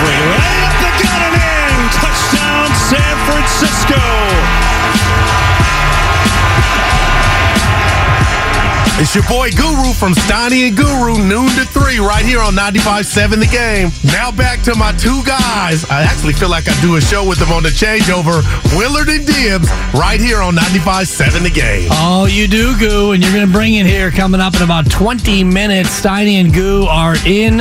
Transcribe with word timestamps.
McCaffrey 0.00 0.20
right 0.32 0.60
up 0.64 0.74
the 0.80 0.90
gut 1.02 1.22
and 1.28 1.36
in. 1.36 1.90
Touchdown, 1.92 2.74
San 2.74 3.16
Francisco. 3.26 4.79
It's 9.00 9.14
your 9.14 9.24
boy 9.24 9.50
Guru 9.52 9.94
from 9.94 10.12
Steiny 10.12 10.68
and 10.68 10.76
Guru, 10.76 11.26
noon 11.26 11.48
to 11.56 11.64
3, 11.64 12.00
right 12.00 12.22
here 12.22 12.40
on 12.40 12.52
95.7 12.52 13.40
The 13.40 13.46
Game. 13.46 13.88
Now 14.12 14.30
back 14.30 14.60
to 14.64 14.74
my 14.74 14.92
two 14.92 15.24
guys. 15.24 15.88
I 15.88 16.02
actually 16.02 16.34
feel 16.34 16.50
like 16.50 16.68
I 16.68 16.78
do 16.82 16.96
a 16.96 17.00
show 17.00 17.26
with 17.26 17.38
them 17.38 17.50
on 17.50 17.62
the 17.62 17.70
changeover. 17.70 18.44
Willard 18.76 19.08
and 19.08 19.26
Dibbs, 19.26 19.70
right 19.94 20.20
here 20.20 20.42
on 20.42 20.54
95.7 20.54 21.42
The 21.42 21.48
Game. 21.48 21.88
Oh, 21.92 22.26
you 22.26 22.46
do, 22.46 22.78
Goo, 22.78 23.12
and 23.12 23.22
you're 23.22 23.32
going 23.32 23.46
to 23.46 23.50
bring 23.50 23.76
it 23.76 23.86
here 23.86 24.10
coming 24.10 24.38
up 24.38 24.54
in 24.56 24.60
about 24.60 24.90
20 24.90 25.44
minutes. 25.44 25.98
Steiny 25.98 26.34
and 26.34 26.52
Goo 26.52 26.84
are 26.84 27.16
in 27.24 27.56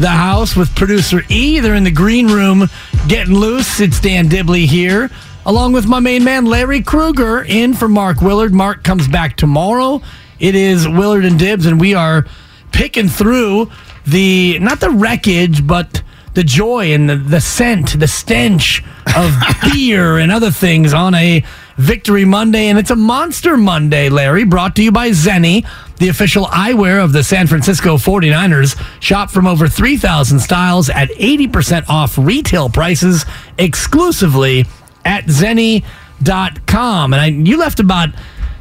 the 0.00 0.08
house 0.08 0.56
with 0.56 0.74
producer 0.74 1.22
E. 1.28 1.60
They're 1.60 1.76
in 1.76 1.84
the 1.84 1.92
green 1.92 2.26
room 2.26 2.68
getting 3.06 3.34
loose. 3.34 3.78
It's 3.78 4.00
Dan 4.00 4.26
Dibley 4.26 4.66
here, 4.66 5.08
along 5.46 5.72
with 5.72 5.86
my 5.86 6.00
main 6.00 6.24
man, 6.24 6.46
Larry 6.46 6.82
Krueger, 6.82 7.44
in 7.44 7.74
for 7.74 7.88
Mark 7.88 8.20
Willard. 8.20 8.52
Mark 8.52 8.82
comes 8.82 9.06
back 9.06 9.36
tomorrow. 9.36 10.02
It 10.40 10.54
is 10.54 10.88
Willard 10.88 11.24
and 11.24 11.38
Dibbs, 11.38 11.66
and 11.66 11.78
we 11.78 11.94
are 11.94 12.26
picking 12.72 13.08
through 13.08 13.70
the, 14.06 14.58
not 14.58 14.80
the 14.80 14.90
wreckage, 14.90 15.66
but 15.66 16.02
the 16.34 16.44
joy 16.44 16.92
and 16.92 17.08
the, 17.08 17.16
the 17.16 17.40
scent, 17.40 17.98
the 17.98 18.08
stench 18.08 18.82
of 19.16 19.34
beer 19.62 20.18
and 20.18 20.32
other 20.32 20.50
things 20.50 20.94
on 20.94 21.14
a 21.14 21.44
Victory 21.76 22.24
Monday. 22.24 22.68
And 22.68 22.78
it's 22.78 22.90
a 22.90 22.96
Monster 22.96 23.56
Monday, 23.56 24.08
Larry, 24.08 24.44
brought 24.44 24.76
to 24.76 24.82
you 24.82 24.92
by 24.92 25.10
Zenni, 25.10 25.66
the 25.98 26.08
official 26.08 26.46
eyewear 26.46 27.02
of 27.02 27.12
the 27.12 27.24
San 27.24 27.46
Francisco 27.46 27.96
49ers. 27.96 28.80
Shop 29.02 29.30
from 29.30 29.46
over 29.46 29.68
3,000 29.68 30.40
styles 30.40 30.88
at 30.88 31.10
80% 31.10 31.88
off 31.88 32.16
retail 32.16 32.68
prices 32.68 33.26
exclusively 33.58 34.66
at 35.04 35.24
Zenni.com. 35.24 37.12
And 37.12 37.20
I, 37.20 37.26
you 37.26 37.58
left 37.58 37.80
about, 37.80 38.10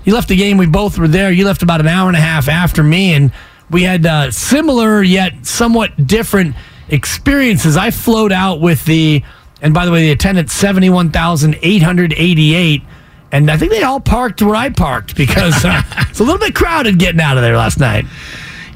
you 0.03 0.13
left 0.13 0.27
the 0.29 0.35
game. 0.35 0.57
We 0.57 0.67
both 0.67 0.97
were 0.97 1.07
there. 1.07 1.31
You 1.31 1.45
left 1.45 1.61
about 1.61 1.79
an 1.81 1.87
hour 1.87 2.07
and 2.07 2.17
a 2.17 2.21
half 2.21 2.47
after 2.47 2.81
me. 2.83 3.13
And 3.13 3.31
we 3.69 3.83
had 3.83 4.03
uh, 4.05 4.31
similar 4.31 5.03
yet 5.03 5.45
somewhat 5.45 6.07
different 6.07 6.55
experiences. 6.87 7.75
I 7.77 7.91
flowed 7.91 8.31
out 8.31 8.61
with 8.61 8.85
the, 8.85 9.23
and 9.61 9.73
by 9.73 9.85
the 9.85 9.91
way, 9.91 10.07
the 10.07 10.11
attendance 10.11 10.53
71,888. 10.53 12.81
And 13.31 13.51
I 13.51 13.57
think 13.57 13.71
they 13.71 13.83
all 13.83 13.99
parked 13.99 14.41
where 14.41 14.55
I 14.55 14.69
parked 14.69 15.15
because 15.15 15.63
uh, 15.63 15.83
it's 16.09 16.19
a 16.19 16.23
little 16.23 16.39
bit 16.39 16.55
crowded 16.55 16.97
getting 16.97 17.21
out 17.21 17.37
of 17.37 17.43
there 17.43 17.57
last 17.57 17.79
night. 17.79 18.05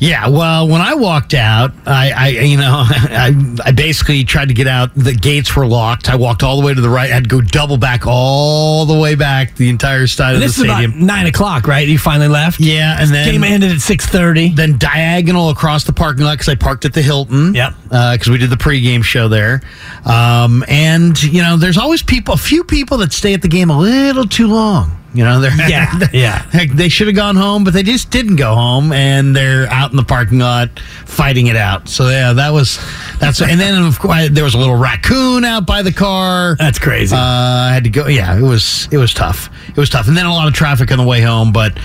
Yeah, 0.03 0.27
well, 0.27 0.67
when 0.67 0.81
I 0.81 0.95
walked 0.95 1.33
out, 1.33 1.71
I, 1.85 2.11
I 2.11 2.27
you 2.29 2.57
know, 2.57 2.83
I, 2.87 3.31
I 3.63 3.71
basically 3.71 4.25
tried 4.25 4.49
to 4.49 4.53
get 4.53 4.67
out. 4.67 4.93
The 4.95 5.13
gates 5.13 5.55
were 5.55 5.65
locked. 5.65 6.09
I 6.09 6.15
walked 6.17 6.43
all 6.43 6.59
the 6.59 6.65
way 6.65 6.73
to 6.73 6.81
the 6.81 6.89
right. 6.89 7.09
I 7.09 7.13
had 7.13 7.23
to 7.23 7.29
go 7.29 7.39
double 7.39 7.77
back 7.77 8.03
all 8.05 8.85
the 8.85 8.99
way 8.99 9.15
back 9.15 9.55
the 9.55 9.69
entire 9.69 10.05
side 10.07 10.35
of 10.35 10.41
This 10.41 10.57
the 10.57 10.63
is 10.63 10.69
about 10.69 10.79
stadium. 10.81 11.05
nine 11.05 11.25
o'clock, 11.27 11.67
right? 11.67 11.87
You 11.87 11.97
finally 11.97 12.27
left. 12.27 12.59
yeah, 12.59 12.97
and 12.99 13.09
then 13.11 13.31
Game 13.31 13.43
ended 13.45 13.71
at 13.71 13.79
six 13.79 14.05
thirty. 14.05 14.49
then 14.49 14.77
diagonal 14.77 15.49
across 15.51 15.85
the 15.85 15.93
parking 15.93 16.25
lot 16.25 16.33
because 16.33 16.49
I 16.49 16.55
parked 16.55 16.83
at 16.83 16.93
the 16.93 17.01
Hilton. 17.01 17.53
Yep. 17.55 17.73
Because 17.83 18.27
we 18.29 18.37
did 18.37 18.49
the 18.49 18.57
pregame 18.57 19.03
show 19.05 19.29
there. 19.29 19.61
Um, 20.05 20.65
and, 20.67 21.21
you 21.23 21.41
know, 21.41 21.55
there's 21.55 21.77
always 21.77 22.03
people, 22.03 22.33
a 22.33 22.37
few 22.37 22.63
people 22.65 22.97
that 22.97 23.13
stay 23.13 23.33
at 23.33 23.41
the 23.41 23.47
game 23.47 23.69
a 23.69 23.77
little 23.79 24.25
too 24.25 24.47
long. 24.47 24.97
You 25.13 25.23
know, 25.23 25.39
they're 25.39 25.55
Yeah, 25.69 25.99
yeah. 26.13 26.65
They 26.73 26.89
should 26.89 27.07
have 27.07 27.15
gone 27.15 27.35
home, 27.35 27.63
but 27.63 27.73
they 27.73 27.83
just 27.83 28.09
didn't 28.09 28.37
go 28.37 28.55
home, 28.55 28.91
and 28.91 29.35
they're 29.35 29.67
out 29.67 29.91
in 29.91 29.97
the 29.97 30.03
parking 30.03 30.39
lot 30.39 30.79
fighting 31.05 31.47
it 31.47 31.55
out. 31.55 31.87
So 31.87 32.09
yeah, 32.09 32.33
that 32.33 32.51
was 32.51 32.79
that's. 33.19 33.41
and 33.41 33.59
then 33.59 33.83
of 33.83 33.99
course 33.99 34.29
there 34.31 34.43
was 34.43 34.55
a 34.55 34.57
little 34.57 34.75
raccoon 34.75 35.45
out 35.45 35.67
by 35.67 35.81
the 35.83 35.91
car. 35.91 36.55
That's 36.57 36.79
crazy. 36.79 37.15
Uh, 37.15 37.19
I 37.19 37.71
had 37.73 37.83
to 37.83 37.89
go. 37.89 38.07
Yeah, 38.07 38.37
it 38.37 38.41
was 38.41 38.87
it 38.91 38.97
was 38.97 39.13
tough. 39.13 39.49
It 39.69 39.77
was 39.77 39.89
tough, 39.89 40.07
and 40.07 40.17
then 40.17 40.25
a 40.25 40.33
lot 40.33 40.47
of 40.47 40.53
traffic 40.53 40.91
on 40.91 40.97
the 40.97 41.05
way 41.05 41.21
home. 41.21 41.51
But 41.51 41.77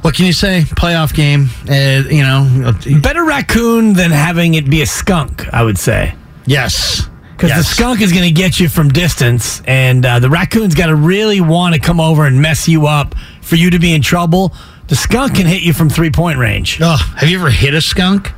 what 0.00 0.14
can 0.14 0.24
you 0.24 0.32
say? 0.32 0.62
Playoff 0.62 1.14
game. 1.14 1.48
Uh, 1.68 2.08
you 2.08 2.22
know. 2.22 2.72
Better 3.00 3.24
raccoon 3.24 3.92
than 3.92 4.10
having 4.10 4.54
it 4.54 4.68
be 4.70 4.82
a 4.82 4.86
skunk, 4.86 5.52
I 5.52 5.62
would 5.62 5.78
say. 5.78 6.14
Yes. 6.46 7.09
Because 7.40 7.56
the 7.56 7.64
skunk 7.64 8.02
is 8.02 8.12
going 8.12 8.24
to 8.24 8.30
get 8.34 8.60
you 8.60 8.68
from 8.68 8.90
distance, 8.90 9.62
and 9.66 10.04
uh, 10.04 10.18
the 10.18 10.28
raccoon's 10.28 10.74
got 10.74 10.86
to 10.88 10.94
really 10.94 11.40
want 11.40 11.74
to 11.74 11.80
come 11.80 11.98
over 11.98 12.26
and 12.26 12.42
mess 12.42 12.68
you 12.68 12.86
up 12.86 13.14
for 13.40 13.56
you 13.56 13.70
to 13.70 13.78
be 13.78 13.94
in 13.94 14.02
trouble. 14.02 14.52
The 14.88 14.96
skunk 14.96 15.36
can 15.36 15.46
hit 15.46 15.62
you 15.62 15.72
from 15.72 15.88
three 15.88 16.10
point 16.10 16.38
range. 16.38 16.78
Oh, 16.82 16.96
have 17.16 17.28
you 17.30 17.38
ever 17.38 17.48
hit 17.48 17.72
a 17.72 17.80
skunk? 17.80 18.32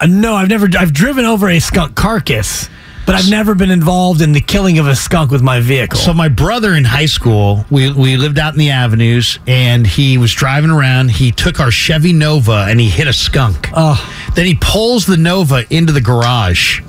Uh, 0.00 0.06
no, 0.06 0.34
I've 0.34 0.48
never. 0.48 0.68
I've 0.76 0.92
driven 0.92 1.24
over 1.24 1.48
a 1.48 1.60
skunk 1.60 1.94
carcass, 1.94 2.68
but 3.06 3.14
I've 3.14 3.30
never 3.30 3.54
been 3.54 3.70
involved 3.70 4.20
in 4.22 4.32
the 4.32 4.40
killing 4.40 4.78
of 4.78 4.86
a 4.86 4.96
skunk 4.96 5.30
with 5.30 5.40
my 5.40 5.60
vehicle. 5.60 5.98
So 5.98 6.12
my 6.12 6.28
brother 6.28 6.74
in 6.74 6.84
high 6.84 7.06
school, 7.06 7.64
we, 7.70 7.92
we 7.92 8.16
lived 8.16 8.38
out 8.38 8.52
in 8.54 8.58
the 8.58 8.70
avenues, 8.70 9.38
and 9.46 9.86
he 9.86 10.18
was 10.18 10.32
driving 10.34 10.70
around. 10.70 11.12
He 11.12 11.30
took 11.30 11.60
our 11.60 11.70
Chevy 11.70 12.12
Nova 12.12 12.66
and 12.68 12.80
he 12.80 12.90
hit 12.90 13.06
a 13.06 13.12
skunk. 13.12 13.70
Oh. 13.72 13.96
Then 14.34 14.46
he 14.46 14.58
pulls 14.60 15.06
the 15.06 15.16
Nova 15.16 15.64
into 15.70 15.92
the 15.92 16.00
garage, 16.00 16.82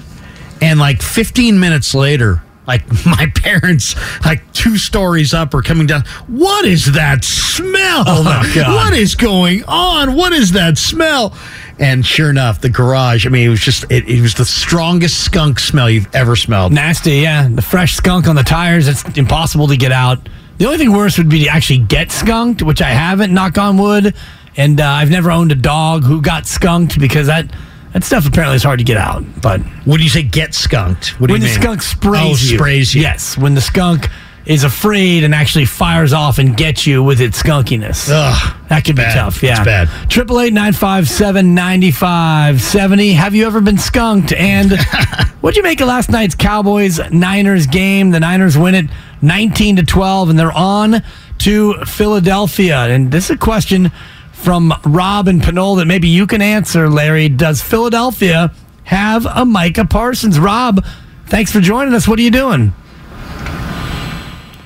and 0.62 0.80
like 0.80 1.02
15 1.02 1.60
minutes 1.60 1.94
later, 1.96 2.42
like 2.68 2.84
my 3.06 3.32
parents, 3.36 3.96
like 4.26 4.52
two 4.54 4.78
stories 4.78 5.34
up, 5.34 5.54
are 5.54 5.62
coming 5.62 5.88
down. 5.88 6.04
What 6.28 6.66
is 6.66 6.94
that 6.94 7.24
smell? 7.24 8.04
Oh, 8.08 8.24
What 8.56 8.94
is 8.94 9.16
going 9.16 9.64
on? 9.66 10.16
What 10.16 10.34
is 10.34 10.52
that 10.54 10.78
smell? 10.78 11.36
And 11.80 12.06
sure 12.06 12.30
enough, 12.30 12.60
the 12.62 12.70
garage. 12.70 13.26
I 13.26 13.30
mean, 13.30 13.46
it 13.48 13.50
was 13.50 13.62
just 13.62 13.86
it, 13.90 14.08
it 14.08 14.22
was 14.22 14.34
the 14.36 14.46
strongest 14.46 15.24
skunk 15.24 15.60
smell 15.60 15.90
you've 15.90 16.14
ever 16.14 16.36
smelled. 16.36 16.74
Nasty, 16.74 17.18
yeah. 17.20 17.48
The 17.48 17.62
fresh 17.62 17.96
skunk 17.96 18.28
on 18.28 18.36
the 18.36 18.44
tires, 18.44 18.88
it's 18.88 19.04
impossible 19.18 19.68
to 19.68 19.78
get 19.78 19.92
out. 19.92 20.28
The 20.58 20.66
only 20.66 20.78
thing 20.78 20.92
worse 20.92 21.18
would 21.18 21.30
be 21.30 21.46
to 21.46 21.48
actually 21.50 21.80
get 21.80 22.12
skunked, 22.12 22.62
which 22.62 22.82
I 22.82 22.90
haven't, 22.90 23.34
knock 23.34 23.58
on 23.58 23.78
wood. 23.78 24.14
And 24.58 24.82
uh, 24.82 24.86
I've 24.86 25.10
never 25.10 25.32
owned 25.32 25.54
a 25.54 25.56
dog 25.56 26.04
who 26.04 26.22
got 26.22 26.46
skunked 26.48 27.00
because 27.00 27.28
that, 27.28 27.50
that 27.94 28.04
stuff 28.04 28.28
apparently 28.28 28.56
is 28.56 28.64
hard 28.64 28.80
to 28.80 28.86
get 28.86 28.98
out. 28.98 29.24
But 29.42 29.62
When 29.86 30.00
you 30.02 30.10
say 30.10 30.24
get 30.24 30.54
skunked, 30.54 31.20
what 31.20 31.28
do 31.28 31.34
when 31.34 31.42
you 31.42 31.48
the 31.48 31.54
mean? 31.54 31.62
skunk 31.62 31.82
sprays 31.82 32.22
oh, 32.24 32.30
you. 32.52 32.58
sprays 32.58 32.94
you. 32.96 33.02
Yes, 33.02 33.38
when 33.38 33.56
the 33.56 33.62
skunk 33.62 34.08
is 34.46 34.64
afraid 34.64 35.24
and 35.24 35.36
actually 35.36 35.66
fires 35.66 36.12
off 36.12 36.40
and 36.40 36.58
gets 36.58 36.88
you 36.88 37.04
with 37.04 37.22
its 37.22 37.42
skunkiness. 37.44 38.10
Ugh, 38.12 38.56
that 38.70 38.84
could 38.84 38.96
be 38.96 39.04
bad. 39.04 39.14
tough. 39.14 39.44
Yeah, 39.44 39.58
It's 39.58 39.66
bad. 39.66 39.90
Triple 40.10 40.40
eight 40.40 40.54
nine 40.54 40.74
five 40.74 41.08
seven 41.08 41.54
ninety 41.54 41.92
five 41.92 42.60
seventy. 42.62 43.14
Have 43.14 43.36
you 43.36 43.46
ever 43.46 43.62
been 43.62 43.78
skunked? 43.78 44.34
And 44.34 44.72
what'd 45.42 45.56
you 45.58 45.62
make 45.62 45.82
of 45.82 45.88
last 45.88 46.10
night's 46.10 46.34
Cowboys 46.36 47.00
Niners 47.12 47.68
game? 47.68 48.10
The 48.10 48.20
Niners 48.22 48.58
win 48.58 48.74
it 48.76 48.86
nineteen 49.22 49.76
to 49.76 49.84
twelve, 49.84 50.30
and 50.32 50.40
they're 50.40 50.52
on 50.52 51.04
to 51.40 51.74
Philadelphia. 51.86 52.78
And 52.86 53.12
this 53.12 53.26
is 53.26 53.32
a 53.32 53.38
question 53.38 53.92
from 54.40 54.74
Rob 54.86 55.28
and 55.28 55.44
Pinole 55.44 55.76
that 55.76 55.86
maybe 55.86 56.08
you 56.08 56.26
can 56.26 56.42
answer, 56.42 56.90
Larry. 56.90 57.30
Does 57.30 57.62
Philadelphia 57.62 58.54
have 58.86 59.26
a 59.26 59.46
Micah 59.46 59.86
Parsons? 59.86 60.40
Rob, 60.40 60.84
thanks 61.28 61.52
for 61.52 61.60
joining 61.60 61.94
us. 61.94 62.08
What 62.08 62.18
are 62.20 62.22
you 62.22 62.32
doing? 62.32 62.74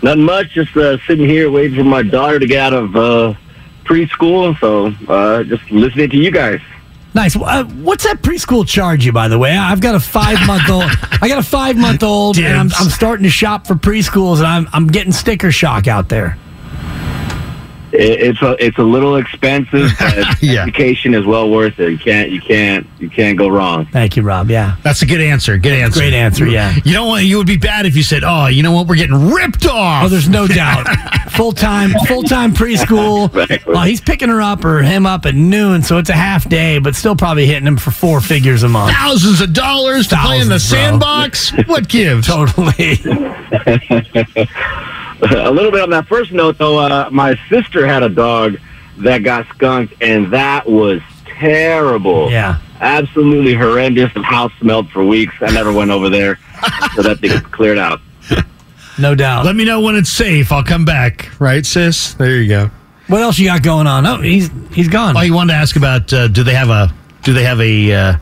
Nothing 0.02 0.24
much. 0.24 0.52
Just 0.52 0.76
uh, 0.78 0.98
sitting 1.08 1.28
here 1.28 1.50
waiting 1.50 1.78
for 1.78 1.84
my 1.84 2.04
daughter 2.04 2.40
to 2.40 2.46
get 2.46 2.60
out 2.60 2.74
of 2.74 2.96
uh, 2.96 3.34
preschool. 3.86 4.58
So 4.60 4.94
uh, 5.12 5.44
just 5.44 5.70
listening 5.72 6.10
to 6.12 6.18
you 6.18 6.32
guys. 6.32 6.60
Nice. 7.16 7.36
Uh, 7.36 7.64
what's 7.66 8.04
that 8.06 8.22
preschool 8.22 8.68
charge 8.68 9.06
you, 9.06 9.12
by 9.12 9.28
the 9.28 9.38
way? 9.38 9.56
I've 9.56 9.82
got 9.82 9.96
a 9.96 10.00
five 10.00 10.46
month 10.48 10.70
old. 10.70 10.84
I 11.22 11.28
got 11.28 11.40
a 11.40 11.44
five 11.44 11.78
month 11.78 12.04
old, 12.04 12.38
and 12.38 12.48
I'm, 12.58 12.72
I'm 12.78 12.90
starting 12.90 13.24
to 13.24 13.30
shop 13.30 13.68
for 13.68 13.76
preschools, 13.76 14.38
and 14.38 14.48
I'm 14.48 14.68
I'm 14.74 14.88
getting 14.88 15.12
sticker 15.12 15.52
shock 15.52 15.88
out 15.88 16.10
there. 16.10 16.38
It, 17.94 18.22
it's 18.22 18.42
a 18.42 18.56
it's 18.66 18.78
a 18.78 18.84
little 18.84 19.16
expensive, 19.18 19.90
but 20.00 20.42
Yeah. 20.42 20.64
education 20.64 21.14
is 21.14 21.26
well 21.26 21.50
worth 21.50 21.80
it. 21.80 21.92
You 21.92 21.98
can't 21.98 22.30
you 22.32 22.42
can't 22.42 22.86
you 23.00 23.10
can't 23.10 23.38
go 23.38 23.48
wrong. 23.48 23.86
Thank 23.88 24.18
you, 24.18 24.24
Rob. 24.24 24.50
Yeah. 24.50 24.76
That's 24.84 25.02
a 25.02 25.06
good 25.06 25.22
answer. 25.22 25.58
Good 25.58 25.74
answer. 25.74 26.00
Great 26.00 26.14
answer, 26.14 26.46
yeah. 26.48 26.76
You 26.84 26.94
don't 26.94 27.08
want. 27.08 27.26
You 27.26 27.38
would 27.38 27.48
be 27.48 27.58
bad 27.58 27.86
if 27.86 27.96
you 27.96 28.04
said, 28.04 28.24
"Oh, 28.26 28.48
you 28.48 28.64
know 28.64 28.72
what? 28.72 28.88
We're 28.88 28.96
getting 28.96 29.30
ripped 29.32 29.66
off." 29.66 30.06
Oh, 30.06 30.10
there's 30.10 30.30
no 30.30 30.48
doubt. 30.62 30.88
Full 31.32 31.52
time, 31.52 31.92
full 32.08 32.24
time 32.24 32.54
preschool. 32.54 33.30
Exactly. 33.44 33.74
Well, 33.74 33.84
he's 33.84 34.02
picking 34.02 34.30
her 34.30 34.42
up 34.42 34.64
or 34.66 34.82
him 34.82 35.06
up 35.06 35.26
at 35.26 35.36
noon, 35.36 35.82
so 35.84 35.98
it's 35.98 36.10
a 36.10 36.14
half 36.14 36.48
day, 36.48 36.80
but 36.80 36.96
still 36.96 37.16
probably 37.16 37.46
hitting 37.46 37.68
him 37.68 37.78
for 37.78 37.92
four 37.92 38.22
figures 38.22 38.64
a 38.64 38.70
month. 38.70 38.94
thousands 38.96 39.42
of 39.42 39.54
dollars 39.54 40.08
to 40.08 40.16
play 40.18 40.38
in 40.40 40.44
the 40.48 40.54
bro. 40.54 40.58
sandbox. 40.58 41.52
what 41.68 41.88
gives? 41.90 42.28
Totally. 42.28 42.98
a 45.32 45.52
little 45.52 45.72
bit 45.72 45.82
on 45.82 45.90
that 45.92 46.08
first 46.08 46.32
note, 46.32 46.58
though, 46.58 46.80
uh, 46.80 47.10
my 47.12 47.40
sister 47.50 47.88
had 47.88 48.04
a 48.04 48.10
dog 48.10 48.58
that 48.98 49.20
got 49.20 49.48
skunked, 49.48 49.94
and 50.02 50.32
that 50.34 50.68
was 50.68 51.02
terrible. 51.26 52.30
Yeah. 52.30 52.60
Absolutely 52.80 53.54
horrendous. 53.54 54.14
The 54.14 54.22
house 54.24 54.52
smelled 54.60 54.90
for 54.90 55.06
weeks. 55.06 55.34
I 55.42 55.52
never 55.52 55.72
went 55.72 55.92
over 55.92 56.10
there, 56.10 56.38
so 56.96 57.02
that 57.02 57.20
thing 57.20 57.40
cleared 57.52 57.78
out. 57.78 58.02
No 59.00 59.16
doubt. 59.16 59.44
Let 59.44 59.56
me 59.56 59.66
know 59.66 59.82
when 59.82 59.96
it's 59.96 60.12
safe. 60.12 60.52
I'll 60.52 60.64
come 60.64 60.86
back. 60.86 61.32
Right, 61.40 61.66
sis? 61.66 62.14
There 62.14 62.40
you 62.40 62.48
go. 62.48 62.70
What 63.08 63.22
else 63.22 63.40
you 63.40 63.48
got 63.48 63.64
going 63.64 63.88
on? 63.88 64.06
Oh, 64.06 64.22
he's 64.22 64.52
he's 64.72 64.88
gone. 64.88 65.18
Oh, 65.18 65.22
you 65.22 65.34
wanted 65.34 65.54
to 65.54 65.58
ask 65.58 65.76
about 65.76 66.14
uh, 66.14 66.28
do 66.28 66.44
they 66.44 66.54
have 66.54 66.70
a 66.70 66.94
do 67.24 67.34
they 67.34 67.44
have 67.44 67.60
a 67.60 67.92
uh, 67.92 68.18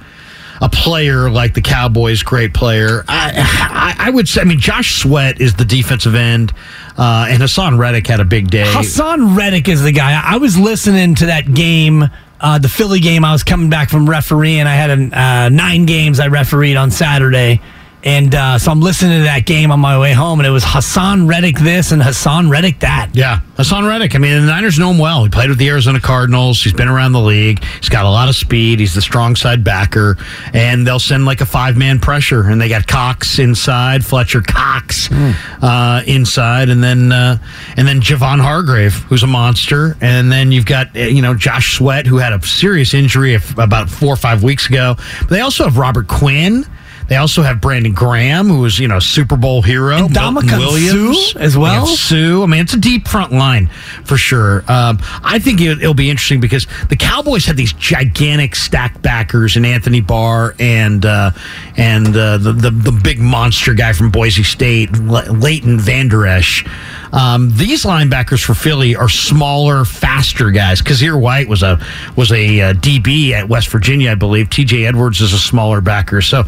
a 0.61 0.69
player 0.69 1.29
like 1.29 1.53
the 1.53 1.61
Cowboys? 1.61 2.23
Great 2.23 2.53
player. 2.53 3.03
I, 3.07 3.95
I 3.99 4.07
I 4.07 4.09
would 4.11 4.29
say. 4.29 4.41
I 4.41 4.43
mean, 4.45 4.59
Josh 4.59 5.01
Sweat 5.01 5.41
is 5.41 5.55
the 5.55 5.65
defensive 5.65 6.15
end, 6.15 6.53
uh, 6.97 7.27
and 7.29 7.41
Haason 7.41 7.77
Reddick 7.77 8.07
had 8.07 8.19
a 8.19 8.25
big 8.25 8.49
day. 8.49 8.63
Haason 8.65 9.35
Reddick 9.37 9.67
is 9.67 9.83
the 9.83 9.91
guy. 9.91 10.21
I 10.23 10.37
was 10.37 10.57
listening 10.57 11.15
to 11.15 11.27
that 11.27 11.53
game, 11.53 12.09
uh, 12.39 12.57
the 12.59 12.69
Philly 12.69 12.99
game. 12.99 13.23
I 13.25 13.31
was 13.31 13.43
coming 13.43 13.69
back 13.69 13.89
from 13.89 14.09
refereeing. 14.09 14.67
I 14.67 14.75
had 14.75 14.89
a, 14.89 15.19
uh, 15.19 15.49
nine 15.49 15.85
games 15.85 16.19
I 16.19 16.27
refereed 16.27 16.75
on 16.75 16.91
Saturday. 16.91 17.61
And 18.03 18.33
uh, 18.33 18.57
so 18.57 18.71
I'm 18.71 18.81
listening 18.81 19.19
to 19.19 19.23
that 19.25 19.45
game 19.45 19.71
on 19.71 19.79
my 19.79 19.99
way 19.99 20.13
home, 20.13 20.39
and 20.39 20.47
it 20.47 20.51
was 20.51 20.63
Haason 20.63 21.29
Reddick 21.29 21.59
this 21.59 21.91
and 21.91 22.01
Haason 22.01 22.49
Reddick 22.49 22.79
that. 22.79 23.09
Yeah, 23.13 23.41
Haason 23.57 23.87
Reddick. 23.87 24.15
I 24.15 24.17
mean, 24.17 24.41
the 24.41 24.47
Niners 24.47 24.79
know 24.79 24.89
him 24.89 24.97
well. 24.97 25.23
He 25.23 25.29
played 25.29 25.49
with 25.49 25.59
the 25.59 25.69
Arizona 25.69 25.99
Cardinals. 25.99 26.63
He's 26.63 26.73
been 26.73 26.87
around 26.87 27.11
the 27.11 27.21
league. 27.21 27.63
He's 27.79 27.89
got 27.89 28.05
a 28.05 28.09
lot 28.09 28.27
of 28.27 28.35
speed. 28.35 28.79
He's 28.79 28.95
the 28.95 29.01
strong 29.03 29.35
side 29.35 29.63
backer, 29.63 30.17
and 30.51 30.85
they'll 30.85 30.99
send 30.99 31.25
like 31.25 31.41
a 31.41 31.45
five 31.45 31.77
man 31.77 31.99
pressure. 31.99 32.49
And 32.49 32.59
they 32.59 32.69
got 32.69 32.87
Cox 32.87 33.37
inside, 33.37 34.03
Fletcher 34.03 34.41
Cox 34.41 35.09
uh, 35.11 36.01
inside, 36.07 36.69
and 36.69 36.83
then 36.83 37.11
uh, 37.11 37.37
and 37.77 37.87
then 37.87 38.01
Javon 38.01 38.41
Hargrave, 38.41 38.95
who's 39.03 39.21
a 39.21 39.27
monster, 39.27 39.95
and 40.01 40.31
then 40.31 40.51
you've 40.51 40.65
got 40.65 40.95
uh, 40.95 41.01
you 41.01 41.21
know 41.21 41.35
Josh 41.35 41.77
Sweat, 41.77 42.07
who 42.07 42.17
had 42.17 42.33
a 42.33 42.41
serious 42.41 42.95
injury 42.95 43.35
about 43.57 43.89
four 43.89 44.11
or 44.11 44.17
five 44.17 44.41
weeks 44.41 44.67
ago. 44.67 44.95
But 45.19 45.29
they 45.29 45.41
also 45.41 45.65
have 45.65 45.77
Robert 45.77 46.07
Quinn. 46.07 46.65
They 47.11 47.17
also 47.17 47.41
have 47.41 47.59
Brandon 47.59 47.91
Graham, 47.91 48.47
who 48.47 48.61
was, 48.61 48.79
you 48.79 48.87
know, 48.87 48.99
Super 48.99 49.35
Bowl 49.35 49.61
hero. 49.61 49.97
And 49.97 50.15
Ndamukong 50.15 50.59
Williams 50.59 51.33
Suh 51.33 51.39
as 51.39 51.57
well? 51.57 51.85
Suh. 51.85 52.41
I 52.41 52.45
mean, 52.45 52.61
it's 52.61 52.73
a 52.73 52.79
deep 52.79 53.05
front 53.05 53.33
line 53.33 53.67
for 54.05 54.15
sure. 54.15 54.63
Um, 54.71 54.97
I 55.21 55.37
think 55.37 55.59
it, 55.59 55.79
it'll 55.79 55.93
be 55.93 56.09
interesting 56.09 56.39
because 56.39 56.67
the 56.87 56.95
Cowboys 56.95 57.43
had 57.43 57.57
these 57.57 57.73
gigantic 57.73 58.55
stack 58.55 59.01
backers 59.01 59.57
in 59.57 59.65
Anthony 59.65 59.99
Barr 59.99 60.55
and 60.57 61.05
uh, 61.05 61.31
and 61.75 62.15
uh, 62.15 62.37
the, 62.37 62.53
the 62.53 62.71
the 62.71 62.93
big 62.93 63.19
monster 63.19 63.73
guy 63.73 63.91
from 63.91 64.09
Boise 64.09 64.43
State, 64.43 64.93
Leighton 64.97 65.81
Vander 65.81 66.25
Esch. 66.25 66.65
Um, 67.13 67.49
these 67.55 67.83
linebackers 67.83 68.43
for 68.43 68.53
Philly 68.53 68.95
are 68.95 69.09
smaller, 69.09 69.85
faster 69.85 70.51
guys. 70.51 70.81
Kyzir 70.81 71.19
White 71.19 71.47
was 71.47 71.63
a 71.63 71.79
was 72.15 72.31
a 72.31 72.61
uh, 72.61 72.73
DB 72.73 73.31
at 73.31 73.47
West 73.49 73.69
Virginia, 73.69 74.11
I 74.11 74.15
believe. 74.15 74.49
T.J. 74.49 74.85
Edwards 74.85 75.21
is 75.21 75.33
a 75.33 75.39
smaller 75.39 75.81
backer. 75.81 76.21
So 76.21 76.43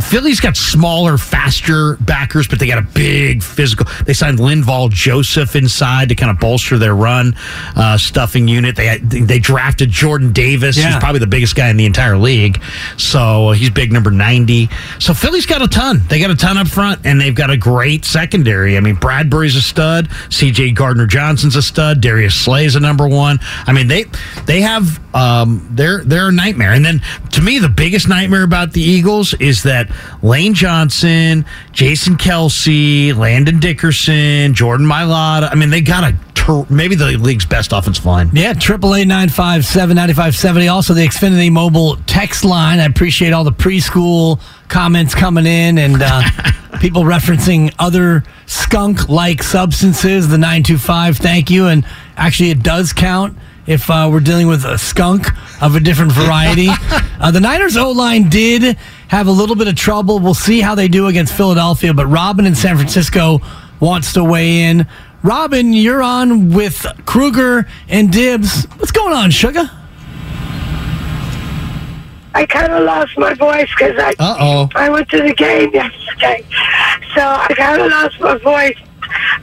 Philly's 0.00 0.40
got 0.40 0.56
smaller, 0.56 1.18
faster 1.18 1.96
backers, 1.96 2.48
but 2.48 2.58
they 2.58 2.66
got 2.66 2.78
a 2.78 2.86
big 2.94 3.42
physical. 3.42 3.86
They 4.04 4.12
signed 4.12 4.38
Linval 4.38 4.90
Joseph 4.90 5.56
inside 5.56 6.08
to 6.10 6.14
kind 6.14 6.30
of 6.30 6.38
bolster 6.38 6.78
their 6.78 6.94
run 6.94 7.34
uh, 7.76 7.98
stuffing 7.98 8.48
unit. 8.48 8.76
They 8.76 8.98
they 8.98 9.38
drafted 9.38 9.90
Jordan 9.90 10.32
Davis. 10.32 10.76
Yeah. 10.76 10.98
probably 10.98 11.20
the 11.20 11.26
biggest 11.26 11.56
guy 11.56 11.68
in 11.68 11.76
the 11.76 11.86
entire 11.86 12.16
league. 12.16 12.62
So 12.96 13.50
he's 13.52 13.70
big 13.70 13.92
number 13.92 14.10
ninety. 14.10 14.68
So 14.98 15.14
Philly's 15.14 15.46
got 15.46 15.62
a 15.62 15.68
ton. 15.68 16.02
They 16.08 16.20
got 16.20 16.30
a 16.30 16.36
ton 16.36 16.56
up 16.56 16.68
front, 16.68 17.00
and 17.04 17.20
they've 17.20 17.34
got 17.34 17.50
a 17.50 17.56
great 17.56 18.04
secondary. 18.04 18.76
I 18.76 18.80
mean, 18.80 18.96
Bradberry's 18.96 19.56
a 19.56 19.62
stud. 19.62 20.03
C.J. 20.30 20.72
Gardner 20.72 21.06
Johnson's 21.06 21.56
a 21.56 21.62
stud. 21.62 22.00
Darius 22.00 22.34
Slay's 22.34 22.76
a 22.76 22.80
number 22.80 23.08
one. 23.08 23.38
I 23.66 23.72
mean, 23.72 23.88
they 23.88 24.04
they 24.46 24.60
have 24.60 25.00
um, 25.14 25.68
they're 25.72 26.02
they're 26.04 26.28
a 26.28 26.32
nightmare. 26.32 26.72
And 26.72 26.84
then 26.84 27.00
to 27.32 27.42
me, 27.42 27.58
the 27.58 27.68
biggest 27.68 28.08
nightmare 28.08 28.42
about 28.42 28.72
the 28.72 28.82
Eagles 28.82 29.34
is 29.34 29.62
that 29.64 29.90
Lane 30.22 30.54
Johnson, 30.54 31.44
Jason 31.72 32.16
Kelce, 32.16 33.14
Landon 33.16 33.60
Dickerson, 33.60 34.54
Jordan 34.54 34.86
Mailata. 34.86 35.50
I 35.50 35.54
mean, 35.54 35.70
they 35.70 35.80
got 35.80 36.04
a 36.04 36.16
ter- 36.34 36.66
maybe 36.68 36.94
the 36.94 37.16
league's 37.16 37.44
best 37.46 37.72
offensive 37.72 38.04
line. 38.04 38.30
Yeah, 38.32 38.52
triple 38.52 38.94
eight 38.94 39.06
nine 39.06 39.28
five 39.28 39.64
seven 39.64 39.96
ninety 39.96 40.14
five 40.14 40.34
seventy. 40.34 40.68
Also, 40.68 40.94
the 40.94 41.06
Xfinity 41.06 41.50
Mobile 41.50 41.96
text 42.06 42.44
line. 42.44 42.80
I 42.80 42.84
appreciate 42.84 43.32
all 43.32 43.44
the 43.44 43.52
preschool 43.52 44.40
comments 44.68 45.14
coming 45.14 45.46
in 45.46 45.78
and 45.78 45.96
uh, 46.00 46.22
people 46.80 47.02
referencing 47.02 47.74
other 47.78 48.24
skunk-like 48.46 49.42
substances. 49.42 50.28
The 50.28 50.38
nine 50.38 50.62
two 50.62 50.78
five. 50.78 51.16
Thank 51.16 51.50
you. 51.50 51.66
And 51.66 51.86
actually, 52.16 52.50
it 52.50 52.62
does 52.62 52.92
count 52.92 53.36
if 53.66 53.88
uh, 53.90 54.08
we're 54.12 54.20
dealing 54.20 54.46
with 54.46 54.64
a 54.64 54.76
skunk 54.78 55.26
of 55.62 55.74
a 55.74 55.80
different 55.80 56.12
variety. 56.12 56.68
uh, 57.20 57.30
the 57.30 57.40
Niners 57.40 57.76
O 57.76 57.90
line 57.90 58.28
did 58.28 58.76
have 59.08 59.26
a 59.26 59.32
little 59.32 59.56
bit 59.56 59.68
of 59.68 59.76
trouble. 59.76 60.18
We'll 60.18 60.34
see 60.34 60.60
how 60.60 60.74
they 60.74 60.88
do 60.88 61.06
against 61.06 61.34
Philadelphia. 61.34 61.94
But 61.94 62.06
Robin 62.06 62.46
in 62.46 62.54
San 62.54 62.76
Francisco 62.76 63.40
wants 63.80 64.12
to 64.14 64.24
weigh 64.24 64.62
in. 64.62 64.86
Robin, 65.24 65.72
you're 65.72 66.02
on 66.02 66.52
with 66.52 66.84
Krueger 67.06 67.66
and 67.88 68.12
Dibbs. 68.12 68.66
What's 68.76 68.92
going 68.92 69.14
on, 69.14 69.30
Sugar? 69.30 69.70
I 72.34 72.44
kind 72.46 72.70
of 72.70 72.82
lost 72.82 73.16
my 73.16 73.32
voice 73.32 73.70
because 73.70 73.98
I 73.98 74.10
Uh 74.18 74.36
oh. 74.38 74.68
I 74.74 74.90
went 74.90 75.08
to 75.10 75.22
the 75.22 75.32
game 75.32 75.70
yesterday, 75.72 76.44
so 77.14 77.22
I 77.22 77.46
kind 77.56 77.80
of 77.80 77.90
lost 77.90 78.20
my 78.20 78.36
voice. 78.36 78.76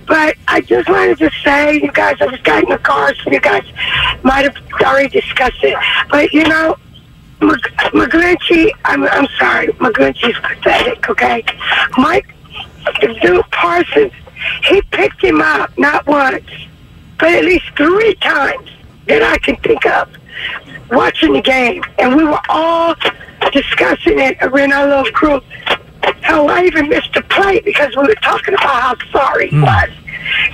But 0.06 0.36
I 0.48 0.62
just 0.62 0.88
wanted 0.88 1.18
to 1.18 1.32
say, 1.44 1.76
you 1.82 1.92
guys, 1.92 2.18
I 2.22 2.28
just 2.28 2.44
got 2.44 2.64
in 2.64 2.70
the 2.70 2.78
car, 2.78 3.16
so 3.16 3.32
you 3.32 3.40
guys 3.40 3.64
might 4.22 4.44
have 4.44 4.56
already 4.84 5.10
discussed 5.10 5.64
it. 5.64 5.76
But 6.12 6.32
you 6.32 6.44
know, 6.44 6.78
Mc- 7.42 7.74
McGlinchey, 7.94 8.70
I'm 8.86 9.04
I'm 9.06 9.28
sorry, 9.40 9.68
McGlinchey's 9.80 10.38
pathetic. 10.40 11.10
Okay, 11.10 11.44
Mike, 11.98 12.28
Duke 13.24 13.50
Parsons, 13.50 14.12
he 14.64 14.82
picked 14.84 15.24
him 15.24 15.42
up 15.42 15.78
not 15.78 16.06
once, 16.08 16.50
but 17.20 17.30
at 17.30 17.46
least 17.46 17.66
three 17.76 18.16
times 18.16 18.70
that 19.08 19.24
I 19.24 19.38
can 19.40 19.56
think 19.58 19.86
of 19.86 20.10
watching 20.92 21.34
the 21.34 21.42
game, 21.42 21.84
and 22.00 22.16
we 22.16 22.24
were 22.24 22.42
all 22.50 22.96
discussing 23.52 24.20
it 24.20 24.38
in 24.42 24.72
our 24.72 24.88
little 24.88 25.12
group. 25.12 25.44
Hell, 26.22 26.50
I 26.50 26.64
even 26.64 26.90
missed 26.90 27.16
a 27.16 27.22
play 27.24 27.60
because 27.62 27.96
we 27.96 28.04
were 28.04 28.16
talking 28.16 28.54
about 28.54 28.82
how 28.82 29.12
sorry 29.12 29.50
he 29.50 29.56
hmm. 29.56 29.64
was, 29.64 29.90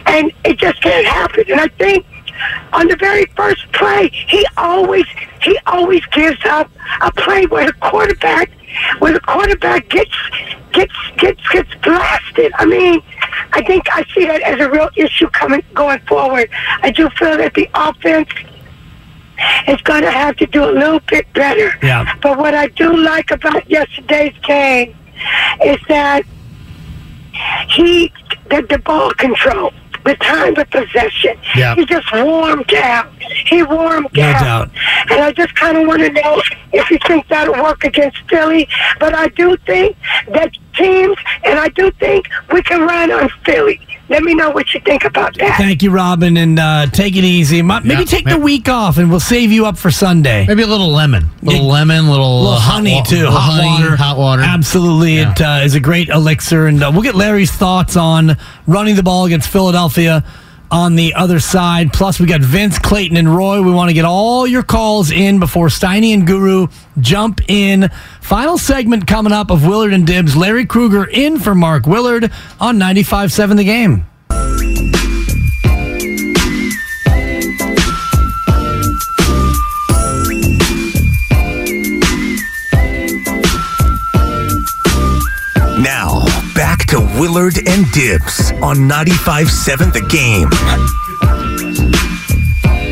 and 0.05 0.31
it 0.45 0.57
just 0.57 0.81
can't 0.81 1.05
happen. 1.05 1.45
And 1.49 1.59
I 1.59 1.67
think 1.67 2.05
on 2.73 2.87
the 2.87 2.95
very 2.95 3.25
first 3.35 3.71
play, 3.71 4.09
he 4.27 4.45
always 4.57 5.05
he 5.41 5.57
always 5.67 6.05
gives 6.07 6.43
up 6.45 6.69
a 7.01 7.11
play 7.11 7.45
where 7.45 7.67
the 7.67 7.73
quarterback 7.73 8.51
where 8.99 9.13
the 9.13 9.19
quarterback 9.19 9.89
gets 9.89 10.15
gets 10.73 10.93
gets 11.17 11.47
gets 11.49 11.73
blasted. 11.75 12.51
I 12.55 12.65
mean, 12.65 13.01
I 13.53 13.63
think 13.63 13.85
I 13.91 14.03
see 14.13 14.25
that 14.25 14.41
as 14.41 14.59
a 14.59 14.69
real 14.69 14.89
issue 14.95 15.29
coming 15.29 15.63
going 15.73 15.99
forward. 16.01 16.49
I 16.81 16.91
do 16.91 17.09
feel 17.11 17.37
that 17.37 17.53
the 17.53 17.69
offense 17.73 18.29
is 19.67 19.81
going 19.81 20.01
to 20.03 20.11
have 20.11 20.35
to 20.37 20.45
do 20.47 20.63
a 20.65 20.71
little 20.71 20.99
bit 21.01 21.31
better. 21.33 21.73
Yeah. 21.83 22.15
But 22.21 22.37
what 22.37 22.53
I 22.53 22.67
do 22.67 22.95
like 22.95 23.31
about 23.31 23.69
yesterday's 23.69 24.37
game 24.43 24.95
is 25.63 25.79
that 25.87 26.23
he 27.69 28.11
the, 28.49 28.61
the 28.69 28.79
ball 28.79 29.11
control, 29.11 29.73
the 30.07 30.15
time 30.15 30.55
of 30.57 30.69
possession. 30.69 31.37
Yeah. 31.55 31.75
He 31.75 31.85
just 31.85 32.11
warmed 32.13 32.67
down. 32.67 33.15
He 33.45 33.61
warmed 33.63 34.07
No 34.13 34.21
down. 34.21 34.43
doubt. 34.43 34.69
And 35.09 35.19
I 35.21 35.31
just 35.33 35.53
kind 35.55 35.77
of 35.77 35.87
want 35.87 36.01
to 36.01 36.09
know 36.11 36.41
if 36.73 36.89
you 36.89 36.97
think 37.07 37.27
that'll 37.27 37.61
work 37.61 37.83
against 37.83 38.17
Philly. 38.29 38.67
But 38.99 39.13
I 39.13 39.27
do 39.29 39.57
think 39.65 39.97
that 40.33 40.51
teams, 40.77 41.17
and 41.43 41.59
I 41.59 41.67
do 41.69 41.91
think 41.91 42.27
we 42.51 42.61
can 42.61 42.81
run 42.81 43.11
on 43.11 43.29
Philly. 43.45 43.79
Let 44.09 44.23
me 44.23 44.33
know 44.35 44.51
what 44.51 44.73
you 44.73 44.79
think 44.79 45.03
about 45.03 45.37
that. 45.39 45.57
Thank 45.57 45.83
you, 45.83 45.91
Robin, 45.91 46.37
and 46.37 46.57
uh, 46.57 46.85
take 46.87 47.17
it 47.17 47.25
easy. 47.25 47.61
Maybe 47.61 47.89
Yeah, 47.89 48.03
take 48.05 48.25
yeah. 48.25 48.35
the 48.35 48.39
week 48.39 48.69
off, 48.69 48.97
and 48.97 49.09
we'll 49.09 49.19
save 49.19 49.51
you 49.51 49.65
up 49.65 49.77
for 49.77 49.91
Sunday. 49.91 50.45
Maybe 50.47 50.61
a 50.63 50.67
little 50.67 50.91
lemon, 50.93 51.29
little 51.41 51.65
Yeah. 51.65 51.71
lemon, 51.73 52.07
little, 52.09 52.25
A 52.25 52.41
little 52.43 52.53
uh, 52.53 52.59
honey 52.59 52.93
wa- 52.95 53.03
too, 53.03 53.15
little 53.17 53.31
hot 53.33 53.61
honey, 53.61 53.83
water, 53.83 53.95
hot 53.97 54.17
water. 54.17 54.43
Absolutely, 54.43 55.17
it 55.17 55.41
uh, 55.41 55.59
is 55.63 55.75
a 55.75 55.81
great 55.81 56.07
elixir, 56.07 56.67
and 56.67 56.81
uh, 56.81 56.89
we'll 56.93 57.01
get 57.03 57.15
Larry's 57.15 57.51
thoughts 57.51 57.97
on 57.97 58.37
running 58.65 58.95
the 58.95 59.03
ball 59.03 59.25
against 59.25 59.49
Philadelphia 59.49 60.23
on 60.71 60.95
the 60.95 61.13
other 61.13 61.39
side. 61.39 61.93
Plus, 61.93 62.19
we 62.19 62.25
got 62.25 62.41
Vince, 62.41 62.79
Clayton, 62.79 63.17
and 63.17 63.33
Roy. 63.33 63.61
We 63.61 63.71
want 63.71 63.89
to 63.89 63.93
get 63.93 64.05
all 64.05 64.45
your 64.47 64.63
calls 64.63 65.11
in 65.11 65.39
before 65.39 65.67
Steiny 65.67 66.13
and 66.13 66.25
Guru 66.25 66.67
jump 66.99 67.41
in. 67.47 67.89
Final 68.21 68.57
segment 68.57 69.07
coming 69.07 69.33
up 69.33 69.51
of 69.51 69.65
Willard 69.65 69.93
and 69.93 70.05
Dibs. 70.05 70.35
Larry 70.35 70.65
Krueger 70.65 71.05
in 71.05 71.39
for 71.39 71.55
Mark 71.55 71.85
Willard 71.85 72.31
on 72.59 72.77
95.7 72.77 73.57
The 73.57 73.63
Game. 73.63 74.05
Willard 87.19 87.57
and 87.67 87.91
Dibs 87.93 88.51
on 88.61 88.77
95.7 88.87 89.91
The 89.91 90.01
Game. 90.07 90.49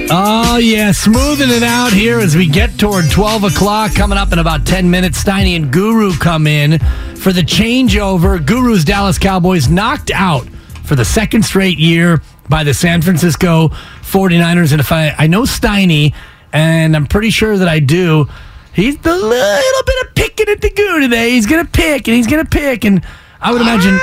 Oh, 0.10 0.58
yeah, 0.58 0.92
smoothing 0.92 1.52
it 1.52 1.62
out 1.62 1.94
here 1.94 2.20
as 2.20 2.36
we 2.36 2.48
get 2.48 2.80
toward 2.80 3.12
12 3.12 3.44
o'clock. 3.44 3.94
Coming 3.94 4.18
up 4.18 4.34
in 4.34 4.40
about 4.40 4.66
10 4.66 4.90
minutes, 4.90 5.24
Steiny 5.24 5.56
and 5.56 5.72
Guru 5.72 6.14
come 6.14 6.48
in 6.48 6.80
for 7.18 7.32
the 7.32 7.42
changeover. 7.42 8.44
Guru's 8.44 8.84
Dallas 8.84 9.20
Cowboys 9.20 9.70
knocked 9.70 10.10
out 10.10 10.48
for 10.84 10.96
the 10.96 11.06
second 11.06 11.44
straight 11.44 11.78
year 11.78 12.20
by 12.50 12.64
the 12.64 12.74
San 12.74 13.04
Francisco 13.04 13.68
49ers. 14.02 14.72
And 14.72 14.80
if 14.80 14.92
I, 14.92 15.14
I 15.18 15.28
know 15.28 15.44
Steiny, 15.44 16.16
and 16.52 16.96
I'm 16.96 17.06
pretty 17.06 17.30
sure 17.30 17.60
that 17.60 17.68
I 17.68 17.80
do, 17.80 18.28
he's 18.74 18.96
a 18.96 19.16
little 19.16 19.84
bit 19.86 20.08
of 20.08 20.16
picking 20.16 20.50
at 20.50 20.62
the 20.62 20.72
Guru 20.72 21.02
today. 21.02 21.30
He's 21.32 21.46
going 21.46 21.64
to 21.64 21.72
pick 21.72 22.08
and 22.08 22.18
he's 22.18 22.28
going 22.28 22.44
to 22.44 22.50
pick. 22.50 22.86
And 22.86 23.06
I 23.46 23.52
would 23.52 23.62
imagine. 23.62 23.98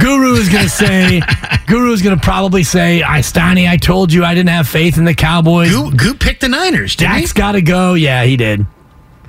Guru 0.00 0.32
is 0.34 0.48
going 0.48 0.64
to 0.64 0.70
say, 0.70 1.20
Guru 1.66 1.92
is 1.92 2.02
going 2.02 2.16
to 2.18 2.22
probably 2.22 2.62
say, 2.64 3.02
I 3.02 3.20
Steiny, 3.20 3.68
I 3.68 3.76
told 3.76 4.12
you 4.12 4.24
I 4.24 4.34
didn't 4.34 4.48
have 4.50 4.66
faith 4.66 4.98
in 4.98 5.04
the 5.04 5.14
Cowboys. 5.14 5.70
Goo, 5.70 5.92
Goo 5.94 6.14
picked 6.14 6.40
the 6.40 6.48
Niners, 6.48 6.96
didn't 6.96 7.12
Dak's 7.18 7.32
got 7.32 7.52
to 7.52 7.62
go. 7.62 7.94
Yeah, 7.94 8.24
he 8.24 8.36
did. 8.36 8.66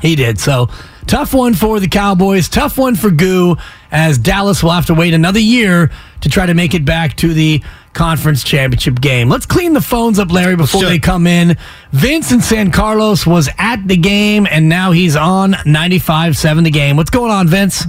He 0.01 0.15
did. 0.15 0.39
So 0.39 0.69
tough 1.07 1.33
one 1.33 1.53
for 1.53 1.79
the 1.79 1.87
Cowboys. 1.87 2.49
Tough 2.49 2.77
one 2.77 2.95
for 2.95 3.11
Goo, 3.11 3.57
as 3.91 4.17
Dallas 4.17 4.63
will 4.63 4.71
have 4.71 4.85
to 4.87 4.93
wait 4.93 5.13
another 5.13 5.39
year 5.39 5.91
to 6.21 6.29
try 6.29 6.45
to 6.45 6.53
make 6.53 6.73
it 6.73 6.85
back 6.85 7.15
to 7.17 7.33
the 7.33 7.61
conference 7.93 8.43
championship 8.43 9.01
game. 9.01 9.27
Let's 9.29 9.45
clean 9.45 9.73
the 9.73 9.81
phones 9.81 10.19
up, 10.19 10.31
Larry, 10.31 10.55
before 10.55 10.81
Sure. 10.81 10.89
they 10.89 10.99
come 10.99 11.27
in. 11.27 11.57
Vince 11.91 12.31
in 12.31 12.41
San 12.41 12.71
Carlos 12.71 13.25
was 13.25 13.49
at 13.57 13.87
the 13.87 13.97
game, 13.97 14.47
and 14.49 14.69
now 14.69 14.91
he's 14.91 15.15
on 15.15 15.53
95.7 15.53 16.63
the 16.63 16.71
game. 16.71 16.95
What's 16.97 17.09
going 17.09 17.31
on, 17.31 17.47
Vince? 17.47 17.85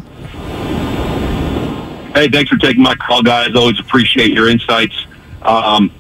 Hey, 2.15 2.29
thanks 2.29 2.51
for 2.51 2.57
taking 2.57 2.83
my 2.83 2.95
call, 2.95 3.23
guys. 3.23 3.55
Always 3.55 3.79
appreciate 3.79 4.33
your 4.33 4.49
insights. 4.49 5.07
Um, 5.43 5.93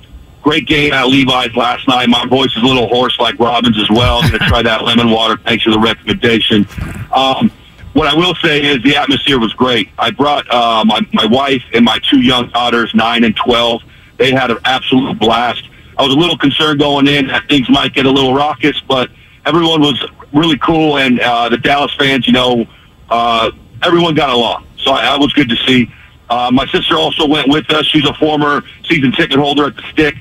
great 0.42 0.66
game 0.66 0.92
at 0.92 1.06
Levi's 1.06 1.54
last 1.54 1.86
night. 1.86 2.08
My 2.08 2.26
voice 2.26 2.50
is 2.56 2.62
a 2.62 2.66
little 2.66 2.88
hoarse 2.88 3.18
like 3.20 3.38
Robin's 3.38 3.78
as 3.78 3.90
well. 3.90 4.18
I'm 4.18 4.30
going 4.30 4.40
to 4.40 4.48
try 4.48 4.62
that 4.62 4.82
lemon 4.84 5.10
water. 5.10 5.36
Thanks 5.36 5.64
for 5.64 5.70
the 5.70 5.78
recommendation. 5.78 6.66
Um, 7.12 7.50
what 7.92 8.06
I 8.06 8.14
will 8.14 8.34
say 8.36 8.64
is 8.64 8.82
the 8.82 8.96
atmosphere 8.96 9.38
was 9.38 9.52
great. 9.54 9.90
I 9.98 10.10
brought 10.10 10.50
uh, 10.52 10.84
my, 10.84 11.00
my 11.12 11.26
wife 11.26 11.62
and 11.72 11.84
my 11.84 11.98
two 11.98 12.20
young 12.20 12.48
daughters, 12.50 12.94
9 12.94 13.24
and 13.24 13.36
12. 13.36 13.82
They 14.16 14.32
had 14.32 14.50
an 14.50 14.58
absolute 14.64 15.18
blast. 15.18 15.68
I 15.98 16.02
was 16.02 16.14
a 16.14 16.18
little 16.18 16.38
concerned 16.38 16.80
going 16.80 17.06
in 17.06 17.26
that 17.28 17.48
things 17.48 17.68
might 17.68 17.92
get 17.92 18.06
a 18.06 18.10
little 18.10 18.34
raucous, 18.34 18.80
but 18.80 19.10
everyone 19.46 19.80
was 19.80 20.04
really 20.32 20.58
cool. 20.58 20.98
And 20.98 21.20
uh, 21.20 21.48
the 21.48 21.58
Dallas 21.58 21.92
fans, 21.94 22.26
you 22.26 22.32
know, 22.32 22.66
uh, 23.10 23.50
everyone 23.82 24.14
got 24.14 24.30
along. 24.30 24.66
So 24.78 24.92
I, 24.92 25.14
I 25.14 25.16
was 25.16 25.32
good 25.32 25.48
to 25.48 25.56
see. 25.56 25.92
Uh, 26.30 26.50
my 26.52 26.66
sister 26.66 26.96
also 26.96 27.26
went 27.26 27.48
with 27.48 27.70
us. 27.70 27.86
She's 27.86 28.06
a 28.06 28.14
former 28.14 28.62
season 28.86 29.12
ticket 29.12 29.38
holder 29.38 29.66
at 29.66 29.76
the 29.76 29.82
Stick. 29.92 30.16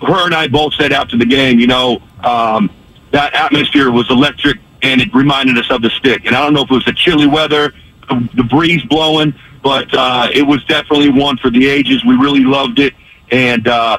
Her 0.00 0.26
and 0.26 0.34
I 0.34 0.48
both 0.48 0.74
said 0.74 0.92
after 0.92 1.16
the 1.16 1.26
game, 1.26 1.58
you 1.58 1.66
know, 1.66 2.02
um, 2.24 2.70
that 3.12 3.34
atmosphere 3.34 3.90
was 3.90 4.10
electric, 4.10 4.58
and 4.82 5.00
it 5.00 5.14
reminded 5.14 5.58
us 5.58 5.70
of 5.70 5.82
the 5.82 5.90
Stick. 5.90 6.24
And 6.26 6.34
I 6.34 6.42
don't 6.42 6.54
know 6.54 6.62
if 6.62 6.70
it 6.70 6.74
was 6.74 6.84
the 6.84 6.92
chilly 6.92 7.26
weather, 7.26 7.72
the, 8.08 8.44
breeze 8.44 8.82
blowing, 8.84 9.34
but 9.62 9.92
uh, 9.94 10.28
it 10.32 10.42
was 10.42 10.64
definitely 10.64 11.10
one 11.10 11.36
for 11.36 11.50
the 11.50 11.68
ages. 11.68 12.04
We 12.04 12.16
really 12.16 12.44
loved 12.44 12.78
it, 12.78 12.94
and 13.30 13.68
uh, 13.68 13.98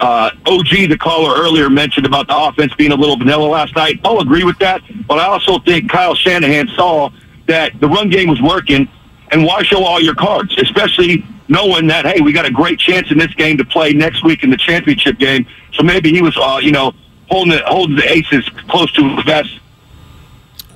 uh, 0.00 0.30
OG, 0.46 0.68
the 0.88 0.98
caller 0.98 1.40
earlier, 1.40 1.70
mentioned 1.70 2.06
about 2.06 2.26
the 2.26 2.36
offense 2.36 2.74
being 2.74 2.92
a 2.92 2.96
little 2.96 3.16
vanilla 3.16 3.44
last 3.44 3.76
night. 3.76 4.00
I'll 4.04 4.20
agree 4.20 4.44
with 4.44 4.58
that, 4.58 4.82
but 5.06 5.18
I 5.18 5.26
also 5.26 5.58
think 5.60 5.90
Kyle 5.90 6.14
Shanahan 6.14 6.68
saw 6.68 7.10
that 7.46 7.78
the 7.80 7.88
run 7.88 8.10
game 8.10 8.28
was 8.28 8.40
working, 8.42 8.88
and 9.30 9.44
why 9.44 9.62
show 9.62 9.84
all 9.84 10.00
your 10.00 10.14
cards, 10.14 10.54
especially 10.58 11.24
knowing 11.48 11.86
that 11.88 12.06
hey, 12.06 12.20
we 12.20 12.32
got 12.32 12.46
a 12.46 12.50
great 12.50 12.78
chance 12.78 13.10
in 13.10 13.18
this 13.18 13.32
game 13.34 13.56
to 13.58 13.64
play 13.64 13.92
next 13.92 14.24
week 14.24 14.42
in 14.42 14.50
the 14.50 14.56
championship 14.56 15.18
game. 15.18 15.46
So 15.74 15.82
maybe 15.82 16.10
he 16.12 16.22
was, 16.22 16.36
uh, 16.36 16.60
you 16.62 16.72
know, 16.72 16.92
holding 17.28 17.52
the 17.52 17.62
holding 17.66 17.96
the 17.96 18.10
aces 18.10 18.48
close 18.68 18.92
to 18.92 19.16
his 19.16 19.24
vest. 19.24 19.50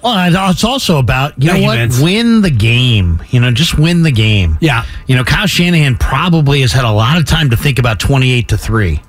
Well, 0.03 0.51
it's 0.51 0.65
also 0.65 0.99
about 0.99 1.43
you 1.43 1.49
Thank 1.49 1.61
you, 1.61 1.67
know 1.67 1.69
what, 1.69 1.79
Vince. 1.79 2.01
win 2.01 2.43
the 2.43 2.51
game. 2.51 3.23
You 3.31 3.41
know, 3.41 3.51
just 3.51 3.79
win 3.79 4.03
the 4.03 4.11
game. 4.11 4.59
Yeah. 4.61 4.85
You 5.07 5.17
know, 5.17 5.25
Kyle 5.25 5.47
Shanahan 5.47 5.97
probably 5.97 6.61
has 6.61 6.73
had 6.73 6.85
a 6.85 6.91
lot 6.91 7.17
of 7.17 7.25
time 7.25 7.49
to 7.51 7.57
think 7.57 7.79
about 7.79 8.01
twenty-eight 8.01 8.49
to 8.49 8.59
three. 8.59 9.01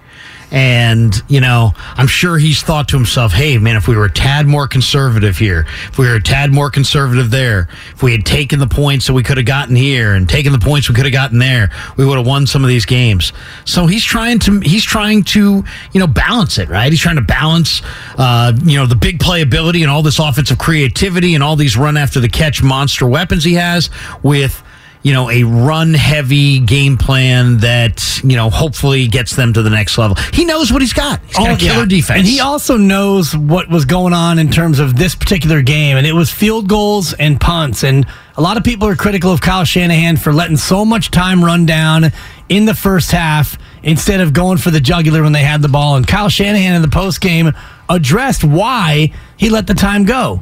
And, 0.51 1.13
you 1.27 1.41
know, 1.41 1.73
I'm 1.95 2.07
sure 2.07 2.37
he's 2.37 2.61
thought 2.61 2.87
to 2.89 2.97
himself, 2.97 3.33
hey, 3.33 3.57
man, 3.57 3.75
if 3.75 3.87
we 3.87 3.95
were 3.95 4.05
a 4.05 4.11
tad 4.11 4.47
more 4.47 4.67
conservative 4.67 5.37
here, 5.37 5.65
if 5.87 5.97
we 5.97 6.07
were 6.07 6.15
a 6.15 6.21
tad 6.21 6.51
more 6.51 6.69
conservative 6.69 7.31
there, 7.31 7.67
if 7.93 8.03
we 8.03 8.11
had 8.11 8.25
taken 8.25 8.59
the 8.59 8.67
points 8.67 9.07
that 9.07 9.13
we 9.13 9.23
could 9.23 9.37
have 9.37 9.45
gotten 9.45 9.75
here 9.75 10.13
and 10.13 10.29
taken 10.29 10.51
the 10.51 10.59
points 10.59 10.87
we 10.87 10.95
could 10.95 11.05
have 11.05 11.13
gotten 11.13 11.39
there, 11.39 11.71
we 11.97 12.05
would 12.05 12.17
have 12.17 12.27
won 12.27 12.47
some 12.47 12.63
of 12.63 12.67
these 12.67 12.85
games. 12.85 13.33
So 13.65 13.87
he's 13.87 14.03
trying 14.03 14.39
to, 14.39 14.59
he's 14.59 14.83
trying 14.83 15.23
to, 15.23 15.63
you 15.91 15.99
know, 15.99 16.07
balance 16.07 16.57
it, 16.57 16.69
right? 16.69 16.91
He's 16.91 17.01
trying 17.01 17.17
to 17.17 17.21
balance, 17.21 17.81
uh, 18.17 18.53
you 18.63 18.77
know, 18.77 18.85
the 18.85 18.95
big 18.95 19.19
playability 19.19 19.81
and 19.81 19.89
all 19.89 20.03
this 20.03 20.19
offensive 20.19 20.57
creativity 20.57 21.33
and 21.33 21.43
all 21.43 21.55
these 21.55 21.75
run 21.75 21.97
after 21.97 22.19
the 22.19 22.29
catch 22.29 22.61
monster 22.61 23.07
weapons 23.07 23.43
he 23.43 23.55
has 23.55 23.89
with, 24.23 24.63
you 25.05 25.13
know, 25.13 25.29
a 25.29 25.43
run 25.43 25.93
heavy 25.93 26.59
game 26.59 26.97
plan 26.97 27.59
that, 27.59 28.19
you 28.23 28.35
know, 28.35 28.49
hopefully 28.49 29.07
gets 29.07 29.35
them 29.35 29.53
to 29.53 29.61
the 29.61 29.69
next 29.69 29.99
level. 29.99 30.17
He 30.33 30.45
knows 30.45 30.73
what 30.73 30.81
he's 30.81 30.93
got. 30.93 31.23
He's 31.27 31.37
got 31.37 31.51
a 31.51 31.55
killer 31.63 31.75
Oh, 31.75 31.79
yeah. 31.81 31.85
defense. 31.85 32.19
And 32.21 32.27
he 32.27 32.39
also 32.39 32.75
knows 32.75 33.37
what 33.37 33.69
was 33.69 33.85
going 33.85 34.13
on 34.13 34.39
in 34.39 34.49
terms 34.49 34.79
of 34.79 34.95
this 34.97 35.13
particular 35.13 35.61
game. 35.61 35.95
And 35.97 36.07
it 36.07 36.13
was 36.13 36.31
field 36.31 36.67
goals 36.67 37.13
and 37.13 37.39
punts. 37.39 37.83
And 37.83 38.07
a 38.35 38.41
lot 38.41 38.57
of 38.57 38.63
people 38.63 38.87
are 38.87 38.95
critical 38.95 39.31
of 39.31 39.41
Kyle 39.41 39.63
Shanahan 39.63 40.17
for 40.17 40.33
letting 40.33 40.57
so 40.57 40.83
much 40.83 41.11
time 41.11 41.45
run 41.45 41.67
down 41.67 42.05
in 42.49 42.65
the 42.65 42.73
first 42.73 43.11
half 43.11 43.59
instead 43.83 44.21
of 44.21 44.33
going 44.33 44.57
for 44.57 44.71
the 44.71 44.79
jugular 44.81 45.21
when 45.21 45.33
they 45.33 45.43
had 45.43 45.61
the 45.61 45.69
ball. 45.69 45.97
And 45.97 46.07
Kyle 46.07 46.29
Shanahan 46.29 46.73
in 46.73 46.81
the 46.81 46.87
post 46.87 47.21
game 47.21 47.53
addressed 47.87 48.43
why 48.43 49.13
he 49.37 49.51
let 49.51 49.67
the 49.67 49.75
time 49.75 50.03
go. 50.05 50.41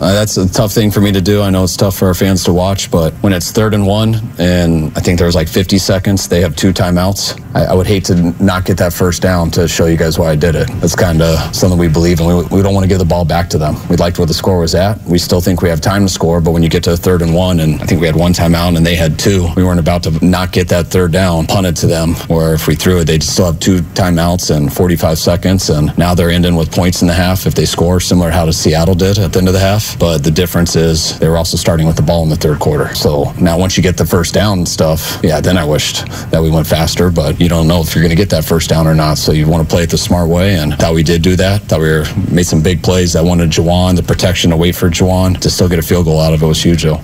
Uh, 0.00 0.14
that's 0.14 0.38
a 0.38 0.48
tough 0.48 0.72
thing 0.72 0.90
for 0.90 1.02
me 1.02 1.12
to 1.12 1.20
do. 1.20 1.42
I 1.42 1.50
know 1.50 1.62
it's 1.62 1.76
tough 1.76 1.98
for 1.98 2.06
our 2.08 2.14
fans 2.14 2.42
to 2.44 2.54
watch, 2.54 2.90
but 2.90 3.12
when 3.22 3.34
it's 3.34 3.52
third 3.52 3.74
and 3.74 3.86
one, 3.86 4.14
and 4.38 4.96
I 4.96 5.00
think 5.00 5.18
there 5.18 5.26
was 5.26 5.34
like 5.34 5.46
50 5.46 5.76
seconds, 5.76 6.26
they 6.26 6.40
have 6.40 6.56
two 6.56 6.72
timeouts. 6.72 7.38
I, 7.54 7.66
I 7.66 7.74
would 7.74 7.86
hate 7.86 8.06
to 8.06 8.14
not 8.42 8.64
get 8.64 8.78
that 8.78 8.94
first 8.94 9.20
down 9.20 9.50
to 9.52 9.68
show 9.68 9.84
you 9.84 9.98
guys 9.98 10.18
why 10.18 10.30
I 10.30 10.36
did 10.36 10.54
it. 10.54 10.68
That's 10.80 10.96
kind 10.96 11.20
of 11.20 11.54
something 11.54 11.78
we 11.78 11.88
believe 11.88 12.20
in. 12.20 12.26
We, 12.26 12.34
we 12.44 12.62
don't 12.62 12.72
want 12.72 12.84
to 12.84 12.88
give 12.88 12.98
the 12.98 13.04
ball 13.04 13.26
back 13.26 13.50
to 13.50 13.58
them. 13.58 13.76
We 13.90 13.96
liked 13.96 14.18
where 14.18 14.26
the 14.26 14.32
score 14.32 14.58
was 14.58 14.74
at. 14.74 15.02
We 15.02 15.18
still 15.18 15.42
think 15.42 15.60
we 15.60 15.68
have 15.68 15.82
time 15.82 16.06
to 16.06 16.08
score, 16.08 16.40
but 16.40 16.52
when 16.52 16.62
you 16.62 16.70
get 16.70 16.84
to 16.84 16.96
third 16.96 17.20
and 17.20 17.34
one, 17.34 17.60
and 17.60 17.82
I 17.82 17.84
think 17.84 18.00
we 18.00 18.06
had 18.06 18.16
one 18.16 18.32
timeout 18.32 18.78
and 18.78 18.86
they 18.86 18.94
had 18.94 19.18
two, 19.18 19.48
we 19.54 19.64
weren't 19.64 19.80
about 19.80 20.02
to 20.04 20.24
not 20.24 20.50
get 20.52 20.68
that 20.68 20.86
third 20.86 21.12
down 21.12 21.46
punted 21.46 21.76
to 21.76 21.86
them. 21.86 22.14
Or 22.30 22.54
if 22.54 22.66
we 22.66 22.74
threw 22.74 23.00
it, 23.00 23.04
they'd 23.04 23.22
still 23.22 23.46
have 23.46 23.60
two 23.60 23.80
timeouts 23.92 24.54
and 24.54 24.72
45 24.72 25.18
seconds, 25.18 25.68
and 25.68 25.96
now 25.98 26.14
they're 26.14 26.30
ending 26.30 26.56
with 26.56 26.72
points 26.72 27.02
in 27.02 27.08
the 27.08 27.14
half 27.14 27.46
if 27.46 27.54
they 27.54 27.66
score, 27.66 28.00
similar 28.00 28.30
how 28.30 28.46
to 28.46 28.52
Seattle 28.52 28.94
did 28.94 29.18
at 29.18 29.34
the 29.34 29.38
end 29.38 29.48
of 29.48 29.54
the 29.54 29.60
half. 29.60 29.89
But 29.98 30.18
the 30.18 30.30
difference 30.30 30.76
is 30.76 31.18
they 31.18 31.28
were 31.28 31.36
also 31.36 31.56
starting 31.56 31.86
with 31.86 31.96
the 31.96 32.02
ball 32.02 32.22
in 32.22 32.28
the 32.28 32.36
third 32.36 32.58
quarter. 32.58 32.94
So 32.94 33.32
now 33.40 33.58
once 33.58 33.76
you 33.76 33.82
get 33.82 33.96
the 33.96 34.06
first 34.06 34.34
down 34.34 34.66
stuff, 34.66 35.20
yeah, 35.22 35.40
then 35.40 35.56
I 35.56 35.64
wished 35.64 36.06
that 36.30 36.42
we 36.42 36.50
went 36.50 36.66
faster, 36.66 37.10
but 37.10 37.40
you 37.40 37.48
don't 37.48 37.66
know 37.66 37.80
if 37.80 37.94
you're 37.94 38.02
going 38.02 38.10
to 38.10 38.16
get 38.16 38.30
that 38.30 38.44
first 38.44 38.68
down 38.70 38.86
or 38.86 38.94
not. 38.94 39.18
So 39.18 39.32
you 39.32 39.46
want 39.46 39.68
to 39.68 39.70
play 39.72 39.84
it 39.84 39.90
the 39.90 39.98
smart 39.98 40.28
way, 40.28 40.56
and 40.56 40.74
thought 40.74 40.94
we 40.94 41.02
did 41.02 41.22
do 41.22 41.36
that. 41.36 41.62
Thought 41.62 41.80
we 41.80 41.90
were, 41.90 42.04
made 42.30 42.46
some 42.46 42.62
big 42.62 42.82
plays. 42.82 43.16
I 43.16 43.22
wanted 43.22 43.50
Jauan, 43.50 43.96
the 43.96 44.02
protection 44.02 44.50
to 44.50 44.56
wait 44.56 44.74
for 44.74 44.88
Jauan 44.88 45.38
to 45.40 45.50
still 45.50 45.68
get 45.68 45.78
a 45.78 45.82
field 45.82 46.06
goal 46.06 46.20
out 46.20 46.34
of 46.34 46.42
it 46.42 46.46
was 46.46 46.62
huge, 46.62 46.82
though. 46.82 47.00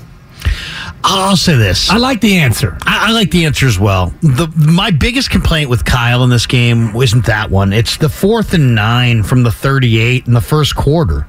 I'll 1.09 1.37
say 1.37 1.55
this. 1.57 1.89
I 1.89 1.99
like 1.99 2.21
the 2.21 2.39
answer. 2.39 2.77
I, 2.83 3.09
I 3.09 3.13
like 3.13 3.31
the 3.31 3.45
answer 3.45 3.67
as 3.67 3.79
well. 3.79 4.13
The 4.23 4.53
my 4.57 4.91
biggest 4.91 5.31
complaint 5.31 5.71
with 5.71 5.85
Kyle 5.85 6.25
in 6.25 6.31
this 6.31 6.47
game 6.47 6.97
isn't 6.97 7.27
that 7.27 7.49
one. 7.49 7.73
It's 7.73 7.97
the 7.97 8.09
fourth 8.09 8.55
and 8.55 8.75
nine 8.75 9.23
from 9.23 9.45
the 9.45 9.53
38 9.53 10.27
in 10.27 10.35
the 10.35 10.41
first 10.41 10.75
quarter. 10.75 11.29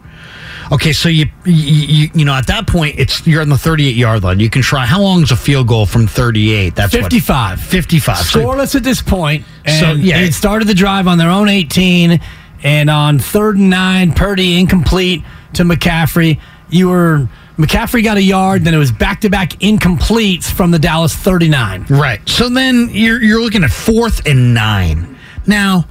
Okay, 0.71 0.91
so 0.93 1.07
you, 1.09 1.25
you 1.45 2.09
you 2.13 2.25
know 2.25 2.33
at 2.33 2.47
that 2.47 2.67
point 2.67 2.95
it's 3.00 3.25
you're 3.25 3.41
on 3.41 3.50
the 3.50 3.57
38 3.57 3.95
yard 3.95 4.24
line. 4.24 4.39
You 4.39 4.50
can 4.50 4.62
try. 4.62 4.86
How 4.86 5.01
long 5.01 5.21
is 5.24 5.31
a 5.31 5.36
field 5.38 5.67
goal 5.67 5.86
from 5.86 6.07
38? 6.07 6.75
That's 6.75 6.93
what- 6.93 7.03
55. 7.03 7.62
55. 7.62 8.17
So- 8.17 8.39
Scoreless 8.39 8.75
at 8.75 8.83
this 8.83 9.01
point. 9.01 9.45
And 9.65 9.79
So, 9.79 9.91
yeah. 9.93 10.19
they 10.21 10.31
started 10.31 10.67
the 10.67 10.74
drive 10.74 11.07
on 11.07 11.17
their 11.17 11.29
own 11.29 11.47
18, 11.50 12.19
and 12.63 12.89
on 12.89 13.19
third 13.19 13.57
and 13.57 13.69
nine, 13.69 14.12
Purdy 14.13 14.59
incomplete 14.59 15.24
to 15.53 15.63
McCaffrey. 15.63 16.39
You 16.69 16.89
were 16.89 17.29
McCaffrey 17.57 18.03
got 18.03 18.17
a 18.17 18.21
yard, 18.21 18.63
then 18.65 18.74
it 18.74 18.77
was 18.77 18.91
back 18.91 19.21
to 19.21 19.29
back 19.29 19.51
incompletes 19.62 20.43
from 20.51 20.71
the 20.71 20.79
Dallas 20.79 21.15
39. 21.15 21.86
Right. 21.89 22.19
So 22.27 22.50
then 22.50 22.89
you're 22.91 23.21
you're 23.21 23.41
looking 23.41 23.63
at 23.63 23.71
fourth 23.71 24.25
and 24.27 24.53
nine. 24.53 25.17
Now, 25.47 25.86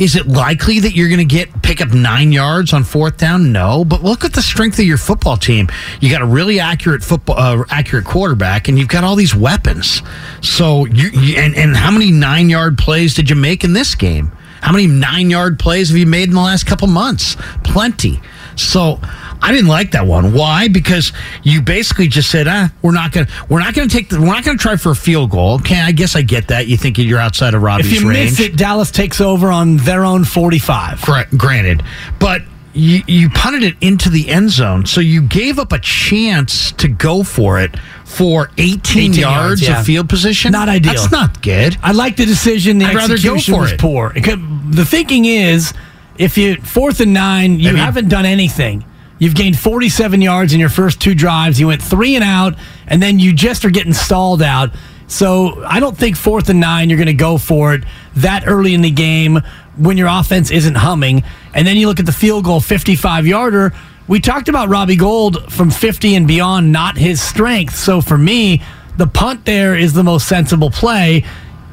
is 0.00 0.16
it 0.16 0.26
likely 0.26 0.80
that 0.80 0.96
you're 0.96 1.08
going 1.08 1.18
to 1.18 1.24
get 1.26 1.62
pick 1.62 1.82
up 1.82 1.92
nine 1.92 2.32
yards 2.32 2.72
on 2.72 2.84
fourth 2.84 3.18
down? 3.18 3.52
No, 3.52 3.84
but 3.84 4.02
look 4.02 4.24
at 4.24 4.32
the 4.32 4.40
strength 4.40 4.78
of 4.78 4.86
your 4.86 4.96
football 4.96 5.36
team. 5.36 5.68
You 6.00 6.10
got 6.10 6.22
a 6.22 6.26
really 6.26 6.58
accurate 6.58 7.04
football, 7.04 7.38
uh, 7.38 7.64
accurate 7.68 8.06
quarterback, 8.06 8.68
and 8.68 8.78
you've 8.78 8.88
got 8.88 9.04
all 9.04 9.14
these 9.14 9.34
weapons. 9.34 10.00
So 10.40 10.86
you, 10.86 11.10
you 11.10 11.36
and 11.36 11.54
and 11.54 11.76
how 11.76 11.90
many 11.90 12.10
nine 12.10 12.48
yard 12.48 12.78
plays 12.78 13.12
did 13.12 13.28
you 13.28 13.36
make 13.36 13.62
in 13.62 13.74
this 13.74 13.94
game? 13.94 14.32
How 14.62 14.72
many 14.72 14.86
nine 14.86 15.28
yard 15.28 15.58
plays 15.58 15.90
have 15.90 15.98
you 15.98 16.06
made 16.06 16.30
in 16.30 16.34
the 16.34 16.40
last 16.40 16.64
couple 16.64 16.88
months? 16.88 17.36
Plenty. 17.62 18.20
So 18.56 19.00
I 19.42 19.52
didn't 19.52 19.68
like 19.68 19.92
that 19.92 20.06
one. 20.06 20.32
Why? 20.32 20.68
Because 20.68 21.12
you 21.42 21.62
basically 21.62 22.08
just 22.08 22.30
said, 22.30 22.46
"Ah, 22.48 22.70
we're 22.82 22.92
not 22.92 23.12
gonna, 23.12 23.28
we're 23.48 23.60
not 23.60 23.74
gonna 23.74 23.88
take, 23.88 24.08
the, 24.08 24.20
we're 24.20 24.26
not 24.26 24.44
gonna 24.44 24.58
try 24.58 24.76
for 24.76 24.92
a 24.92 24.96
field 24.96 25.30
goal." 25.30 25.54
Okay, 25.56 25.80
I 25.80 25.92
guess 25.92 26.14
I 26.16 26.22
get 26.22 26.48
that. 26.48 26.66
You 26.66 26.76
think 26.76 26.98
you're 26.98 27.18
outside 27.18 27.54
of 27.54 27.62
Robbie's 27.62 27.86
range. 27.86 27.96
If 27.96 28.02
you 28.02 28.08
range. 28.08 28.30
miss 28.30 28.40
it, 28.40 28.56
Dallas 28.56 28.90
takes 28.90 29.20
over 29.20 29.50
on 29.50 29.76
their 29.78 30.04
own 30.04 30.24
45. 30.24 31.02
Gra- 31.02 31.26
granted, 31.36 31.82
but 32.18 32.42
you, 32.72 33.02
you 33.08 33.28
punted 33.30 33.62
it 33.64 33.74
into 33.80 34.08
the 34.10 34.28
end 34.28 34.50
zone, 34.50 34.86
so 34.86 35.00
you 35.00 35.22
gave 35.22 35.58
up 35.58 35.72
a 35.72 35.78
chance 35.78 36.70
to 36.72 36.86
go 36.88 37.22
for 37.24 37.60
it 37.60 37.76
for 38.04 38.50
18, 38.58 39.12
18 39.12 39.12
yards, 39.12 39.20
yards, 39.20 39.62
yeah. 39.62 39.80
of 39.80 39.86
field 39.86 40.08
position. 40.08 40.52
Not 40.52 40.68
ideal. 40.68 40.92
That's 40.94 41.10
not 41.10 41.42
good. 41.42 41.76
I 41.82 41.92
like 41.92 42.16
the 42.16 42.26
decision. 42.26 42.78
The 42.78 42.86
I'd 42.86 42.94
rather 42.94 43.18
go 43.18 43.38
for 43.38 43.60
was 43.62 43.72
it. 43.72 43.80
poor. 43.80 44.10
Could- 44.10 44.72
the 44.72 44.84
thinking 44.84 45.24
is, 45.24 45.72
if 46.16 46.38
you 46.38 46.56
fourth 46.56 47.00
and 47.00 47.12
nine, 47.12 47.58
you 47.58 47.70
I 47.70 47.72
mean- 47.72 47.82
haven't 47.82 48.08
done 48.08 48.26
anything. 48.26 48.84
You've 49.20 49.34
gained 49.34 49.58
47 49.58 50.22
yards 50.22 50.54
in 50.54 50.58
your 50.58 50.70
first 50.70 51.00
two 51.00 51.14
drives. 51.14 51.60
You 51.60 51.68
went 51.68 51.82
three 51.82 52.16
and 52.16 52.24
out, 52.24 52.54
and 52.86 53.00
then 53.00 53.18
you 53.18 53.32
just 53.34 53.64
are 53.66 53.70
getting 53.70 53.92
stalled 53.92 54.42
out. 54.42 54.70
So 55.06 55.62
I 55.64 55.78
don't 55.78 55.96
think 55.96 56.16
fourth 56.16 56.48
and 56.48 56.58
nine 56.58 56.88
you're 56.88 56.96
going 56.96 57.06
to 57.06 57.12
go 57.12 57.36
for 57.36 57.74
it 57.74 57.84
that 58.16 58.44
early 58.46 58.74
in 58.74 58.80
the 58.80 58.90
game 58.90 59.40
when 59.76 59.98
your 59.98 60.08
offense 60.08 60.50
isn't 60.50 60.76
humming. 60.76 61.22
And 61.52 61.66
then 61.66 61.76
you 61.76 61.86
look 61.86 62.00
at 62.00 62.06
the 62.06 62.12
field 62.12 62.44
goal 62.44 62.60
55 62.60 63.26
yarder. 63.26 63.72
We 64.08 64.20
talked 64.20 64.48
about 64.48 64.68
Robbie 64.68 64.96
Gould 64.96 65.52
from 65.52 65.70
50 65.70 66.14
and 66.14 66.26
beyond, 66.26 66.72
not 66.72 66.96
his 66.96 67.20
strength. 67.20 67.76
So 67.76 68.00
for 68.00 68.16
me, 68.16 68.62
the 68.96 69.06
punt 69.06 69.44
there 69.44 69.76
is 69.76 69.92
the 69.92 70.02
most 70.02 70.28
sensible 70.28 70.70
play. 70.70 71.24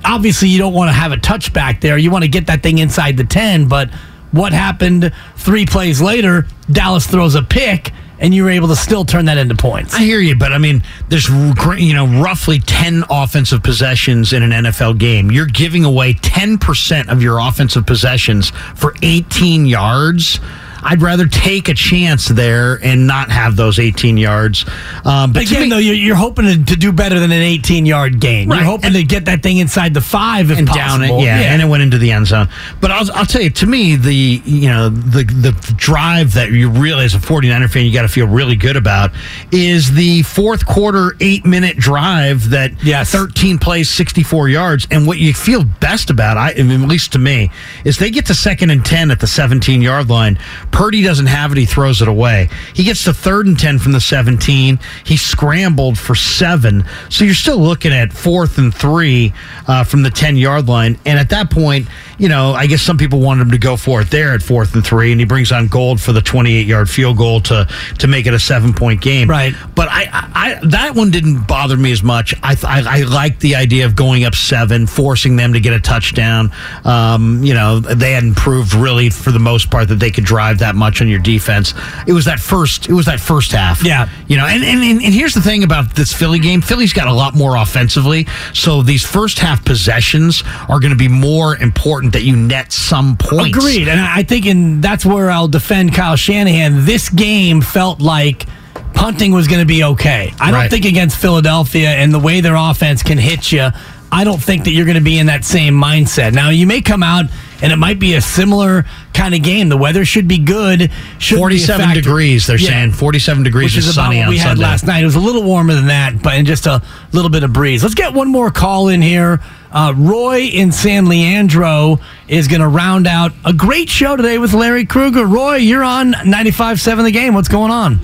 Obviously, 0.03 0.49
you 0.49 0.57
don't 0.57 0.73
want 0.73 0.89
to 0.89 0.93
have 0.93 1.11
a 1.11 1.17
touchback 1.17 1.79
there. 1.79 1.97
You 1.97 2.11
want 2.11 2.23
to 2.23 2.29
get 2.29 2.47
that 2.47 2.61
thing 2.61 2.79
inside 2.79 3.17
the 3.17 3.23
10. 3.23 3.67
But 3.67 3.89
what 4.31 4.53
happened 4.53 5.11
three 5.35 5.65
plays 5.65 6.01
later? 6.01 6.45
Dallas 6.71 7.07
throws 7.07 7.35
a 7.35 7.43
pick, 7.43 7.91
and 8.19 8.33
you 8.33 8.43
were 8.43 8.49
able 8.49 8.67
to 8.69 8.75
still 8.75 9.05
turn 9.05 9.25
that 9.25 9.37
into 9.37 9.55
points. 9.55 9.93
I 9.93 9.99
hear 9.99 10.19
you, 10.19 10.35
but 10.35 10.51
I 10.51 10.57
mean, 10.57 10.83
there's 11.09 11.29
you 11.29 11.93
know 11.93 12.07
roughly 12.21 12.59
ten 12.59 13.03
offensive 13.09 13.63
possessions 13.63 14.33
in 14.33 14.43
an 14.43 14.51
NFL 14.51 14.97
game. 14.97 15.31
You're 15.31 15.45
giving 15.45 15.85
away 15.85 16.13
ten 16.13 16.57
percent 16.57 17.09
of 17.09 17.21
your 17.21 17.39
offensive 17.39 17.85
possessions 17.85 18.49
for 18.75 18.93
18 19.01 19.65
yards. 19.65 20.39
I'd 20.83 21.01
rather 21.01 21.25
take 21.27 21.69
a 21.69 21.73
chance 21.73 22.27
there 22.27 22.75
and 22.83 23.07
not 23.07 23.29
have 23.31 23.55
those 23.55 23.79
18 23.79 24.17
yards. 24.17 24.65
Um, 25.05 25.33
but 25.33 25.43
Again, 25.43 25.63
me- 25.63 25.69
though, 25.69 25.77
you're, 25.77 25.95
you're 25.95 26.15
hoping 26.15 26.45
to, 26.45 26.63
to 26.65 26.75
do 26.75 26.91
better 26.91 27.19
than 27.19 27.31
an 27.31 27.41
18 27.41 27.85
yard 27.85 28.19
gain. 28.19 28.49
Right. 28.49 28.57
You're 28.57 28.65
hoping 28.65 28.93
to 28.93 29.03
get 29.03 29.25
that 29.25 29.43
thing 29.43 29.57
inside 29.57 29.93
the 29.93 30.01
five 30.01 30.51
if 30.51 30.57
and 30.59 30.67
possible. 30.67 31.07
down 31.07 31.19
it, 31.19 31.23
yeah, 31.23 31.53
and 31.53 31.61
it 31.61 31.65
went 31.65 31.83
into 31.83 31.97
the 31.97 32.11
end 32.11 32.27
zone. 32.27 32.49
But 32.81 32.91
I'll, 32.91 33.11
I'll 33.13 33.25
tell 33.25 33.41
you, 33.41 33.49
to 33.49 33.65
me, 33.65 33.95
the 33.95 34.13
you 34.45 34.69
know 34.69 34.89
the 34.89 35.23
the 35.23 35.73
drive 35.77 36.33
that 36.33 36.51
you 36.51 36.69
really, 36.69 37.05
as 37.05 37.15
a 37.15 37.19
49er 37.19 37.69
fan, 37.69 37.85
you 37.85 37.93
got 37.93 38.03
to 38.03 38.07
feel 38.07 38.27
really 38.27 38.55
good 38.55 38.75
about 38.75 39.11
is 39.51 39.93
the 39.93 40.21
fourth 40.23 40.65
quarter 40.65 41.15
eight 41.19 41.45
minute 41.45 41.77
drive 41.77 42.49
that 42.49 42.71
Yes. 42.83 43.11
13 43.11 43.57
plays, 43.57 43.89
64 43.89 44.49
yards, 44.49 44.87
and 44.91 45.07
what 45.07 45.17
you 45.17 45.33
feel 45.33 45.63
best 45.63 46.09
about, 46.09 46.37
I, 46.37 46.51
I 46.57 46.63
mean, 46.63 46.81
at 46.83 46.87
least 46.89 47.11
to 47.13 47.19
me, 47.19 47.49
is 47.85 47.97
they 47.97 48.09
get 48.11 48.25
to 48.27 48.33
second 48.33 48.69
and 48.69 48.85
10 48.85 49.11
at 49.11 49.19
the 49.19 49.27
17 49.27 49.81
yard 49.81 50.09
line. 50.09 50.37
Purdy 50.71 51.01
doesn't 51.01 51.27
have 51.27 51.51
it; 51.51 51.57
he 51.57 51.65
throws 51.65 52.01
it 52.01 52.07
away. 52.07 52.49
He 52.73 52.83
gets 52.83 53.03
to 53.05 53.13
third 53.13 53.47
and 53.47 53.57
10 53.57 53.79
from 53.79 53.91
the 53.91 53.99
17. 53.99 54.79
He 55.03 55.17
scrambled 55.17 55.97
for 55.97 56.15
seven, 56.15 56.85
so 57.09 57.23
you're 57.23 57.33
still 57.33 57.59
looking 57.59 57.91
at 57.91 58.13
fourth 58.13 58.57
and 58.57 58.73
three 58.73 59.33
uh, 59.67 59.83
from 59.83 60.03
the 60.03 60.09
10 60.09 60.37
yard 60.37 60.67
line. 60.67 60.99
And 61.05 61.19
at 61.19 61.29
that 61.29 61.49
point, 61.49 61.87
you 62.17 62.29
know, 62.29 62.53
I 62.53 62.65
guess 62.65 62.81
some 62.81 62.97
people 62.97 63.19
wanted 63.19 63.43
him 63.43 63.51
to 63.51 63.57
go 63.57 63.77
for 63.77 64.01
it 64.01 64.09
there 64.09 64.33
at 64.33 64.41
fourth 64.41 64.73
and 64.73 64.85
three, 64.85 65.11
and 65.11 65.21
he 65.21 65.25
brings 65.25 65.51
on 65.51 65.67
Gould 65.67 66.01
for 66.01 66.11
the 66.11 66.21
28 66.21 66.65
yard 66.65 66.89
field 66.89 67.17
goal 67.17 67.41
to 67.41 67.67
to 67.99 68.07
make 68.07 68.25
it 68.25 68.33
a 68.33 68.39
seven 68.39 68.73
point 68.73 69.01
game. 69.01 69.29
Right. 69.29 69.53
But 69.75 69.89
I, 69.89 70.05
I, 70.11 70.31
I 70.33 70.67
that 70.67 70.95
one 70.95 71.11
didn't 71.11 71.47
bother 71.47 71.77
me 71.77 71.91
as 71.91 72.01
much. 72.01 72.33
I, 72.41 72.55
th- 72.55 72.65
I 72.65 72.99
I 72.99 73.03
liked 73.03 73.39
the 73.41 73.55
idea 73.55 73.85
of 73.85 73.95
going 73.95 74.23
up 74.23 74.33
seven, 74.33 74.87
forcing 74.87 75.35
them 75.35 75.53
to 75.53 75.59
get 75.59 75.73
a 75.73 75.79
touchdown. 75.79 76.51
Um, 76.83 77.43
you 77.43 77.53
know, 77.53 77.79
they 77.79 78.13
hadn't 78.13 78.35
proved 78.35 78.73
really 78.73 79.09
for 79.09 79.31
the 79.31 79.39
most 79.39 79.69
part 79.69 79.87
that 79.89 79.99
they 79.99 80.11
could 80.11 80.25
drive 80.25 80.59
that 80.59 80.75
much 80.75 81.01
on 81.01 81.07
your 81.07 81.19
defense. 81.19 81.73
It 82.07 82.13
was 82.13 82.25
that 82.25 82.39
first. 82.39 82.89
It 82.89 82.93
was 82.93 83.05
that 83.05 83.19
first 83.19 83.51
half. 83.51 83.83
Yeah. 83.83 84.09
You 84.27 84.37
know, 84.37 84.45
and 84.45 84.63
and, 84.63 84.83
and, 84.83 85.03
and 85.03 85.13
here's 85.13 85.35
the 85.35 85.41
thing 85.41 85.63
about 85.63 85.95
this 85.95 86.13
Philly 86.13 86.39
game. 86.39 86.61
Philly's 86.61 86.93
got 86.93 87.07
a 87.07 87.13
lot 87.13 87.35
more 87.35 87.57
offensively, 87.57 88.25
so 88.53 88.81
these 88.81 89.05
first 89.05 89.37
half 89.37 89.63
possessions 89.63 90.43
are 90.67 90.79
going 90.79 90.91
to 90.91 90.97
be 90.97 91.07
more 91.07 91.55
important 91.57 92.06
that 92.13 92.23
you 92.23 92.35
net 92.35 92.71
some 92.71 93.17
points. 93.17 93.57
Agreed, 93.57 93.87
and 93.87 93.99
I 93.99 94.23
think, 94.23 94.45
and 94.45 94.81
that's 94.83 95.05
where 95.05 95.29
I'll 95.29 95.47
defend 95.47 95.93
Kyle 95.93 96.15
Shanahan. 96.15 96.85
This 96.85 97.09
game 97.09 97.61
felt 97.61 97.99
like 98.01 98.45
punting 98.93 99.31
was 99.31 99.47
going 99.47 99.59
to 99.61 99.65
be 99.65 99.83
okay. 99.83 100.33
I 100.39 100.51
don't 100.51 100.69
think 100.69 100.85
against 100.85 101.17
Philadelphia 101.17 101.89
and 101.89 102.13
the 102.13 102.19
way 102.19 102.41
their 102.41 102.55
offense 102.55 103.03
can 103.03 103.17
hit 103.17 103.51
you. 103.51 103.69
I 104.09 104.23
don't 104.23 104.41
think 104.41 104.63
that 104.63 104.71
you're 104.71 104.85
going 104.85 104.95
to 104.97 105.03
be 105.03 105.19
in 105.19 105.25
that 105.25 105.43
same 105.43 105.73
mindset. 105.73 106.33
Now 106.33 106.49
you 106.49 106.65
may 106.65 106.79
come 106.81 107.03
out 107.03 107.25
and 107.61 107.73
it 107.73 107.75
might 107.75 107.99
be 107.99 108.13
a 108.15 108.21
similar 108.21 108.85
kind 109.13 109.35
of 109.35 109.43
game. 109.43 109.67
The 109.67 109.75
weather 109.75 110.05
should 110.05 110.29
be 110.29 110.37
good. 110.37 110.89
Shouldn't 111.19 111.49
be 111.49 111.59
47 111.59 111.93
degrees. 111.93 112.47
They're 112.47 112.57
Yeah. 112.57 112.69
saying 112.69 112.91
47 112.93 113.43
degrees 113.43 113.65
which 113.73 113.77
is 113.79 113.87
is 113.89 113.97
about 113.97 114.05
sunny 114.05 114.17
what 114.19 114.23
on 114.25 114.29
we 114.29 114.37
had 114.37 114.47
Sunday. 114.51 114.63
last 114.63 114.85
night. 114.87 115.01
It 115.03 115.05
was 115.05 115.15
a 115.15 115.19
little 115.19 115.43
warmer 115.43 115.73
than 115.73 115.87
that, 115.87 116.21
but 116.23 116.33
and 116.35 116.47
just 116.47 116.67
a 116.67 116.81
little 117.11 117.29
bit 117.29 117.43
of 117.43 117.51
breeze. 117.51 117.83
Let's 117.83 117.95
get 117.95 118.13
one 118.13 118.29
more 118.29 118.49
call 118.49 118.87
in 118.87 119.01
here. 119.01 119.41
Uh, 119.71 119.93
Roy 119.95 120.41
in 120.41 120.71
San 120.71 121.05
Leandro 121.05 121.99
is 122.27 122.47
going 122.47 122.61
to 122.61 122.67
round 122.67 123.07
out 123.07 123.31
a 123.45 123.53
great 123.53 123.89
show 123.89 124.15
today 124.15 124.37
with 124.37 124.53
Larry 124.53 124.85
Krueger. 124.85 125.25
Roy, 125.25 125.55
you're 125.55 125.83
on 125.83 126.13
95.7 126.13 127.03
The 127.03 127.11
Game. 127.11 127.33
What's 127.33 127.47
going 127.47 127.71
on? 127.71 127.99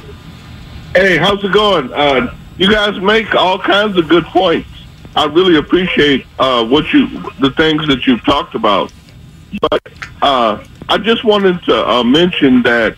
Hey, 0.95 1.17
how's 1.17 1.43
it 1.43 1.53
going? 1.53 1.91
Uh, 1.93 2.35
you 2.57 2.71
guys 2.71 2.99
make 2.99 3.33
all 3.33 3.57
kinds 3.57 3.97
of 3.97 4.07
good 4.07 4.25
points. 4.25 4.69
I 5.15 5.25
really 5.25 5.57
appreciate 5.57 6.25
uh, 6.39 6.65
what 6.65 6.91
you, 6.91 7.07
the 7.39 7.51
things 7.55 7.87
that 7.87 8.05
you've 8.05 8.23
talked 8.25 8.55
about. 8.55 8.91
But 9.61 9.81
uh, 10.21 10.63
I 10.89 10.97
just 10.97 11.23
wanted 11.23 11.63
to 11.63 11.89
uh, 11.89 12.03
mention 12.03 12.61
that 12.63 12.97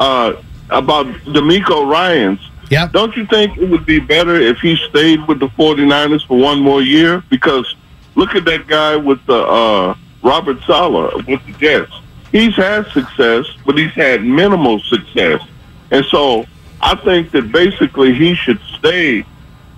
uh, 0.00 0.34
about 0.70 1.06
DeMeco 1.06 1.90
Ryans. 1.90 2.40
Yeah. 2.70 2.88
Don't 2.88 3.14
you 3.16 3.26
think 3.26 3.58
it 3.58 3.68
would 3.68 3.84
be 3.84 4.00
better 4.00 4.34
if 4.34 4.58
he 4.58 4.76
stayed 4.88 5.26
with 5.28 5.40
the 5.40 5.48
49ers 5.48 6.26
for 6.26 6.38
one 6.38 6.60
more 6.60 6.80
year? 6.80 7.22
Because 7.28 7.76
look 8.14 8.34
at 8.34 8.44
that 8.44 8.66
guy 8.66 8.96
with 8.96 9.24
the 9.26 9.36
uh, 9.36 9.94
Robert 10.22 10.58
Saleh 10.66 11.14
with 11.26 11.44
the 11.46 11.52
Jets. 11.58 11.92
He's 12.30 12.54
had 12.54 12.86
success, 12.88 13.46
but 13.66 13.76
he's 13.76 13.92
had 13.92 14.24
minimal 14.24 14.80
success. 14.80 15.42
And 15.90 16.04
so 16.06 16.46
I 16.80 16.94
think 16.96 17.30
that 17.32 17.52
basically 17.52 18.14
he 18.14 18.34
should 18.34 18.60
stay 18.78 19.24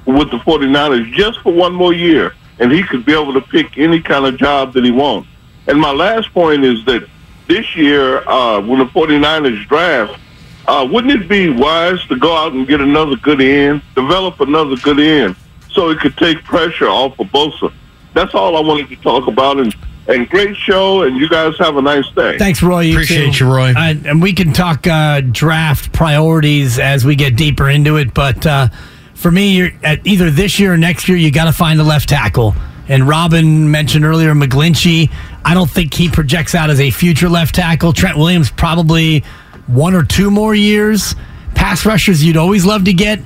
with 0.07 0.31
the 0.31 0.39
49ers 0.39 1.13
just 1.13 1.41
for 1.41 1.53
one 1.53 1.75
more 1.75 1.93
year, 1.93 2.35
and 2.59 2.71
he 2.71 2.83
could 2.83 3.05
be 3.05 3.13
able 3.13 3.33
to 3.33 3.41
pick 3.41 3.77
any 3.79 4.01
kind 4.01 4.25
of 4.27 4.37
job 4.37 4.73
that 4.75 4.85
he 4.85 4.91
wants. 4.91 5.29
And 5.67 5.81
my 5.81 5.93
last 5.93 6.33
point 6.33 6.65
is 6.65 6.85
that 6.85 7.09
this 7.49 7.75
year, 7.75 8.27
uh, 8.29 8.61
when 8.61 8.79
the 8.79 8.87
49ers 8.87 9.67
draft, 9.67 10.21
uh, 10.67 10.87
wouldn't 10.91 11.23
it 11.23 11.29
be 11.29 11.51
wise 11.51 12.05
to 12.07 12.17
go 12.17 12.35
out 12.35 12.53
and 12.53 12.67
get 12.67 12.81
another 12.81 13.17
good 13.17 13.41
end, 13.41 13.83
develop 13.95 14.41
another 14.41 14.77
good 14.77 15.01
end, 15.01 15.37
so 15.71 15.91
it 15.91 15.99
could 15.99 16.17
take 16.17 16.43
pressure 16.45 16.89
off 16.89 17.19
of 17.19 17.27
Bosa? 17.29 17.73
That's 18.15 18.35
all 18.35 18.57
I 18.57 18.61
wanted 18.61 18.89
to 18.89 18.97
talk 18.97 19.29
about. 19.29 19.59
And, 19.59 19.75
and 20.07 20.29
great 20.29 20.57
show, 20.57 21.03
and 21.03 21.17
you 21.17 21.29
guys 21.29 21.57
have 21.59 21.77
a 21.77 21.83
nice 21.83 22.09
day. 22.11 22.39
Thanks, 22.39 22.63
Roy. 22.63 22.81
You 22.81 22.95
Appreciate 22.95 23.35
too. 23.35 23.45
you, 23.45 23.53
Roy. 23.53 23.71
Uh, 23.71 23.95
and 24.05 24.23
we 24.23 24.33
can 24.33 24.53
talk 24.53 24.87
uh, 24.87 25.21
draft 25.21 25.93
priorities 25.93 26.79
as 26.79 27.05
we 27.05 27.17
get 27.17 27.37
deeper 27.37 27.69
into 27.69 27.97
it. 27.97 28.15
But 28.15 28.47
uh, 28.47 28.69
for 29.15 29.31
me, 29.31 29.57
you're 29.57 29.71
at 29.83 30.07
either 30.07 30.31
this 30.31 30.59
year 30.59 30.75
or 30.75 30.77
next 30.77 31.09
year, 31.09 31.19
you 31.19 31.31
got 31.31 31.47
to 31.47 31.53
find 31.53 31.81
a 31.81 31.85
left 31.85 32.09
tackle. 32.09 32.55
And 32.87 33.09
Robin 33.09 33.71
mentioned 33.71 34.05
earlier 34.05 34.35
McGlinchey. 34.35 35.11
I 35.45 35.55
don't 35.55 35.71
think 35.71 35.95
he 35.95 36.11
projects 36.11 36.55
out 36.55 36.69
as 36.69 36.81
a 36.81 36.91
future 36.91 37.31
left 37.31 37.55
tackle. 37.55 37.93
Trent 37.95 38.19
Williams 38.19 38.51
probably 38.51 39.21
one 39.67 39.95
or 39.95 40.05
two 40.05 40.31
more 40.31 40.55
years. 40.55 41.15
Pass 41.55 41.87
rushers 41.87 42.23
you'd 42.23 42.37
always 42.37 42.67
love 42.67 42.85
to 42.85 42.93
get. 42.93 43.21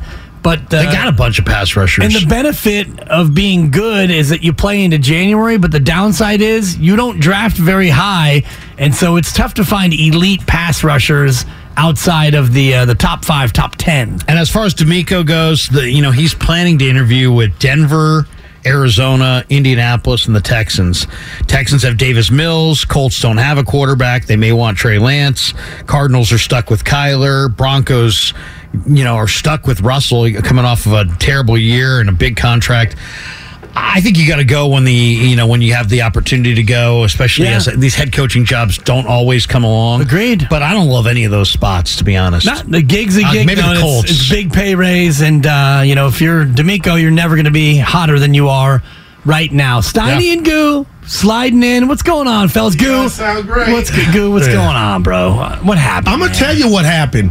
But 0.48 0.72
uh, 0.72 0.82
They 0.82 0.84
got 0.84 1.08
a 1.08 1.12
bunch 1.12 1.38
of 1.38 1.44
pass 1.44 1.76
rushers. 1.76 2.06
And 2.06 2.14
the 2.14 2.26
benefit 2.26 3.00
of 3.10 3.34
being 3.34 3.70
good 3.70 4.10
is 4.10 4.30
that 4.30 4.42
you 4.42 4.54
play 4.54 4.82
into 4.82 4.96
January, 4.96 5.58
but 5.58 5.72
the 5.72 5.78
downside 5.78 6.40
is 6.40 6.78
you 6.78 6.96
don't 6.96 7.20
draft 7.20 7.58
very 7.58 7.90
high, 7.90 8.44
and 8.78 8.94
so 8.94 9.16
it's 9.16 9.30
tough 9.30 9.52
to 9.54 9.64
find 9.64 9.92
elite 9.92 10.46
pass 10.46 10.82
rushers 10.82 11.44
outside 11.76 12.32
of 12.32 12.54
the 12.54 12.72
uh, 12.72 12.84
the 12.86 12.94
top 12.94 13.26
five, 13.26 13.52
top 13.52 13.76
ten. 13.76 14.20
And 14.26 14.38
as 14.38 14.48
far 14.48 14.64
as 14.64 14.74
DeMeco 14.74 15.26
goes, 15.26 15.68
the 15.68 15.86
you 15.86 16.00
know 16.00 16.12
he's 16.12 16.32
planning 16.32 16.78
to 16.78 16.88
interview 16.88 17.30
with 17.30 17.58
Denver, 17.58 18.26
Arizona, 18.64 19.44
Indianapolis, 19.50 20.26
and 20.26 20.34
the 20.34 20.40
Texans. 20.40 21.06
Texans 21.46 21.82
have 21.82 21.98
Davis 21.98 22.30
Mills. 22.30 22.86
Colts 22.86 23.20
don't 23.20 23.36
have 23.36 23.58
a 23.58 23.64
quarterback. 23.64 24.24
They 24.24 24.36
may 24.36 24.52
want 24.52 24.78
Trey 24.78 24.98
Lance. 24.98 25.52
Cardinals 25.86 26.32
are 26.32 26.38
stuck 26.38 26.70
with 26.70 26.84
Kyler. 26.84 27.54
Broncos, 27.54 28.32
you 28.86 29.04
know, 29.04 29.14
are 29.16 29.28
stuck 29.28 29.66
with 29.66 29.80
Russell 29.80 30.30
coming 30.42 30.64
off 30.64 30.86
of 30.86 30.92
a 30.92 31.04
terrible 31.18 31.56
year 31.58 32.00
and 32.00 32.08
a 32.08 32.12
big 32.12 32.36
contract. 32.36 32.96
I 33.80 34.00
think 34.00 34.16
you 34.18 34.26
got 34.26 34.36
to 34.36 34.44
go 34.44 34.68
when 34.68 34.84
the 34.84 34.92
you 34.92 35.36
know 35.36 35.46
when 35.46 35.62
you 35.62 35.74
have 35.74 35.88
the 35.88 36.02
opportunity 36.02 36.54
to 36.54 36.62
go, 36.62 37.04
especially 37.04 37.46
Yeah. 37.46 37.56
as 37.56 37.66
these 37.66 37.94
head 37.94 38.12
coaching 38.12 38.44
jobs 38.44 38.76
don't 38.78 39.06
always 39.06 39.46
come 39.46 39.62
along. 39.62 40.00
Agreed. 40.00 40.48
But 40.50 40.62
I 40.62 40.72
don't 40.72 40.88
love 40.88 41.06
any 41.06 41.24
of 41.24 41.30
those 41.30 41.50
spots 41.50 41.96
to 41.96 42.04
be 42.04 42.16
honest. 42.16 42.44
Not 42.46 42.68
the 42.70 42.82
gig's 42.82 43.16
a 43.18 43.24
Uh, 43.24 43.32
gig. 43.32 43.46
maybe 43.46 43.60
though, 43.60 43.74
the 43.74 43.80
Colts. 43.80 44.10
It's, 44.10 44.20
it's 44.22 44.30
big 44.30 44.52
pay 44.52 44.74
raise, 44.74 45.20
and 45.20 45.46
uh, 45.46 45.82
you 45.84 45.94
know 45.94 46.08
if 46.08 46.20
you're 46.20 46.44
DeMeco, 46.44 47.00
you're 47.00 47.10
never 47.12 47.36
going 47.36 47.44
to 47.44 47.50
be 47.52 47.78
hotter 47.78 48.18
than 48.18 48.34
you 48.34 48.48
are 48.48 48.82
right 49.24 49.52
now. 49.52 49.80
Steiny 49.80 50.26
Yeah. 50.26 50.32
and 50.32 50.44
Goo 50.44 50.86
sliding 51.06 51.62
in. 51.62 51.86
What's 51.88 52.02
going 52.02 52.26
on, 52.26 52.48
fellas? 52.48 52.74
Goo, 52.74 52.86
guys 53.02 53.14
sound 53.14 53.46
great. 53.46 53.70
What's 53.72 53.90
Goo? 54.12 54.32
What's 54.32 54.46
Yeah. 54.48 54.54
going 54.54 54.76
on, 54.76 55.02
bro? 55.02 55.38
Uh, 55.38 55.56
What 55.58 55.78
happened? 55.78 56.08
I'm 56.14 56.18
gonna 56.18 56.32
man? 56.32 56.38
tell 56.40 56.54
you 56.56 56.68
what 56.68 56.84
happened. 56.84 57.30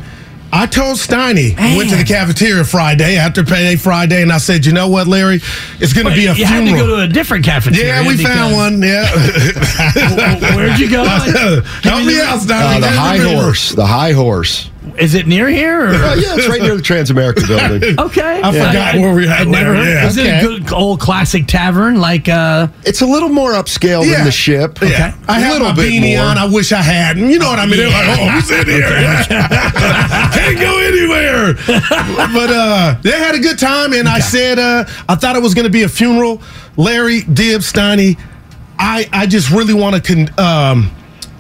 I 0.52 0.66
told 0.66 0.98
Steiny, 0.98 1.58
I 1.58 1.76
went 1.76 1.90
to 1.90 1.98
the 1.98 2.04
cafeteria 2.06 2.64
Friday 2.64 3.18
after 3.18 3.44
payday 3.44 3.76
Friday, 3.76 4.22
and 4.22 4.32
I 4.32 4.38
said, 4.38 4.66
you 4.66 4.72
know 4.72 4.88
what, 4.88 5.06
Larry, 5.08 5.42
it's 5.80 5.94
gonna 5.94 6.16
be 6.16 6.26
a 6.28 6.34
you 6.34 6.46
funeral. 6.48 6.66
had 6.66 6.72
to 6.72 6.78
go 6.78 6.88
to 6.96 7.02
a 7.04 7.08
different 7.08 7.44
cafeteria. 7.46 8.02
yeah, 8.02 8.08
we 8.08 8.18
found 8.18 8.54
one. 8.56 8.82
Yeah. 8.82 9.06
Where'd 10.56 10.80
you 10.80 10.90
go? 10.90 11.04
Help 11.84 12.06
me 12.06 12.20
out, 12.22 12.40
Steiny. 12.40 12.78
Uh, 12.78 12.80
the 12.80 12.88
high 12.90 13.18
horse. 13.18 13.72
The 13.74 13.86
high 13.86 14.14
horse. 14.14 14.70
Is 14.98 15.14
it 15.14 15.28
near 15.28 15.48
here? 15.48 15.82
Or? 15.86 15.88
Uh, 15.90 16.16
yeah, 16.16 16.36
it's 16.36 16.48
right 16.48 16.62
near 16.62 16.76
the 16.76 16.82
Transamerica 16.82 17.48
building. 17.80 18.00
Okay, 18.00 18.42
I 18.44 18.52
forgot 18.52 18.96
where 18.96 19.14
we 19.14 19.28
I 19.28 19.36
had 19.36 19.48
never 19.48 19.76
heard. 19.76 19.88
yeah. 19.88 20.08
Is 20.08 20.18
Okay. 20.18 20.38
it 20.40 20.44
a 20.44 20.48
good 20.60 20.74
old 20.74 21.00
classic 21.00 21.46
tavern 21.48 22.00
like? 22.00 22.28
uh 22.28 22.68
It's 22.84 23.02
a 23.02 23.06
little 23.06 23.30
more 23.30 23.52
upscale 23.54 24.04
Yeah. 24.06 24.18
than 24.18 24.26
the 24.26 24.32
ship. 24.32 24.80
Yeah, 24.82 25.14
I 25.28 25.38
a 25.38 25.42
had 25.42 25.52
little 25.54 25.68
my 25.70 25.76
bit 25.76 25.92
beanie 25.94 26.16
more. 26.18 26.26
on. 26.26 26.38
I 26.38 26.46
wish 26.46 26.72
I 26.72 26.82
hadn't. 26.82 27.30
You 27.30 27.38
know 27.40 27.48
what 27.48 27.60
I 27.60 27.66
mean? 27.68 27.78
They're 27.78 27.90
like, 27.90 28.20
oh, 28.20 28.28
who's 28.30 28.50
in 28.52 28.66
here? 28.66 28.88
Can't 29.30 30.60
go 30.60 30.80
anywhere. 30.80 31.54
but 32.34 32.50
uh, 32.50 32.96
they 33.04 33.12
had 33.12 33.36
a 33.36 33.40
good 33.40 33.60
time, 33.60 33.94
and 33.94 34.08
I 34.08 34.20
said 34.20 34.60
uh, 34.60 34.86
I 35.08 35.16
thought 35.16 35.36
it 35.36 35.42
was 35.42 35.54
going 35.54 35.66
to 35.66 35.72
be 35.72 35.84
a 35.84 35.90
funeral. 35.90 36.42
Larry 36.76 37.22
Dibbs 37.22 37.72
Steiny, 37.72 38.20
I 38.80 39.08
I 39.14 39.26
just 39.28 39.50
really 39.52 39.74
want 39.74 39.96
to 39.96 40.02
con- 40.02 40.40
um, 40.44 40.92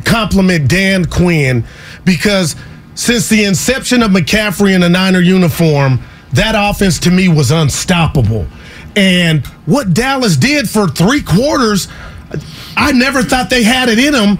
compliment 0.06 0.70
Dan 0.70 1.06
Quinn 1.06 1.63
because 2.06 2.56
since 2.98 3.30
the 3.30 3.44
inception 3.46 4.02
of 4.04 4.12
McCaffrey 4.12 4.74
in 4.74 4.84
a 4.84 4.90
Niner 4.90 5.20
uniform, 5.22 6.00
that 6.34 6.54
offense 6.58 7.00
to 7.00 7.12
me 7.12 7.28
was 7.28 7.52
unstoppable. 7.52 8.48
And 8.96 9.46
what 9.66 9.94
Dallas 9.94 10.36
did 10.36 10.70
for 10.70 10.88
three 10.88 11.22
quarters, 11.22 11.88
I 12.76 12.92
never 12.92 13.22
thought 13.24 13.50
they 13.50 13.64
had 13.64 13.90
it 13.90 14.00
in 14.00 14.14
them. 14.14 14.40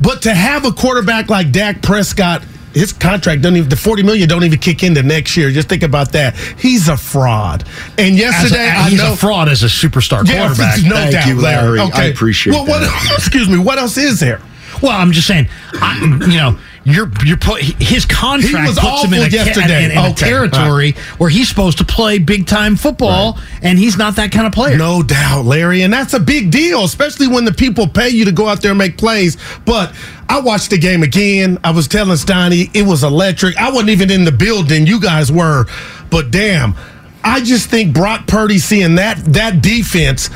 But 0.00 0.22
to 0.22 0.34
have 0.34 0.64
a 0.64 0.72
quarterback 0.72 1.28
like 1.28 1.52
Dak 1.52 1.82
Prescott, 1.82 2.42
his 2.72 2.92
contract 2.92 3.42
doesn't 3.42 3.56
even 3.56 3.68
the 3.68 3.76
forty 3.76 4.02
million 4.02 4.28
don't 4.28 4.44
even 4.44 4.58
kick 4.58 4.82
into 4.82 5.02
next 5.02 5.36
year. 5.36 5.50
Just 5.50 5.68
think 5.68 5.82
about 5.82 6.12
that. 6.12 6.36
He's 6.36 6.88
a 6.88 6.96
fraud. 6.96 7.64
And 7.98 8.14
As 8.14 8.20
a- 8.20 8.20
yesterday, 8.20 8.68
I 8.68 8.88
he's 8.90 8.98
know 9.00 9.12
a 9.14 9.16
fraud 9.16 9.48
as 9.48 9.62
a 9.62 9.66
superstar 9.66 10.26
Yeah, 10.26 10.46
quarterback. 10.46 10.82
no 10.84 10.94
Thank 10.94 11.12
doubt, 11.12 11.28
you, 11.28 11.40
Larry. 11.40 11.80
I 11.80 12.04
appreciate 12.04 12.52
well, 12.52 12.66
What, 12.66 12.82
excuse 13.18 13.48
me. 13.48 13.58
What 13.58 13.78
else 13.78 13.96
is 13.98 14.20
there? 14.20 14.40
Well, 14.82 14.92
I'm 14.92 15.12
just 15.12 15.26
saying, 15.26 15.48
I, 15.74 15.98
you 16.00 16.36
know, 16.36 16.58
you're 16.84 17.10
you're 17.24 17.36
put 17.36 17.60
his 17.60 18.06
contract 18.06 18.68
was 18.68 18.78
puts 18.78 19.04
him 19.04 19.12
in 19.12 19.22
a, 19.22 19.28
yesterday. 19.28 19.84
in, 19.84 19.90
in 19.90 19.98
a 19.98 20.10
Okay, 20.10 20.14
territory 20.14 20.92
where 21.18 21.28
he's 21.28 21.48
supposed 21.48 21.78
to 21.78 21.84
play 21.84 22.18
big 22.18 22.46
time 22.46 22.76
football, 22.76 23.38
and 23.62 23.78
he's 23.78 23.98
not 23.98 24.16
that 24.16 24.32
kind 24.32 24.46
of 24.46 24.52
player. 24.52 24.78
No 24.78 25.02
doubt, 25.02 25.44
Larry. 25.44 25.82
And 25.82 25.92
that's 25.92 26.14
a 26.14 26.20
big 26.20 26.50
deal, 26.50 26.84
especially 26.84 27.28
when 27.28 27.44
the 27.44 27.52
people 27.52 27.86
pay 27.88 28.08
you 28.08 28.24
to 28.24 28.32
go 28.32 28.48
out 28.48 28.62
there 28.62 28.70
and 28.70 28.78
make 28.78 28.96
plays. 28.96 29.36
But 29.66 29.94
I 30.28 30.40
watched 30.40 30.70
the 30.70 30.78
game 30.78 31.02
again. 31.02 31.58
I 31.62 31.72
was 31.72 31.88
telling 31.88 32.16
Steiny 32.16 32.74
it 32.74 32.82
was 32.86 33.02
electric. 33.04 33.56
I 33.56 33.70
wasn't 33.70 33.90
even 33.90 34.10
in 34.10 34.24
the 34.24 34.32
building. 34.32 34.86
You 34.86 35.00
guys 35.00 35.30
were. 35.30 35.66
But 36.10 36.30
damn, 36.30 36.74
I 37.22 37.40
just 37.42 37.68
think 37.68 37.92
Brock 37.94 38.26
Purdy 38.26 38.58
seeing 38.58 38.94
that 38.94 39.18
that 39.34 39.60
defense 39.60 40.30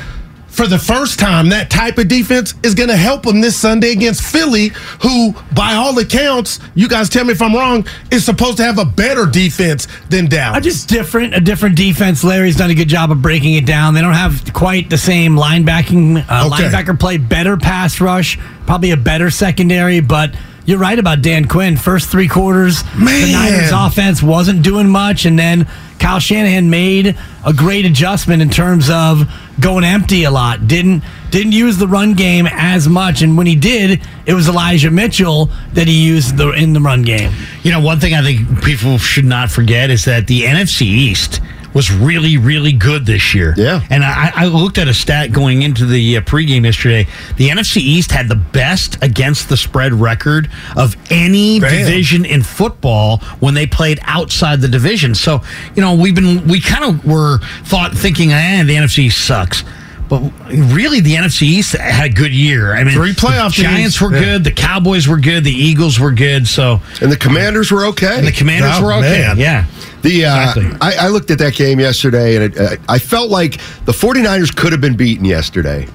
for 0.53 0.67
the 0.67 0.77
first 0.77 1.19
time, 1.19 1.49
that 1.49 1.69
type 1.71 1.97
of 1.97 2.07
defense 2.07 2.53
is 2.61 2.75
going 2.75 2.89
to 2.89 2.95
help 2.95 3.23
them 3.23 3.41
this 3.41 3.55
Sunday 3.55 3.91
against 3.91 4.21
Philly, 4.21 4.67
who, 5.01 5.33
by 5.55 5.73
all 5.73 5.97
accounts, 5.97 6.59
you 6.75 6.87
guys 6.87 7.09
tell 7.09 7.25
me 7.25 7.31
if 7.31 7.41
I'm 7.41 7.55
wrong, 7.55 7.87
is 8.11 8.23
supposed 8.23 8.57
to 8.57 8.63
have 8.63 8.77
a 8.77 8.85
better 8.85 9.25
defense 9.25 9.87
than 10.09 10.27
Dallas. 10.27 10.57
Uh, 10.57 10.61
just 10.61 10.87
different, 10.87 11.33
a 11.33 11.39
different 11.39 11.75
defense. 11.75 12.23
Larry's 12.23 12.55
done 12.55 12.69
a 12.69 12.75
good 12.75 12.87
job 12.87 13.11
of 13.11 13.21
breaking 13.21 13.55
it 13.55 13.65
down. 13.65 13.95
They 13.95 14.01
don't 14.01 14.13
have 14.13 14.53
quite 14.53 14.91
the 14.91 14.97
same 14.97 15.35
linebacking, 15.35 16.17
uh, 16.29 16.47
Okay. 16.53 16.63
linebacker 16.69 16.99
play, 16.99 17.17
better 17.17 17.57
pass 17.57 17.99
rush, 17.99 18.37
probably 18.67 18.91
a 18.91 18.97
better 18.97 19.29
secondary, 19.31 19.99
but. 20.01 20.35
You're 20.65 20.79
right 20.79 20.97
about 20.97 21.21
Dan 21.21 21.47
Quinn. 21.47 21.75
First 21.75 22.09
three 22.09 22.27
quarters, 22.29 22.83
the 22.83 23.31
Niners 23.33 23.71
offense 23.73 24.23
wasn't 24.23 24.63
doing 24.63 24.87
much, 24.87 25.25
and 25.25 25.37
then 25.37 25.67
Kyle 25.99 26.19
Shanahan 26.19 26.69
made 26.69 27.17
a 27.45 27.53
great 27.53 27.85
adjustment 27.85 28.41
in 28.41 28.49
terms 28.49 28.89
of 28.89 29.29
going 29.59 29.83
empty 29.83 30.23
a 30.23 30.31
lot. 30.31 30.67
Didn't 30.67 31.03
didn't 31.31 31.51
use 31.51 31.77
the 31.77 31.87
run 31.87 32.13
game 32.13 32.47
as 32.49 32.87
much, 32.87 33.21
and 33.21 33.37
when 33.37 33.47
he 33.47 33.55
did, 33.55 34.01
it 34.25 34.33
was 34.33 34.47
Elijah 34.47 34.91
Mitchell 34.91 35.49
that 35.73 35.87
he 35.87 36.05
used 36.05 36.37
the, 36.37 36.51
in 36.51 36.73
the 36.73 36.79
run 36.79 37.01
game. 37.01 37.33
You 37.63 37.71
know, 37.71 37.81
one 37.81 37.99
thing 37.99 38.13
I 38.13 38.21
think 38.21 38.63
people 38.63 38.97
should 38.97 39.25
not 39.25 39.49
forget 39.49 39.89
is 39.89 40.05
that 40.05 40.27
the 40.27 40.43
NFC 40.43 40.83
East 40.83 41.41
was 41.73 41.91
really, 41.91 42.37
really 42.37 42.71
good 42.71 43.05
this 43.05 43.33
year. 43.33 43.53
Yeah. 43.57 43.85
And 43.89 44.03
I, 44.03 44.31
I 44.33 44.45
looked 44.45 44.77
at 44.77 44.87
a 44.87 44.93
stat 44.93 45.31
going 45.31 45.61
into 45.61 45.85
the 45.85 46.17
uh, 46.17 46.21
pregame 46.21 46.65
yesterday. 46.65 47.07
The 47.37 47.49
NFC 47.49 47.77
East 47.77 48.11
had 48.11 48.29
the 48.29 48.35
best 48.35 49.01
against 49.03 49.49
the 49.49 49.57
spread 49.57 49.93
record 49.93 50.49
of 50.75 50.95
any 51.09 51.59
Damn. 51.59 51.69
division 51.71 52.25
in 52.25 52.43
football 52.43 53.17
when 53.39 53.53
they 53.53 53.67
played 53.67 53.99
outside 54.03 54.61
the 54.61 54.67
division. 54.67 55.15
So, 55.15 55.41
you 55.75 55.81
know, 55.81 55.95
we've 55.95 56.15
been, 56.15 56.47
we 56.47 56.61
kind 56.61 56.83
of 56.83 57.05
were 57.05 57.39
thought 57.63 57.93
thinking, 57.93 58.31
eh, 58.31 58.63
the 58.63 58.75
NFC 58.75 59.11
sucks. 59.11 59.63
But 60.13 60.31
really, 60.71 60.99
the 60.99 61.15
NFC 61.15 61.41
East 61.43 61.71
had 61.75 62.11
a 62.11 62.13
good 62.13 62.31
year. 62.33 62.75
I 62.75 62.83
mean, 62.83 62.93
Three 62.93 63.13
playoff 63.13 63.55
the 63.55 63.63
Giants 63.63 63.97
teams. 63.97 64.01
were 64.11 64.15
Yeah. 64.15 64.23
good, 64.23 64.43
the 64.43 64.51
Cowboys 64.51 65.07
were 65.07 65.17
good, 65.17 65.43
the 65.43 65.51
Eagles 65.51 65.99
were 65.99 66.11
good. 66.11 66.47
So, 66.47 66.81
And 67.01 67.11
the 67.11 67.17
commanders 67.17 67.71
were 67.71 67.85
okay. 67.87 68.19
and 68.19 68.27
the 68.27 68.31
Commanders 68.31 68.73
Oh, 68.75 68.83
were 68.83 68.93
okay. 68.93 69.09
man. 69.09 69.39
Yeah. 69.39 69.65
The 70.03 70.25
uh, 70.25 70.49
Exactly. 70.49 70.77
I, 70.81 71.05
I 71.05 71.07
looked 71.07 71.31
at 71.31 71.39
that 71.39 71.55
game 71.55 71.79
yesterday, 71.79 72.35
and 72.35 72.43
it, 72.53 72.59
uh, 72.59 72.75
I 72.87 72.99
felt 72.99 73.31
like 73.31 73.59
the 73.85 73.91
49ers 73.91 74.55
could 74.55 74.71
have 74.71 74.81
been 74.81 74.95
beaten 74.95 75.25
yesterday, 75.25 75.87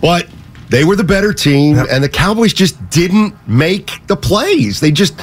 but 0.00 0.26
they 0.70 0.84
were 0.84 0.96
the 0.96 1.04
better 1.04 1.34
team, 1.34 1.76
and 1.90 2.02
the 2.02 2.08
Cowboys 2.08 2.54
just 2.54 2.76
didn't 2.88 3.34
make 3.46 3.90
the 4.06 4.16
plays. 4.16 4.80
They 4.80 4.90
just 4.90 5.14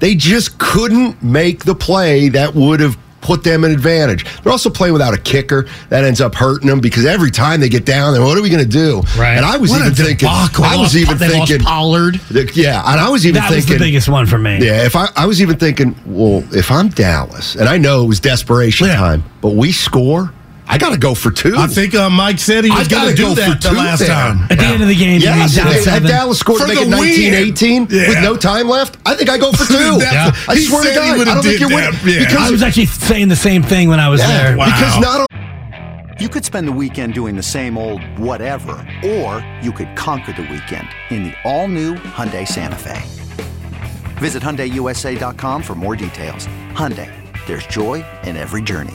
they 0.00 0.14
just 0.14 0.58
couldn't 0.58 1.22
make 1.22 1.64
the 1.64 1.74
play 1.74 2.28
that 2.30 2.54
would 2.54 2.80
have 2.80 2.98
put 3.22 3.42
them 3.44 3.64
in 3.64 3.70
advantage. 3.70 4.26
They're 4.42 4.52
also 4.52 4.68
playing 4.68 4.92
without 4.92 5.14
a 5.14 5.18
kicker. 5.18 5.66
That 5.88 6.04
ends 6.04 6.20
up 6.20 6.34
hurting 6.34 6.68
them 6.68 6.80
because 6.80 7.06
every 7.06 7.30
time 7.30 7.60
they 7.60 7.68
get 7.68 7.86
down 7.86 8.12
there, 8.12 8.22
what 8.22 8.36
are 8.36 8.42
we 8.42 8.50
going 8.50 8.62
to 8.64 8.68
do? 8.68 9.00
Right. 9.16 9.36
And 9.36 9.46
I 9.46 9.56
was 9.56 9.70
What 9.70 9.80
even 9.80 9.94
thinking, 9.94 10.28
debacle. 10.28 10.64
I 10.64 10.76
was 10.76 10.96
even 10.96 11.16
they 11.18 11.28
thinking, 11.28 11.60
Pollard. 11.60 12.20
yeah, 12.54 12.82
and 12.84 13.00
I 13.00 13.08
was 13.08 13.24
even 13.26 13.40
That 13.40 13.50
was 13.50 13.60
thinking, 13.64 13.78
the 13.78 13.84
biggest 13.84 14.08
one 14.08 14.26
for 14.26 14.38
me. 14.38 14.58
yeah, 14.64 14.84
if 14.84 14.94
I, 14.96 15.08
I 15.16 15.26
was 15.26 15.40
even 15.40 15.56
thinking, 15.58 15.94
well, 16.04 16.44
if 16.54 16.70
I'm 16.70 16.88
Dallas, 16.88 17.54
and 17.54 17.68
I 17.68 17.78
know 17.78 18.04
it 18.04 18.08
was 18.08 18.20
desperation 18.20 18.88
Yeah. 18.88 18.96
time, 18.96 19.24
but 19.40 19.50
we 19.54 19.72
score, 19.72 20.32
I 20.72 20.78
got 20.78 20.90
to 20.92 20.98
go 20.98 21.14
for 21.14 21.30
two. 21.30 21.54
I 21.56 21.66
think 21.66 21.94
uh, 21.94 22.08
Mike 22.08 22.38
said 22.38 22.64
he 22.64 22.70
was 22.70 22.88
going 22.88 23.04
gotta 23.04 23.14
do 23.14 23.22
go 23.28 23.34
that 23.34 23.62
for 23.62 23.68
the 23.68 23.68
two 23.74 23.76
last 23.76 23.98
there. 24.00 24.08
time. 24.08 24.42
At 24.50 24.58
the 24.58 24.64
end 24.64 24.82
of 24.82 24.88
the 24.88 24.94
game, 24.96 25.20
yes, 25.20 25.54
you 25.54 25.62
mean, 25.62 25.66
down 25.66 25.72
if, 25.74 25.78
if 25.80 25.84
seven. 25.84 26.08
Dallas 26.08 26.38
scored 26.38 26.62
For 26.62 26.66
to 26.66 26.74
make 26.74 26.78
the 26.80 26.86
it 26.86 26.88
19 26.88 27.32
win. 27.32 27.42
18 27.44 27.86
with 27.88 28.22
no 28.22 28.36
time 28.38 28.68
left, 28.68 28.96
I 29.04 29.14
think 29.14 29.28
I 29.28 29.36
go 29.36 29.52
for 29.52 29.64
two. 29.72 29.98
That's- 29.98 30.48
I 30.48 30.54
he 30.56 30.64
swear 30.64 30.82
to 30.84 30.94
God, 30.94 31.20
I 31.20 31.24
don't 31.34 31.42
think 31.42 31.60
you're 31.60 31.68
winning. 31.68 31.90
that. 31.92 32.02
Yeah. 32.04 32.18
Because, 32.20 32.48
I 32.48 32.50
was 32.50 32.62
actually 32.62 32.86
saying 32.86 33.28
the 33.28 33.36
same 33.36 33.62
thing 33.62 33.90
when 33.90 34.00
I 34.00 34.08
was 34.08 34.20
yeah, 34.22 34.42
there. 34.48 34.56
Wow. 34.56 34.64
because 34.64 34.98
not 35.00 35.26
You 36.20 36.28
could 36.30 36.44
spend 36.44 36.66
the 36.66 36.72
weekend 36.72 37.12
doing 37.12 37.36
the 37.36 37.42
same 37.42 37.76
old 37.76 38.02
whatever, 38.18 38.72
or 39.04 39.44
you 39.62 39.72
could 39.72 39.94
conquer 39.94 40.32
the 40.32 40.42
weekend 40.50 40.88
in 41.10 41.24
the 41.24 41.34
all-new 41.44 41.94
Hyundai 41.96 42.48
Santa 42.48 42.76
Fe. 42.76 42.98
Visit 44.20 44.42
HyundaiUSA.com 44.42 45.62
for 45.62 45.74
more 45.74 45.96
details. 45.96 46.46
Hyundai, 46.72 47.10
there's 47.46 47.66
joy 47.66 48.02
in 48.24 48.36
every 48.36 48.62
journey. 48.62 48.94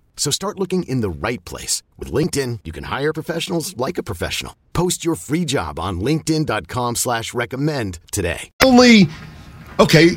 So 0.15 0.31
start 0.31 0.57
looking 0.59 0.83
in 0.83 1.01
the 1.01 1.09
right 1.09 1.43
place. 1.45 1.81
With 1.97 2.11
LinkedIn, 2.11 2.59
you 2.63 2.71
can 2.71 2.85
hire 2.85 3.11
professionals 3.11 3.75
like 3.75 3.97
a 3.97 4.03
professional. 4.03 4.55
Post 4.73 5.03
your 5.03 5.15
free 5.15 5.43
job 5.45 5.79
on 5.79 5.99
linkedin.com 5.99 6.95
slash 6.95 7.33
recommend 7.33 7.99
today. 8.11 8.49
Only, 8.63 9.09
okay, 9.79 10.11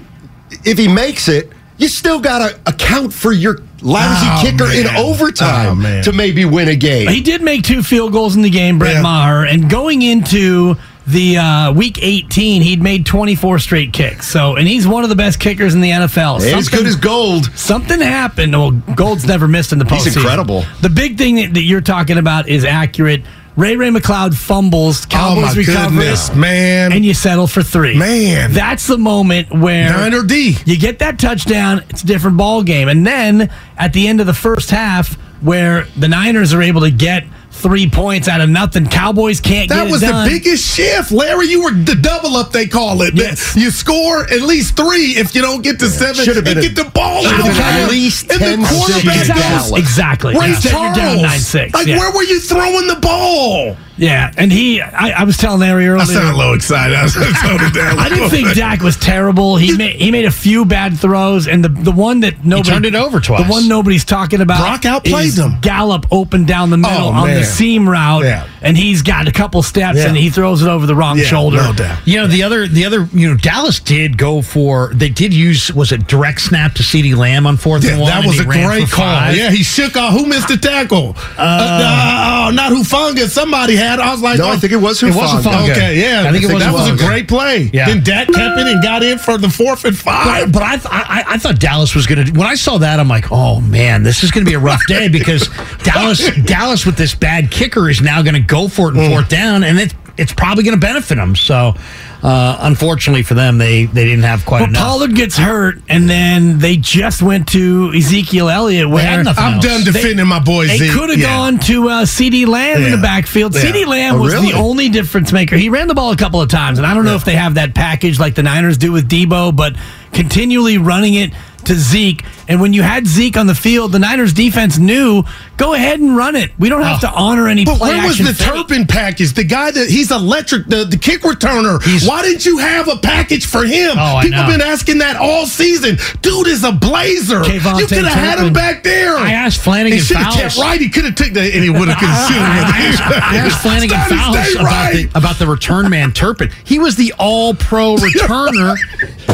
if 0.64 0.78
he 0.78 0.87
makes 0.88 1.28
it, 1.28 1.50
you 1.78 1.88
still 1.88 2.20
got 2.20 2.38
to 2.38 2.61
account 2.70 3.12
for 3.12 3.33
your 3.33 3.54
lousy 3.83 4.26
Oh, 4.28 4.40
kicker 4.42 4.70
in 4.72 4.87
overtime 4.96 5.70
Oh, 5.70 5.74
man. 5.74 6.04
to 6.04 6.12
maybe 6.12 6.44
win 6.44 6.68
a 6.68 6.76
game. 6.76 7.09
He 7.09 7.20
did 7.20 7.42
make 7.42 7.62
two 7.64 7.83
field 7.83 8.12
goals 8.12 8.37
in 8.37 8.42
the 8.42 8.50
game, 8.50 8.78
Brett 8.78 9.02
Maher, 9.02 9.44
and 9.46 9.68
going 9.68 10.02
into 10.02 10.76
the 11.07 11.37
uh, 11.37 11.73
week 11.73 11.99
18, 12.01 12.62
he'd 12.62 12.83
made 12.83 13.05
24 13.07 13.59
straight 13.59 13.93
kicks. 13.93 14.29
So, 14.29 14.57
and 14.57 14.67
he's 14.67 14.87
one 14.88 15.03
of 15.05 15.11
the 15.11 15.17
best 15.17 15.38
kickers 15.38 15.75
in 15.75 15.81
the 15.81 15.90
NFL. 15.90 16.40
Hey, 16.40 16.55
as 16.55 16.69
good 16.69 16.87
as 16.87 16.97
Gold. 16.97 17.47
Something 17.57 18.01
happened. 18.01 18.53
Well, 18.53 18.71
Gould's 18.71 19.27
never 19.27 19.47
missed 19.47 19.73
in 19.73 19.79
the 19.79 19.85
postseason. 19.85 20.05
He's 20.05 20.17
incredible. 20.17 20.64
The 20.81 20.88
big 20.90 21.19
thing 21.19 21.37
that, 21.37 21.55
that 21.55 21.62
you're 21.62 21.81
talking 21.83 22.17
about 22.19 22.49
is 22.49 22.64
accurate. 22.64 23.23
Ray 23.57 23.77
Ray 23.77 23.90
McCloud 23.90 24.35
fumbles. 24.35 25.07
Cowboys 25.07 25.55
Oh, 25.55 25.59
recover 25.59 25.90
goodness, 25.90 26.35
man. 26.35 26.93
and 26.93 27.05
you 27.05 27.14
settle 27.14 27.47
for 27.47 27.62
three. 27.62 27.97
Man. 27.97 28.53
that's 28.53 28.88
the 28.88 28.99
moment 28.99 29.53
where 29.53 29.90
Nine 29.90 30.12
or 30.12 30.25
D. 30.25 30.57
You 30.67 30.77
get 30.77 30.99
that 30.99 31.21
touchdown. 31.21 31.85
It's 31.88 32.03
a 32.03 32.07
different 32.07 32.37
ball 32.37 32.64
game. 32.64 32.88
And 32.88 33.07
then 33.07 33.53
at 33.77 33.93
the 33.93 34.09
end 34.09 34.21
of 34.21 34.27
the 34.27 34.35
first 34.35 34.71
half, 34.71 35.14
where 35.40 35.85
the 35.97 36.09
Niners 36.09 36.53
are 36.53 36.62
able 36.62 36.81
to 36.81 36.90
get 36.90 37.25
three 37.64 37.88
points 37.88 38.29
out 38.29 38.42
of 38.42 38.50
nothing, 38.50 38.87
Cowboys 38.87 39.40
can't 39.40 39.70
That 39.70 39.85
get 39.87 39.90
was 39.90 40.03
it 40.03 40.07
done. 40.09 40.29
the 40.29 40.31
biggest 40.38 40.74
shift, 40.77 41.11
Larry. 41.11 41.46
You 41.48 41.62
were 41.64 41.70
the 41.72 41.94
double 41.94 42.37
up. 42.37 42.53
They 42.53 42.66
call 42.66 43.00
it. 43.00 43.14
You 43.57 43.70
score 43.70 44.24
at 44.31 44.42
least 44.42 44.77
three 44.77 45.16
if 45.16 45.35
you 45.35 45.40
don't 45.40 45.62
get 45.62 45.79
to 45.79 45.88
seven. 45.88 46.22
Should 46.24 46.37
have 46.37 46.44
been 46.44 46.59
and 46.59 46.66
a- 46.66 46.68
get 46.68 46.77
the 46.85 46.90
ball 46.90 47.27
out 47.27 47.40
at 47.48 47.88
least 47.90 48.31
And 48.31 48.40
the 48.40 48.44
10 48.44 48.64
quarterback 48.66 49.24
six. 49.24 49.70
Exactly. 49.79 50.35
Ray 50.38 50.48
Yeah. 50.50 50.59
Said 50.61 50.72
you're 50.72 50.94
down 50.94 51.16
9-6, 51.22 51.72
Like 51.74 51.87
yeah. 51.87 51.98
where 51.98 52.12
were 52.12 52.22
you 52.22 52.38
throwing 52.40 52.87
the 52.87 52.96
ball? 52.96 53.77
Yeah, 53.96 54.33
and 54.37 54.50
he, 54.50 54.80
I, 54.80 55.20
I 55.20 55.24
was 55.24 55.37
telling 55.37 55.61
Larry 55.61 55.87
earlier. 55.87 56.02
I 56.02 56.04
sounded 56.04 56.35
a 56.35 56.37
little 56.37 56.54
excited. 56.54 56.96
I 56.96 57.04
was 57.04 57.14
toned 57.14 57.72
down. 57.74 57.98
I 57.98 58.09
didn't 58.09 58.28
think 58.30 58.52
Dak 58.54 58.80
was 58.83 58.96
terrible. 58.96 59.57
He 59.57 59.76
made 59.76 59.96
he 59.96 60.11
made 60.11 60.24
a 60.24 60.30
few 60.33 60.64
bad 60.64 60.98
throws, 60.98 61.46
and 61.46 61.64
the 61.64 61.68
the 61.68 61.92
one 61.92 62.20
that 62.20 62.44
nobody 62.44 62.70
turned 62.70 62.87
it 62.87 62.94
over 62.96 63.20
twice. 63.20 63.44
The 63.46 63.50
one 63.52 63.68
nobody's 63.68 64.04
talking 64.04 64.40
about. 64.40 64.59
Brock 64.59 64.85
outplayed 64.85 65.26
is 65.26 65.37
them. 65.37 65.61
Gallup 65.61 66.07
open 66.11 66.44
down 66.44 66.70
the 66.70 66.76
middle 66.76 66.96
Oh, 67.09 67.12
on 67.12 67.28
the 67.28 67.44
seam 67.44 67.88
route, 67.88 68.24
Yeah. 68.24 68.46
and 68.62 68.76
he's 68.76 69.02
got 69.02 69.28
a 69.28 69.33
couple 69.33 69.62
steps, 69.62 69.98
Yeah. 69.98 70.09
and 70.09 70.16
he 70.16 70.28
throws 70.28 70.61
it 70.62 70.68
over 70.68 70.87
the 70.87 70.94
wrong 70.96 71.16
Yeah, 71.18 71.24
shoulder. 71.26 71.59
no 71.59 71.72
doubt. 71.72 71.98
You 72.04 72.18
know 72.18 72.26
the 72.26 72.42
other, 72.42 72.66
the 72.66 72.85
other, 72.85 73.09
you 73.12 73.28
know, 73.30 73.37
Dallas 73.37 73.78
did 73.78 74.18
go 74.18 74.42
for. 74.42 74.90
They 74.92 75.09
did 75.09 75.33
use 75.33 75.72
was 75.72 75.92
it 75.92 76.09
direct 76.09 76.40
snap 76.40 76.74
to 76.74 76.83
Ceedee 76.83 77.14
Lamb 77.16 77.46
on 77.46 77.57
fourth 77.57 77.85
Yeah, 77.85 77.92
and 77.92 78.00
one. 78.00 78.11
that 78.11 78.26
was 78.26 78.37
he 78.37 78.42
a 78.42 78.44
great 78.44 78.90
call. 78.90 79.04
five. 79.04 79.37
Yeah, 79.37 79.50
he 79.52 79.62
shook 79.62 79.96
off. 79.96 80.12
Who 80.14 80.26
missed 80.26 80.48
the 80.48 80.57
tackle? 80.57 81.14
Uh, 81.38 81.42
uh, 81.42 82.46
oh, 82.48 82.50
not 82.52 82.72
Hufanga. 82.72 83.28
Somebody 83.28 83.76
had. 83.76 83.84
I 83.85 84.11
was 84.11 84.23
like, 84.23 84.38
No, 84.38 84.47
I 84.47 84.55
oh, 84.55 84.59
think 84.59 84.73
it 84.73 84.77
was 84.77 85.03
It 85.03 85.14
was 85.14 85.16
Hufanga. 85.16 85.70
Okay, 85.70 86.01
yeah. 86.01 86.25
I 86.29 86.33
think 86.33 86.44
it 86.44 86.53
was 86.53 86.62
that 86.62 86.73
was 86.73 86.88
a 86.88 86.97
great 86.97 87.29
play. 87.29 87.70
Yeah. 87.73 87.87
Then 87.87 88.03
Dak 88.03 88.29
kept 88.29 88.59
it 88.59 88.66
and 88.66 88.83
got 88.83 89.03
in 89.03 89.18
for 89.18 89.38
the 89.38 89.49
fourth 89.49 89.85
and 89.85 89.97
five. 89.97 90.53
But, 90.53 90.61
but 90.61 90.62
I, 90.62 90.77
th- 90.77 90.88
I 90.90 91.25
I 91.27 91.38
thought 91.38 91.59
Dallas 91.59 91.94
was 91.94 92.07
going 92.07 92.27
to. 92.27 92.33
When 92.33 92.47
I 92.47 92.55
saw 92.55 92.79
that, 92.79 93.01
I'm 93.01 93.09
like, 93.09 93.31
oh 93.31 93.61
man, 93.61 94.03
this 94.03 94.23
is 94.23 94.31
going 94.31 94.44
to 94.44 94.51
be 94.51 94.55
a 94.55 94.61
rough 94.61 94.83
day 94.87 95.09
because 95.09 95.49
Dallas 95.83 96.31
Dallas 96.44 96.87
with 96.87 96.97
this 96.97 97.14
bad 97.14 97.51
kicker 97.51 97.88
is 97.88 98.01
now 98.01 98.23
going 98.23 98.35
to 98.35 98.40
go 98.40 98.68
for 98.68 98.88
it 98.88 98.97
in 98.97 99.03
mm. 99.03 99.11
fourth 99.11 99.29
down, 99.29 99.64
and 99.64 99.79
it's 99.79 99.94
it's 100.16 100.33
probably 100.33 100.64
going 100.64 100.79
to 100.79 100.87
benefit 100.87 101.16
them. 101.16 101.35
So, 101.37 101.74
uh, 102.22 102.57
unfortunately 102.61 103.22
for 103.22 103.35
them, 103.35 103.59
they 103.59 103.85
they 103.87 104.05
didn't 104.05 104.24
have 104.24 104.44
quite 104.46 104.61
But 104.61 104.68
enough. 104.70 104.83
Pollard 104.83 105.14
gets 105.14 105.37
hurt, 105.37 105.83
and 105.88 106.09
then 106.09 106.59
they 106.59 106.77
just 106.77 107.20
went 107.22 107.48
to 107.48 107.92
Ezekiel 107.94 108.48
Elliott. 108.48 108.88
Where 108.88 109.07
I'm 109.20 109.27
else. 109.27 109.64
done 109.64 109.85
defending 109.85 110.27
my 110.27 110.38
boy 110.40 110.66
They 110.68 110.88
could 110.88 111.11
have 111.11 111.18
Yeah. 111.18 111.27
gone 111.37 111.59
to 111.61 111.88
uh, 111.90 112.03
CeeDee 112.05 112.46
Lamb 112.46 112.83
in 112.83 112.90
the 112.92 112.98
backfield. 112.98 113.55
Yeah. 113.55 113.62
CeeDee 113.62 113.87
Lamb 113.87 114.14
Oh, 114.16 114.22
was 114.22 114.33
really? 114.35 114.53
the 114.53 114.59
only 114.59 114.88
difference 114.88 115.33
maker. 115.33 115.57
He 115.57 115.68
ran 115.68 115.88
the 115.88 115.94
ball 115.94 116.12
a 116.12 116.16
couple 116.16 116.40
of 116.40 116.48
times, 116.48 116.79
and 116.79 116.87
I 116.87 116.94
don't 116.94 117.05
know 117.05 117.16
if 117.16 117.24
they 117.24 117.37
have 117.37 117.55
that 117.55 117.74
package 117.74 118.18
like 118.18 118.35
the 118.35 118.42
Niners 118.42 118.79
do 118.79 118.92
with 118.92 119.09
Deebo, 119.09 119.55
but 119.55 119.74
continually 120.12 120.79
running 120.79 121.14
it 121.14 121.33
to 121.66 121.74
Zeke. 121.74 122.24
And 122.48 122.61
when 122.61 122.72
you 122.72 122.83
had 122.83 123.07
Zeke 123.07 123.37
on 123.37 123.46
the 123.46 123.55
field, 123.55 123.92
the 123.92 123.98
Niners 123.98 124.33
defense 124.33 124.79
knew 124.79 125.22
go 125.57 125.72
ahead 125.74 126.00
and 126.00 126.16
run 126.16 126.37
it. 126.37 126.50
We 126.59 126.68
don't 126.68 126.83
have 126.83 127.00
to 127.00 127.11
oh. 127.11 127.14
honor 127.16 127.48
any 127.48 127.64
But 127.64 127.81
where 127.81 128.07
was 128.07 128.18
the 128.18 128.35
fake. 128.35 128.46
Turpin 128.46 128.87
package? 128.87 129.33
The 129.33 129.44
guy 129.44 129.70
that 129.70 129.88
he's 129.88 130.11
electric, 130.11 130.66
the, 130.66 130.85
the 130.85 130.98
kick 130.98 131.22
returner. 131.22 131.81
Why 132.07 132.22
didn't 132.22 132.44
you 132.44 132.59
have 132.59 132.88
a 132.88 132.96
package 132.96 133.46
for 133.46 133.64
him? 133.64 133.96
Oh, 133.98 134.20
People 134.22 134.38
have 134.38 134.50
been 134.50 134.61
asking 134.61 134.98
that 134.98 135.16
all 135.16 135.46
season. 135.46 135.96
Dude 136.22 136.48
is 136.48 136.64
a 136.64 136.72
blazer. 136.72 137.40
KaVontae 137.40 137.81
you 137.81 137.87
could 137.87 138.05
have 138.05 138.18
had 138.18 138.38
him 138.44 138.53
back 138.53 138.83
there. 138.83 139.16
I 139.16 139.33
asked 139.33 139.61
Flanagan 139.62 139.98
He 139.98 140.05
should 140.05 140.16
have 140.16 140.35
Fowles. 140.35 140.55
kept 140.55 140.59
right. 140.59 140.81
He 140.81 140.88
could 140.90 141.05
have 141.05 141.14
took 141.14 141.33
that, 141.33 141.55
and 141.55 141.64
he 141.64 141.70
would 141.70 141.88
have 141.88 141.98
considered 141.98 142.42
I 142.42 142.87
asked, 142.88 143.03
I 143.03 143.37
asked 143.37 143.62
Flannigan 143.62 143.98
Fowles 144.09 144.55
about, 144.55 144.64
right. 144.64 145.09
the, 145.12 145.18
about 145.18 145.38
the 145.38 145.46
return 145.46 145.88
man 145.90 146.12
Turpin. 146.12 146.50
He 146.64 146.79
was 146.79 146.96
the 146.96 147.14
All 147.18 147.55
Pro 147.55 147.96
returner. 147.96 148.77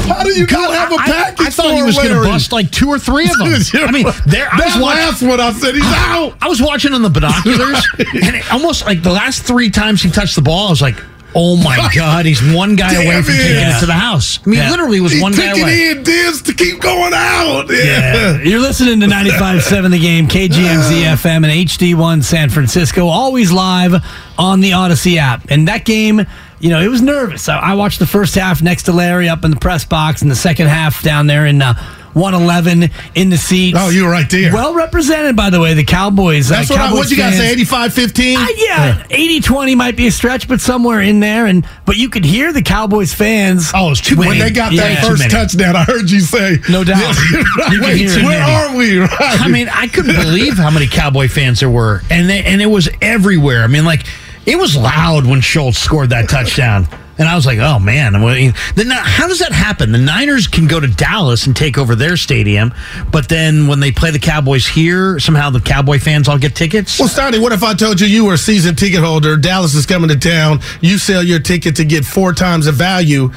How 0.07 0.23
do 0.23 0.31
you 0.31 0.47
not 0.47 0.75
have 0.75 0.93
a 0.93 0.97
I- 0.97 1.03
I- 1.03 1.07
package 1.07 1.47
I, 1.47 1.51
thought 1.51 1.71
for 1.71 1.77
he 1.77 1.83
was 1.83 1.97
going 1.97 2.09
to? 2.09 2.20
Bust 2.25 2.53
like 2.53 2.71
two 2.71 2.89
or 2.89 2.99
three 2.99 3.25
of 3.31 3.37
them. 3.39 3.49
I 3.75 3.91
mean, 3.91 4.07
there. 4.27 4.49
I 4.53 4.59
that 4.59 4.73
was 4.75 4.83
watching. 4.83 5.03
last 5.05 5.23
one, 5.23 5.41
I 5.41 5.53
said 5.53 5.75
he's 5.75 5.85
out. 5.85 6.37
I 6.41 6.49
was 6.49 6.61
watching 6.63 6.93
on 6.95 7.03
the 7.03 7.11
binoculars, 7.11 7.87
and 7.99 8.37
it 8.37 8.53
almost 8.53 8.87
like 8.87 9.03
the 9.03 9.13
last 9.13 9.43
three 9.43 9.71
times 9.71 10.03
he 10.03 10.11
touched 10.11 10.35
the 10.37 10.43
ball, 10.43 10.69
I 10.69 10.71
was 10.71 10.83
like, 10.83 10.97
"Oh 11.35 11.57
my 11.57 11.91
god, 11.95 12.27
he's 12.27 12.43
one 12.53 12.77
guy 12.77 12.93
away 12.95 13.23
from 13.23 13.35
it. 13.35 13.39
taking 13.39 13.69
it 13.69 13.81
to 13.81 13.87
the 13.87 13.93
house." 13.93 14.39
I 14.45 14.51
mean, 14.51 14.59
Yeah. 14.61 14.71
literally 14.71 15.01
was 15.01 15.13
He 15.13 15.21
one 15.23 15.33
took 15.33 15.45
guy 15.45 15.57
it 15.59 15.63
away. 15.63 15.91
in 15.91 16.03
dibs 16.03 16.43
to 16.43 16.55
keep 16.55 16.81
going 16.81 17.13
out. 17.15 17.67
Yeah. 17.71 17.77
Yeah. 17.85 18.43
You're 18.43 18.61
listening 18.61 19.01
to 19.01 19.07
95.7 19.07 19.91
The 19.91 19.99
Game, 19.99 20.27
KGMZ 20.29 21.03
FM, 21.17 21.45
and 21.45 21.69
HD1 21.69 22.23
San 22.25 22.51
Francisco, 22.51 23.07
always 23.07 23.51
live 23.53 23.95
on 24.39 24.61
the 24.61 24.71
Audacy 24.73 25.17
app. 25.17 25.51
And 25.51 25.69
that 25.69 25.85
game, 25.85 26.25
you 26.61 26.71
know, 26.71 26.81
it 26.81 26.89
was 26.89 27.03
nervous. 27.03 27.49
I, 27.49 27.59
I 27.59 27.75
watched 27.75 27.99
the 27.99 28.07
first 28.07 28.35
half 28.35 28.63
next 28.63 28.85
to 28.85 28.93
Larry 28.93 29.29
up 29.29 29.45
in 29.45 29.51
the 29.51 29.57
press 29.59 29.85
box, 29.85 30.23
and 30.23 30.31
the 30.31 30.35
second 30.37 30.69
half 30.69 31.03
down 31.03 31.27
there 31.27 31.47
in 31.47 31.61
uh, 31.63 31.75
111 32.15 32.91
in 33.15 33.31
the 33.31 33.37
seats. 33.39 33.77
Oh, 33.81 33.89
you 33.91 34.05
were 34.05 34.11
right 34.11 34.29
there. 34.31 34.53
Well 34.53 34.75
represented, 34.75 35.37
by 35.37 35.51
the 35.51 35.61
way, 35.61 35.75
the 35.75 35.85
Cowboys. 35.85 36.49
That's 36.49 36.71
uh, 36.71 36.75
what 36.75 36.81
I, 36.81 36.85
Cowboys 36.87 36.99
what 36.99 37.11
you 37.11 37.17
got 37.17 37.31
to 37.31 37.37
say, 37.37 37.53
85 37.53 37.95
15? 37.95 38.37
Uh, 38.39 38.47
yeah, 38.57 39.05
80 39.11 39.41
20 39.41 39.75
might 39.75 39.97
be 39.97 40.07
a 40.07 40.11
stretch, 40.11 40.49
but 40.49 40.61
somewhere 40.61 41.01
in 41.01 41.21
there. 41.21 41.47
And 41.47 41.67
But 41.87 41.97
you 41.97 42.09
could 42.09 42.25
hear 42.25 42.53
the 42.53 42.63
Cowboys 42.63 43.13
fans. 43.15 43.71
Oh, 43.75 43.87
it 43.87 43.91
was 43.91 44.01
too 44.01 44.17
When 44.17 44.39
they 44.39 44.51
got 44.51 44.73
Yeah. 44.73 44.95
that 44.95 45.05
first 45.07 45.31
touchdown, 45.31 45.77
I 45.77 45.85
heard 45.85 46.11
you 46.11 46.21
say, 46.21 46.59
No 46.69 46.85
doubt. 46.85 47.01
Yeah, 47.71 47.81
Wait, 47.83 48.25
where 48.25 48.43
are 48.43 48.77
we? 48.77 48.99
Right. 48.99 49.11
I 49.21 49.49
mean, 49.49 49.69
I 49.69 49.87
couldn't 49.87 50.17
believe 50.17 50.57
how 50.57 50.71
many 50.71 50.87
Cowboy 50.87 51.29
fans 51.29 51.61
there 51.61 51.71
were, 51.71 52.03
and 52.11 52.29
they, 52.29 52.43
and 52.45 52.61
it 52.61 52.67
was 52.67 52.89
everywhere. 53.01 53.63
I 53.63 53.67
mean, 53.67 53.85
like 53.85 54.05
it 54.47 54.57
was 54.57 54.77
loud 54.77 55.27
when 55.27 55.41
Schultz 55.41 55.79
scored 55.79 56.11
that 56.11 56.29
touchdown, 56.29 56.89
and 57.21 57.29
I 57.29 57.37
was 57.37 57.45
like, 57.45 57.59
"Oh 57.59 57.79
man!" 57.79 58.17
I 58.17 58.19
mean, 58.19 58.55
the, 58.75 58.85
Ni- 58.85 58.95
how 58.95 59.29
does 59.29 59.39
that 59.41 59.53
happen? 59.53 59.93
The 59.93 59.99
Niners 59.99 60.49
can 60.49 60.67
go 60.67 60.81
to 60.81 60.89
Dallas 60.89 61.47
and 61.47 61.55
take 61.55 61.77
over 61.79 61.95
their 61.95 62.17
stadium, 62.17 62.73
but 63.13 63.29
then 63.29 63.67
when 63.69 63.79
they 63.79 63.93
play 63.93 64.11
the 64.11 64.19
Cowboys 64.19 64.67
here, 64.67 65.19
somehow 65.21 65.51
the 65.51 65.61
Cowboy 65.61 65.99
fans 65.99 66.29
all 66.29 66.39
get 66.39 66.57
tickets. 66.57 66.99
Well, 66.99 67.09
Sonny, 67.09 67.39
what 67.39 67.53
if 67.53 67.63
I 67.63 67.75
told 67.75 68.01
you 68.01 68.07
you 68.07 68.25
were 68.25 68.35
a 68.35 68.39
season 68.39 68.75
ticket 68.75 69.01
holder? 69.01 69.37
Dallas 69.37 69.75
is 69.75 69.85
coming 69.87 70.09
to 70.09 70.19
town. 70.19 70.61
You 70.81 70.97
sell 70.97 71.23
your 71.23 71.41
ticket 71.41 71.77
to 71.77 71.85
get 71.85 72.05
four 72.07 72.33
times 72.33 72.65
the 72.65 72.73
value. 72.73 73.31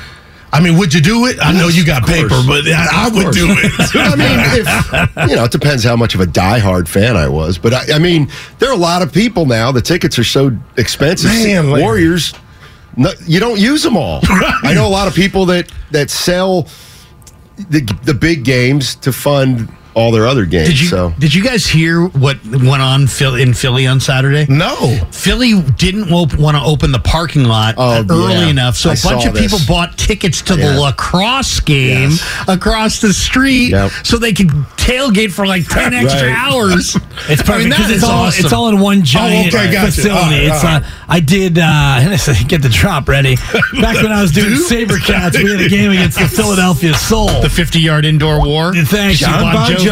I 0.53 0.61
mean, 0.61 0.77
would 0.77 0.93
you 0.93 1.01
do 1.01 1.25
it? 1.25 1.37
I 1.41 1.51
know 1.51 1.67
you 1.67 1.83
got 1.83 2.05
paper, 2.05 2.39
but 2.47 2.65
I, 2.67 3.07
I 3.07 3.09
would 3.11 3.33
do 3.33 3.47
it. 3.49 3.71
I 3.95 4.15
mean, 4.15 5.17
if, 5.25 5.29
you 5.29 5.35
know, 5.35 5.45
it 5.45 5.51
depends 5.51 5.83
how 5.83 5.95
much 5.95 6.13
of 6.13 6.21
a 6.21 6.25
diehard 6.27 6.87
fan 6.87 7.17
I 7.17 7.27
was. 7.27 7.57
But 7.57 7.73
I, 7.73 7.95
I 7.95 7.99
mean, 7.99 8.29
there 8.59 8.69
are 8.69 8.73
a 8.75 8.77
lot 8.77 9.01
of 9.01 9.11
people 9.11 9.47
now. 9.47 9.71
The 9.71 9.81
tickets 9.81 10.19
are 10.19 10.23
so 10.23 10.55
expensive. 10.77 11.31
Man, 11.31 11.71
Larry. 11.71 11.81
Warriors, 11.81 12.33
no, 12.95 13.11
you 13.25 13.39
don't 13.39 13.59
use 13.59 13.83
them 13.83 13.97
all. 13.97 14.19
I 14.23 14.73
know 14.73 14.87
a 14.87 14.89
lot 14.89 15.07
of 15.07 15.13
people 15.13 15.45
that 15.47 15.71
that 15.91 16.09
sell 16.09 16.67
the 17.69 17.81
the 18.03 18.13
big 18.13 18.43
games 18.43 18.95
to 18.95 19.11
fund 19.11 19.69
all 19.95 20.11
their 20.11 20.25
other 20.27 20.45
games. 20.45 20.69
Did 20.69 20.79
you 20.81 20.87
so 20.87 21.13
did 21.19 21.33
you 21.33 21.43
guys 21.43 21.65
hear 21.65 22.05
what 22.07 22.43
went 22.45 22.81
on 22.81 23.01
in 23.39 23.53
Philly 23.53 23.87
on 23.87 23.99
Saturday? 23.99 24.45
No. 24.49 24.75
Philly 25.11 25.61
didn't 25.61 26.11
op- 26.11 26.35
want 26.35 26.57
to 26.57 26.63
open 26.63 26.91
the 26.91 26.99
parking 26.99 27.43
lot 27.45 27.75
Oh, 27.77 28.03
early 28.09 28.33
yeah. 28.33 28.47
enough, 28.47 28.75
so 28.77 28.89
a 28.89 28.93
I 28.93 28.95
bunch 28.95 29.23
saw 29.23 29.29
of 29.29 29.35
people 29.35 29.59
bought 29.67 29.97
tickets 29.97 30.41
to 30.43 30.55
Yeah. 30.57 30.73
the 30.73 30.79
lacrosse 30.81 31.59
game 31.59 32.11
Yes. 32.11 32.43
across 32.47 32.99
the 32.99 33.13
street, 33.13 33.69
Yep. 33.71 33.91
so 34.03 34.17
they 34.17 34.33
could 34.33 34.49
tailgate 34.77 35.31
for 35.31 35.45
like 35.45 35.67
ten 35.67 35.93
extra 35.93 36.27
Right. 36.29 36.37
hours. 36.37 36.95
It's 37.29 37.41
I 37.41 37.45
perfect 37.45 37.57
mean, 37.59 37.69
because 37.69 37.87
that 37.87 37.93
it's 37.95 38.03
all 38.03 38.23
awesome. 38.25 38.43
it's 38.45 38.53
all 38.53 38.69
in 38.69 38.79
one 38.79 39.03
giant 39.03 39.53
okay, 39.53 39.71
gotcha. 39.71 39.91
facility. 39.91 40.19
All 40.19 40.29
right, 40.29 40.41
it's 40.43 40.63
all 40.63 40.69
uh, 40.69 40.79
right. 40.79 40.83
I 41.09 41.19
did 41.19 41.59
uh, 41.59 42.17
get 42.47 42.61
the 42.61 42.69
drop 42.69 43.07
ready 43.07 43.35
back 43.81 43.95
when 44.01 44.11
I 44.11 44.21
was 44.21 44.31
doing 44.31 44.53
SaberCats. 44.53 45.41
We 45.41 45.51
had 45.51 45.61
a 45.61 45.69
game 45.69 45.91
against 45.91 46.17
the 46.19 46.27
Philadelphia 46.43 46.93
Soul. 46.95 47.41
the 47.41 47.49
fifty-yard 47.49 48.05
indoor 48.05 48.45
war. 48.45 48.73
Thanks, 48.73 49.19
John 49.19 49.53
Bon 49.53 49.71
Jovi. 49.71 49.82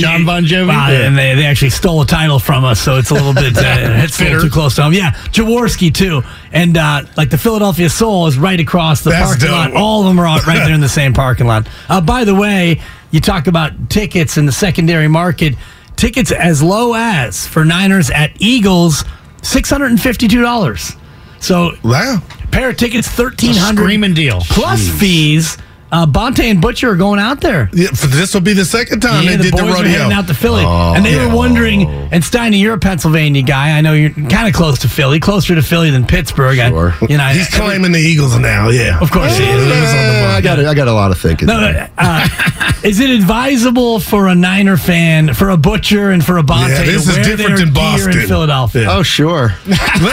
John 0.00 0.24
Bon 0.24 0.44
Jovi. 0.44 0.68
Wow, 0.68 0.90
and 0.90 1.16
they, 1.16 1.34
they 1.34 1.46
actually 1.46 1.70
stole 1.70 2.02
a 2.02 2.06
title 2.06 2.38
from 2.38 2.64
us, 2.64 2.80
so 2.80 2.96
it's 2.96 3.10
a 3.10 3.14
little 3.14 3.34
bit 3.34 3.56
uh, 3.58 3.62
it's 4.04 4.20
a 4.20 4.24
little 4.24 4.40
too 4.42 4.50
close 4.50 4.74
to 4.76 4.82
home. 4.82 4.92
Yeah, 4.92 5.12
Jaworski 5.32 5.92
too, 5.92 6.22
and 6.52 6.76
uh, 6.76 7.02
like 7.16 7.30
the 7.30 7.38
Philadelphia 7.38 7.88
Soul 7.90 8.26
is 8.26 8.38
right 8.38 8.58
across 8.60 9.02
the 9.02 9.10
That's 9.10 9.26
parking 9.30 9.46
dope. 9.48 9.56
lot. 9.56 9.74
All 9.74 10.00
of 10.02 10.06
them 10.06 10.18
are 10.20 10.26
out 10.26 10.46
right 10.46 10.64
there 10.64 10.74
in 10.74 10.80
the 10.80 10.88
same 11.00 11.12
parking 11.14 11.46
lot. 11.46 11.68
Uh, 11.88 12.00
by 12.00 12.24
the 12.24 12.34
way, 12.34 12.80
you 13.10 13.20
talk 13.20 13.46
about 13.46 13.90
tickets 13.90 14.36
in 14.36 14.46
the 14.46 14.52
secondary 14.52 15.08
market. 15.08 15.54
Tickets 15.96 16.32
as 16.32 16.62
low 16.62 16.94
as 16.94 17.46
for 17.46 17.64
Niners 17.64 18.10
at 18.10 18.32
Eagles, 18.40 19.04
six 19.42 19.68
hundred 19.68 19.90
and 19.90 20.00
fifty-two 20.00 20.40
dollars. 20.40 20.92
So 21.40 21.72
Wow. 21.82 22.22
pair 22.52 22.70
of 22.70 22.76
tickets, 22.78 23.06
thirteen 23.08 23.54
hundred 23.54 23.82
Screaming 23.82 24.14
deal. 24.14 24.40
plus 24.42 24.88
fees. 24.88 25.58
Uh, 25.92 26.06
Bonte 26.06 26.40
and 26.48 26.60
Butcher 26.60 26.90
are 26.90 26.96
going 26.96 27.18
out 27.18 27.40
there. 27.40 27.68
Yeah, 27.72 27.88
this 27.92 28.32
will 28.32 28.40
be 28.40 28.52
the 28.52 28.64
second 28.64 29.00
time 29.00 29.24
Yeah, 29.24 29.30
they 29.30 29.36
the 29.38 29.42
did 29.44 29.52
boys 29.52 29.60
the 29.62 29.66
are 29.66 29.72
rodeo. 29.74 29.90
heading 29.90 30.12
out 30.12 30.26
to 30.28 30.34
Philly, 30.34 30.64
and 30.64 31.04
they 31.04 31.16
were 31.16 31.34
wondering. 31.34 31.88
And 32.12 32.22
Steiny, 32.22 32.60
you're 32.60 32.74
a 32.74 32.78
Pennsylvania 32.78 33.42
guy. 33.42 33.76
I 33.76 33.80
know 33.80 33.92
you're 33.94 34.10
kind 34.10 34.46
of 34.48 34.54
close 34.54 34.78
to 34.80 34.88
Philly, 34.88 35.18
closer 35.20 35.54
to 35.54 35.62
Philly 35.62 35.90
than 35.90 36.06
Pittsburgh. 36.06 36.58
I- 36.58 36.68
you 37.08 37.16
know, 37.16 37.24
He's 37.28 37.48
claiming 37.48 37.92
the 37.92 37.98
Eagles 37.98 38.38
now. 38.38 38.68
Yeah, 38.68 38.98
Of 39.00 39.10
course 39.10 39.36
he 39.36 39.44
is. 39.44 39.72
I 39.72 40.40
got 40.42 40.58
I 40.64 40.74
got 40.74 40.88
a 40.88 40.92
lot 40.92 41.10
of 41.10 41.18
thinking. 41.18 41.46
No, 41.46 41.60
there. 41.60 41.90
uh, 41.98 42.28
is 42.84 43.00
it 43.00 43.10
advisable 43.10 43.98
for 44.00 44.28
a 44.28 44.34
Niner 44.34 44.76
fan, 44.76 45.34
for 45.34 45.50
a 45.50 45.56
Butcher, 45.56 46.10
and 46.12 46.24
for 46.24 46.38
a 46.38 46.42
Bonte 46.42 46.70
Yeah, 46.70 46.82
this 46.84 47.04
to 47.04 47.10
is 47.10 47.16
wear 47.16 47.24
different 47.24 47.56
their 47.56 47.66
than 47.66 47.74
Boston. 47.74 48.20
in 48.20 48.28
Philadelphia? 48.28 48.86
Oh 48.88 49.02
sure. 49.02 49.54
Be 49.66 49.74
careful. 49.76 50.08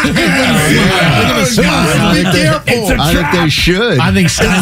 It's 2.68 2.90
a 2.90 2.98
I 3.00 3.14
think 3.14 3.32
they 3.44 3.50
should. 3.50 4.00
I 4.00 4.12
think 4.14 4.30
Stein, 4.30 4.62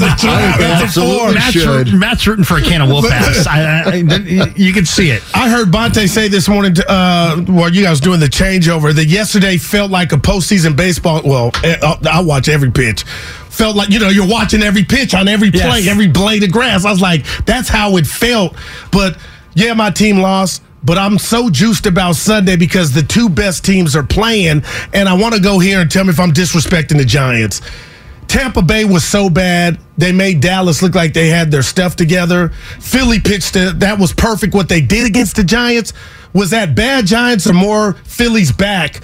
It's 1.06 1.20
a 1.20 1.26
trap. 1.26 1.36
I 1.36 1.36
think 1.36 1.36
they 1.36 1.36
It's 1.36 1.36
a 1.36 1.36
absolutely. 1.36 1.36
Matt's, 1.36 1.52
should. 1.54 1.68
rooting, 1.88 2.00
Matt's 2.00 2.28
rooting 2.28 2.46
for 2.46 2.58
a 2.58 2.62
can 2.62 2.82
of 2.82 2.90
Wolf 2.90 3.06
ass. 3.12 3.48
I, 3.48 3.84
I, 3.84 4.54
you 4.56 4.74
can 4.74 4.86
see 4.86 5.10
it. 5.10 5.24
I 5.36 5.50
heard 5.50 5.72
Bonte 5.72 6.08
say 6.10 6.28
this 6.28 6.48
morning, 6.48 6.74
to, 6.76 6.86
uh, 6.92 7.38
while 7.48 7.74
you 7.74 7.84
guys 7.84 8.00
doing 8.00 8.20
the 8.20 8.28
changeover, 8.28 8.94
that 8.94 9.06
yesterday 9.06 9.58
felt 9.58 9.92
like 9.92 10.12
a 10.12 10.18
postseason 10.18 10.76
baseball. 10.76 11.22
Well, 11.24 11.52
eh, 11.64 11.78
uh, 11.82 11.98
I 12.12 12.22
watch 12.22 12.50
every 12.50 12.72
pitch. 12.72 13.04
Felt 13.04 13.76
like 13.78 13.90
you 13.90 14.00
know 14.00 14.10
you're 14.10 14.28
watching 14.28 14.62
every 14.64 14.84
pitch 14.84 15.14
on 15.14 15.28
every 15.30 15.50
play, 15.50 15.62
Yes. 15.82 15.88
every 15.88 16.08
blade 16.08 16.44
of 16.44 16.52
grass. 16.52 16.84
I 16.86 16.92
was 16.92 17.00
like, 17.02 17.26
that's 17.46 17.70
how 17.70 17.96
it 17.96 18.06
felt. 18.06 18.54
But 18.92 19.18
yeah, 19.54 19.74
my 19.74 19.92
team 19.92 20.18
lost. 20.20 20.62
But 20.84 21.00
I'm 21.00 21.18
so 21.18 21.50
juiced 21.50 21.88
about 21.88 22.16
Sunday 22.16 22.58
because 22.58 22.92
the 22.92 23.02
two 23.02 23.28
best 23.28 23.66
teams 23.66 23.96
are 23.96 24.04
playing, 24.04 24.62
and 24.94 25.10
I 25.10 25.14
want 25.14 25.34
to 25.34 25.42
go 25.42 25.58
here 25.58 25.80
and 25.80 25.90
tell 25.90 26.04
me 26.04 26.12
if 26.12 26.20
I'm 26.20 26.32
disrespecting 26.32 26.98
the 26.98 27.06
Giants. 27.06 27.62
Tampa 28.28 28.62
Bay 28.62 28.86
was 28.86 29.04
so 29.04 29.30
bad. 29.30 29.80
They 29.98 30.12
made 30.12 30.42
Dallas 30.42 30.82
look 30.82 30.96
like 30.96 31.14
they 31.14 31.30
had 31.30 31.52
their 31.52 31.64
stuff 31.64 31.96
together. 31.96 32.50
Philly 32.80 33.20
pitched 33.20 33.56
it. 33.56 33.80
That 33.80 34.00
was 34.00 34.14
perfect. 34.14 34.54
What 34.54 34.70
they 34.70 34.82
did 34.82 35.06
against 35.06 35.36
the 35.36 35.44
Giants 35.44 35.94
was 36.34 36.50
that 36.50 36.76
bad 36.76 37.06
Giants 37.06 37.48
or 37.48 37.54
more 37.54 37.94
Philly's 38.04 38.52
back 38.52 39.02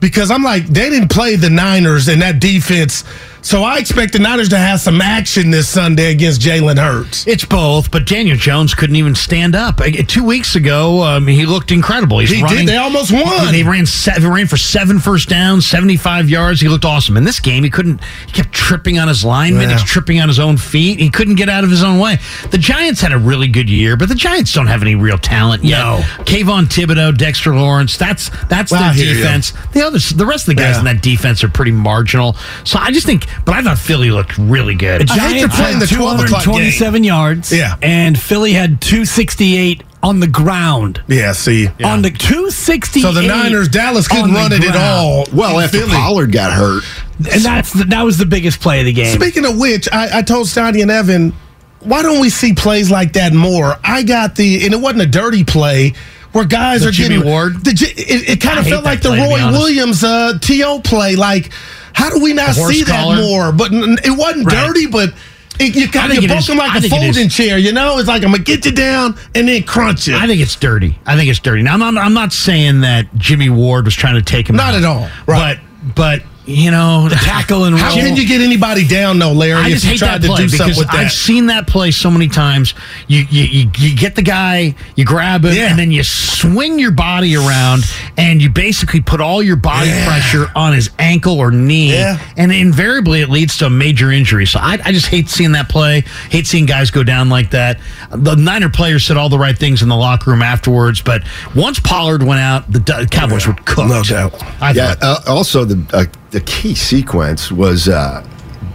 because 0.00 0.32
I'm 0.32 0.42
like, 0.42 0.66
they 0.66 0.90
didn't 0.90 1.12
play 1.12 1.36
the 1.36 1.48
Niners 1.48 2.08
and 2.08 2.20
that 2.22 2.40
defense. 2.40 3.04
So 3.44 3.64
I 3.64 3.78
expect 3.78 4.12
the 4.12 4.20
Niners 4.20 4.48
to 4.50 4.56
have 4.56 4.80
some 4.80 5.00
action 5.00 5.50
this 5.50 5.68
Sunday 5.68 6.12
against 6.12 6.40
Jalen 6.40 6.78
Hurts. 6.78 7.26
It's 7.26 7.44
both, 7.44 7.90
but 7.90 8.06
Daniel 8.06 8.36
Jones 8.36 8.72
couldn't 8.72 8.94
even 8.94 9.16
stand 9.16 9.56
up. 9.56 9.80
Uh, 9.80 9.90
Two 10.06 10.22
weeks 10.22 10.54
ago, 10.54 11.02
um, 11.02 11.26
he 11.26 11.44
looked 11.44 11.72
incredible. 11.72 12.20
He's 12.20 12.30
He 12.30 12.40
did. 12.40 12.68
They 12.68 12.76
almost 12.76 13.10
won. 13.12 13.50
They 13.52 13.64
ran 13.64 13.84
seven, 13.84 14.30
ran 14.30 14.46
for 14.46 14.56
seven 14.56 15.00
first 15.00 15.28
downs, 15.28 15.66
seventy-five 15.66 16.30
yards. 16.30 16.60
He 16.60 16.68
looked 16.68 16.84
awesome. 16.84 17.16
In 17.16 17.24
this 17.24 17.40
game, 17.40 17.64
he 17.64 17.70
couldn't. 17.70 18.00
He 18.26 18.32
kept 18.32 18.52
tripping 18.52 19.00
on 19.00 19.08
his 19.08 19.24
linemen. 19.24 19.68
Yeah. 19.70 19.76
He's 19.76 19.84
tripping 19.84 20.20
on 20.20 20.28
his 20.28 20.38
own 20.38 20.56
feet. 20.56 21.00
He 21.00 21.10
couldn't 21.10 21.34
get 21.34 21.48
out 21.48 21.64
of 21.64 21.70
his 21.70 21.82
own 21.82 21.98
way. 21.98 22.18
The 22.52 22.58
Giants 22.58 23.00
had 23.00 23.12
a 23.12 23.18
really 23.18 23.48
good 23.48 23.68
year, 23.68 23.96
but 23.96 24.08
the 24.08 24.14
Giants 24.14 24.52
don't 24.54 24.68
have 24.68 24.82
any 24.82 24.94
real 24.94 25.18
talent 25.18 25.64
yet. 25.64 25.78
No. 25.80 25.96
Kayvon 26.24 26.66
Thibodeaux, 26.66 27.16
Dexter 27.18 27.54
Lawrence. 27.56 27.96
That's 27.98 28.30
that's 28.46 28.72
I 28.72 28.94
their 28.94 29.14
defense. 29.14 29.52
The 29.72 29.82
others, 29.84 30.10
the 30.10 30.26
rest 30.26 30.44
of 30.48 30.54
the 30.54 30.60
guys 30.62 30.76
Yeah. 30.76 30.78
in 30.80 30.84
that 30.86 31.02
defense 31.02 31.42
are 31.42 31.48
pretty 31.48 31.72
marginal. 31.72 32.36
So 32.64 32.78
I 32.78 32.92
just 32.92 33.04
think, 33.06 33.26
but 33.44 33.54
I 33.54 33.62
thought 33.62 33.78
Philly 33.78 34.10
looked 34.10 34.38
really 34.38 34.74
good. 34.74 35.02
The 35.02 35.12
I 35.12 35.18
hate 35.18 35.40
they're 35.40 35.48
Giants 35.48 35.56
playing 35.56 35.78
the 35.78 35.86
12 35.86 36.20
o'clock 36.20 36.44
game. 36.44 36.54
227 36.54 37.04
yards. 37.04 37.52
Yeah. 37.52 37.76
And 37.82 38.18
Philly 38.18 38.52
had 38.52 38.80
268 38.80 39.82
on 40.02 40.20
the 40.20 40.26
ground. 40.26 41.02
Yeah, 41.08 41.32
see. 41.32 41.68
On 41.84 42.02
the 42.02 42.10
268. 42.10 43.02
So 43.02 43.12
the 43.12 43.22
Niners, 43.22 43.68
Dallas 43.68 44.08
couldn't 44.08 44.32
run 44.32 44.52
it 44.52 44.64
at 44.64 44.76
all. 44.76 45.26
well, 45.32 45.60
after 45.60 45.78
Philly. 45.78 45.92
Pollard 45.92 46.32
got 46.32 46.52
hurt, 46.52 46.82
And 47.18 47.42
that's 47.42 47.72
the, 47.72 47.84
that 47.84 48.02
was 48.02 48.18
the 48.18 48.26
biggest 48.26 48.60
play 48.60 48.80
of 48.80 48.86
the 48.86 48.92
game. 48.92 49.14
Speaking 49.14 49.44
of 49.44 49.58
which, 49.58 49.88
I, 49.92 50.18
I 50.18 50.22
told 50.22 50.48
Stoney 50.48 50.82
and 50.82 50.90
Evan, 50.90 51.32
why 51.80 52.02
don't 52.02 52.20
we 52.20 52.30
see 52.30 52.52
plays 52.52 52.90
like 52.90 53.12
that 53.14 53.32
more? 53.32 53.76
I 53.84 54.02
got 54.02 54.34
the, 54.36 54.64
and 54.64 54.74
it 54.74 54.80
wasn't 54.80 55.02
a 55.02 55.06
dirty 55.06 55.44
play 55.44 55.94
where 56.32 56.44
guys 56.44 56.82
The 56.82 56.88
are 56.88 56.92
Jimmy 56.92 57.16
getting 57.16 57.30
Ward? 57.30 57.64
The, 57.64 57.70
it 57.70 58.28
it 58.30 58.40
kind 58.40 58.58
of 58.58 58.66
felt 58.66 58.84
like 58.84 59.02
the 59.02 59.10
play, 59.10 59.18
to 59.18 59.44
Roy. 59.46 59.52
Williams 59.52 60.02
uh, 60.02 60.38
to 60.40 60.80
play. 60.82 61.14
Like, 61.16 61.52
how 61.94 62.10
do 62.10 62.20
we 62.22 62.32
not 62.32 62.54
see 62.54 62.84
collar? 62.84 63.16
that 63.16 63.22
more? 63.22 63.52
But 63.52 63.70
it 63.72 64.16
wasn't 64.16 64.46
Right. 64.46 64.66
dirty, 64.66 64.86
but. 64.86 65.12
It, 65.60 65.76
you 65.76 65.86
kind 65.86 66.10
of 66.10 66.24
broke 66.26 66.48
him 66.48 66.56
like 66.56 66.82
a 66.82 66.88
folding 66.88 67.28
chair, 67.28 67.58
you 67.58 67.72
know? 67.72 67.98
It's 67.98 68.08
like 68.08 68.24
I'm 68.24 68.30
gonna 68.32 68.42
get 68.42 68.64
you 68.64 68.72
down 68.72 69.14
and 69.34 69.46
then 69.46 69.62
crunch 69.64 70.08
it. 70.08 70.14
I 70.14 70.26
think 70.26 70.40
it's 70.40 70.56
dirty. 70.56 70.98
I 71.04 71.14
think 71.14 71.28
it's 71.28 71.38
dirty. 71.40 71.62
Now, 71.62 71.74
I'm 71.74 71.78
not, 71.94 71.98
I'm 71.98 72.14
not 72.14 72.32
saying 72.32 72.80
that 72.80 73.14
Jimmy 73.16 73.50
Ward 73.50 73.84
was 73.84 73.94
trying 73.94 74.14
to 74.14 74.22
take 74.22 74.48
him 74.48 74.56
Not 74.56 74.72
out. 74.72 74.78
at 74.78 74.84
all. 74.84 75.08
Right. 75.26 75.60
But, 75.84 75.94
but 75.94 76.22
you 76.46 76.70
know, 76.70 77.08
the 77.08 77.14
tackle 77.22 77.64
and 77.64 77.76
How 77.76 77.88
roll. 77.88 77.96
can 77.98 78.16
you 78.16 78.26
get 78.26 78.40
anybody 78.40 78.86
down 78.86 79.18
though, 79.18 79.32
Larry? 79.32 79.60
I 79.62 79.66
if 79.66 79.72
just 79.74 79.84
you 79.84 79.90
hate 79.92 79.98
tried 79.98 80.08
that 80.22 80.22
to 80.22 80.26
play 80.28 80.42
do 80.42 80.48
something 80.48 80.66
because 80.66 80.78
with 80.78 80.86
that? 80.88 80.96
I've 81.06 81.12
seen 81.12 81.46
that 81.46 81.66
play 81.66 81.90
so 81.90 82.10
many 82.10 82.28
times. 82.28 82.74
You 83.06 83.24
you, 83.30 83.44
you 83.44 83.70
you 83.78 83.96
get 83.96 84.14
the 84.16 84.22
guy, 84.22 84.74
you 84.96 85.04
grab 85.04 85.44
him, 85.44 85.54
Yeah. 85.54 85.70
and 85.70 85.78
then 85.78 85.92
you 85.92 86.02
swing 86.02 86.78
your 86.78 86.90
body 86.90 87.36
around, 87.36 87.84
and 88.16 88.42
you 88.42 88.50
basically 88.50 89.00
put 89.00 89.20
all 89.20 89.42
your 89.42 89.56
body 89.56 89.88
Yeah. 89.90 90.06
pressure 90.06 90.50
on 90.56 90.72
his 90.72 90.90
ankle 90.98 91.38
or 91.38 91.50
knee, 91.50 91.92
Yeah. 91.92 92.18
and 92.36 92.50
invariably 92.52 93.20
it 93.20 93.28
leads 93.30 93.56
to 93.58 93.66
a 93.66 93.70
major 93.70 94.10
injury. 94.10 94.46
So 94.46 94.58
I, 94.58 94.78
I 94.84 94.92
just 94.92 95.06
hate 95.06 95.28
seeing 95.28 95.52
that 95.52 95.68
play. 95.68 96.04
Hate 96.30 96.46
seeing 96.46 96.66
guys 96.66 96.90
go 96.90 97.02
down 97.04 97.28
like 97.28 97.50
that. 97.50 97.78
The 98.10 98.34
Niner 98.34 98.68
players 98.68 99.04
said 99.04 99.16
all 99.16 99.28
the 99.28 99.38
right 99.38 99.56
things 99.56 99.82
in 99.82 99.88
the 99.88 99.96
locker 99.96 100.30
room 100.30 100.42
afterwards, 100.42 101.00
but 101.00 101.22
once 101.54 101.78
Pollard 101.78 102.22
went 102.22 102.40
out, 102.40 102.70
the 102.70 102.80
D- 102.80 103.06
Cowboys 103.10 103.46
were 103.46 103.54
cooked. 103.64 103.88
No 103.88 104.02
doubt. 104.02 104.34
I 104.60 104.72
yeah. 104.72 104.94
Uh, 105.00 105.20
also, 105.28 105.64
the 105.64 105.84
uh, 105.96 106.04
the 106.32 106.40
key 106.40 106.74
sequence 106.74 107.50
was, 107.52 107.88
uh, 107.88 108.26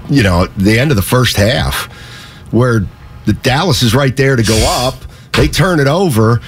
you 0.09 0.23
know, 0.23 0.45
the 0.57 0.79
end 0.79 0.89
of 0.91 0.95
the 0.97 1.03
first 1.03 1.35
half, 1.37 1.91
where 2.51 2.87
the 3.25 3.33
Dallas 3.33 3.81
is 3.83 3.93
right 3.93 4.15
there 4.15 4.35
to 4.35 4.43
go 4.43 4.57
up. 4.87 4.95
They 5.33 5.47
turn 5.47 5.79
it 5.79 5.87
over. 5.87 6.39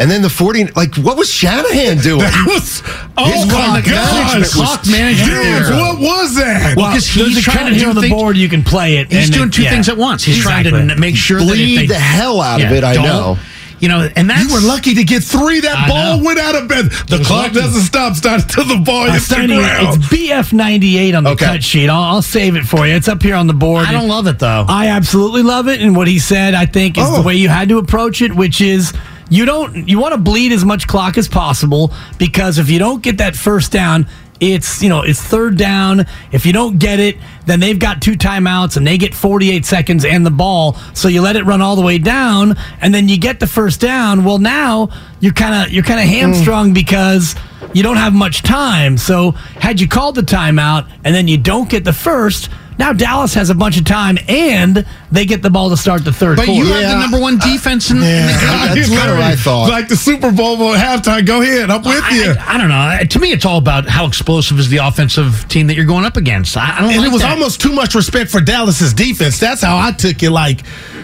And 0.00 0.08
then 0.08 0.22
the 0.22 0.30
40, 0.30 0.66
like, 0.76 0.94
what 0.94 1.16
was 1.16 1.28
Shanahan 1.28 1.98
doing? 1.98 2.20
That 2.20 2.44
was, 2.46 2.82
oh 3.16 3.24
His 3.32 3.46
my 3.46 3.80
clock 3.82 3.84
gosh. 3.84 4.14
management 4.14 4.52
Clock 4.52 4.86
management 4.86 5.42
Dudes, 5.42 5.70
what 5.70 5.98
was 5.98 6.36
that? 6.36 6.76
Well, 6.76 6.90
because 6.92 7.12
There's 7.14 7.34
he's 7.34 7.42
trying 7.42 7.72
to 7.74 7.78
do 7.80 7.88
on 7.88 7.94
the 7.96 8.02
things- 8.02 8.12
board. 8.14 8.36
You 8.36 8.48
can 8.48 8.62
play 8.62 8.98
it. 8.98 9.10
He's 9.10 9.24
and 9.24 9.34
doing 9.34 9.48
it- 9.48 9.54
two 9.54 9.62
yeah. 9.64 9.70
things 9.70 9.88
at 9.88 9.96
once. 9.98 10.22
He's 10.22 10.36
Exactly. 10.36 10.70
trying 10.70 10.86
to 10.88 10.94
make 10.96 11.16
sure 11.16 11.40
that 11.40 11.46
Bleed 11.48 11.88
the 11.90 11.96
hell 11.98 12.40
out 12.40 12.60
of 12.62 12.70
it, 12.70 12.84
I 12.84 12.94
know. 12.94 13.38
You 13.80 13.88
know, 13.88 14.08
and 14.16 14.28
that's 14.28 14.42
You 14.48 14.54
were 14.54 14.60
lucky 14.66 14.94
to 14.94 15.04
get 15.04 15.22
three. 15.22 15.60
That 15.60 15.76
I 15.76 15.88
ball 15.88 16.18
know. 16.18 16.24
went 16.24 16.38
out 16.38 16.56
of 16.56 16.68
bed. 16.68 16.86
The 17.08 17.22
clock 17.24 17.48
lucky. 17.48 17.54
doesn't 17.60 17.82
stop 17.82 18.14
start 18.16 18.42
until 18.42 18.64
the 18.64 18.82
ball 18.82 19.08
Uh, 19.08 19.12
hits 19.12 19.28
the 19.28 19.36
ground. 19.46 19.98
it's 20.02 20.06
BF98 20.08 21.16
on 21.16 21.24
the 21.24 21.30
Okay. 21.30 21.44
cut 21.44 21.62
sheet. 21.62 21.88
I'll, 21.88 22.02
I'll 22.02 22.22
save 22.22 22.56
it 22.56 22.64
for 22.64 22.86
you. 22.86 22.94
It's 22.94 23.08
up 23.08 23.22
here 23.22 23.34
on 23.36 23.46
the 23.46 23.54
board. 23.54 23.86
I 23.86 23.92
don't 23.92 24.08
love 24.08 24.26
it 24.26 24.38
though. 24.38 24.64
I 24.68 24.88
absolutely 24.88 25.42
love 25.42 25.68
it, 25.68 25.80
and 25.80 25.94
what 25.96 26.08
he 26.08 26.18
said, 26.18 26.54
I 26.54 26.66
think, 26.66 26.98
is 26.98 27.04
Oh. 27.06 27.16
the 27.16 27.22
way 27.22 27.34
you 27.36 27.48
had 27.48 27.68
to 27.68 27.78
approach 27.78 28.20
it, 28.22 28.34
which 28.34 28.60
is 28.60 28.92
you 29.30 29.44
don't 29.44 29.88
you 29.88 29.98
want 29.98 30.12
to 30.14 30.18
bleed 30.18 30.52
as 30.52 30.64
much 30.64 30.86
clock 30.86 31.18
as 31.18 31.28
possible 31.28 31.92
because 32.18 32.58
if 32.58 32.70
you 32.70 32.78
don't 32.78 33.02
get 33.02 33.18
that 33.18 33.36
first 33.36 33.70
down, 33.72 34.06
it's 34.40 34.82
you 34.82 34.88
know 34.88 35.02
it's 35.02 35.20
third 35.20 35.56
down. 35.56 36.06
If 36.32 36.46
you 36.46 36.52
don't 36.52 36.78
get 36.78 37.00
it, 37.00 37.16
then 37.46 37.60
they've 37.60 37.78
got 37.78 38.02
two 38.02 38.12
timeouts 38.12 38.76
and 38.76 38.86
they 38.86 38.98
get 38.98 39.14
48 39.14 39.64
seconds 39.64 40.04
and 40.04 40.24
the 40.24 40.30
ball. 40.30 40.74
So 40.94 41.08
you 41.08 41.22
let 41.22 41.36
it 41.36 41.44
run 41.44 41.60
all 41.60 41.76
the 41.76 41.82
way 41.82 41.98
down, 41.98 42.56
and 42.80 42.94
then 42.94 43.08
you 43.08 43.18
get 43.18 43.40
the 43.40 43.46
first 43.46 43.80
down. 43.80 44.24
Well, 44.24 44.38
now 44.38 44.90
you're 45.20 45.32
kind 45.32 45.66
of 45.66 45.72
you're 45.72 45.84
kind 45.84 46.00
of 46.00 46.06
mm. 46.06 46.18
hamstrung 46.18 46.72
because 46.72 47.34
you 47.72 47.82
don't 47.82 47.96
have 47.96 48.14
much 48.14 48.42
time. 48.42 48.96
So 48.96 49.32
had 49.32 49.80
you 49.80 49.88
called 49.88 50.14
the 50.14 50.22
timeout 50.22 50.90
and 51.04 51.14
then 51.14 51.28
you 51.28 51.36
don't 51.36 51.68
get 51.68 51.84
the 51.84 51.92
first, 51.92 52.50
Now 52.78 52.92
Dallas 52.92 53.34
has 53.34 53.50
a 53.50 53.54
bunch 53.54 53.76
of 53.78 53.84
time, 53.84 54.18
and 54.28 54.86
they 55.10 55.24
get 55.24 55.42
the 55.42 55.50
ball 55.50 55.68
to 55.70 55.76
start 55.76 56.04
the 56.04 56.12
third 56.12 56.36
But 56.36 56.46
quarter. 56.46 56.60
you 56.64 56.72
have 56.72 56.92
the 56.92 56.98
number 57.00 57.18
one 57.18 57.38
defense 57.38 57.90
in, 57.90 57.96
in 57.96 58.02
the 58.02 58.06
game. 58.06 58.74
That's 58.74 58.90
what 58.90 59.08
I 59.08 59.34
thought. 59.34 59.68
Like 59.68 59.88
the 59.88 59.96
Super 59.96 60.30
Bowl 60.30 60.62
at 60.74 60.80
halftime. 61.04 61.26
Go 61.26 61.42
ahead. 61.42 61.70
I'm 61.70 61.82
with 61.82 62.02
I, 62.02 62.14
you. 62.14 62.34
I, 62.38 62.54
I 62.54 62.58
don't 62.58 62.68
know. 62.68 63.04
To 63.04 63.18
me, 63.18 63.32
it's 63.32 63.44
all 63.44 63.58
about 63.58 63.86
how 63.88 64.06
explosive 64.06 64.58
is 64.58 64.68
the 64.68 64.76
offensive 64.78 65.46
team 65.48 65.66
that 65.66 65.74
you're 65.74 65.86
going 65.86 66.04
up 66.04 66.16
against. 66.16 66.56
I, 66.56 66.76
I 66.76 66.80
don't 66.80 66.90
and 66.90 66.98
like 67.00 67.08
it 67.08 67.12
was 67.12 67.22
that. 67.22 67.32
almost 67.32 67.60
too 67.60 67.72
much 67.72 67.94
respect 67.94 68.30
for 68.30 68.40
Dallas's 68.40 68.94
defense. 68.94 69.40
That's 69.40 69.62
how 69.62 69.76
I 69.76 69.92
took 69.92 70.22
it. 70.22 70.30
Like, 70.30 70.60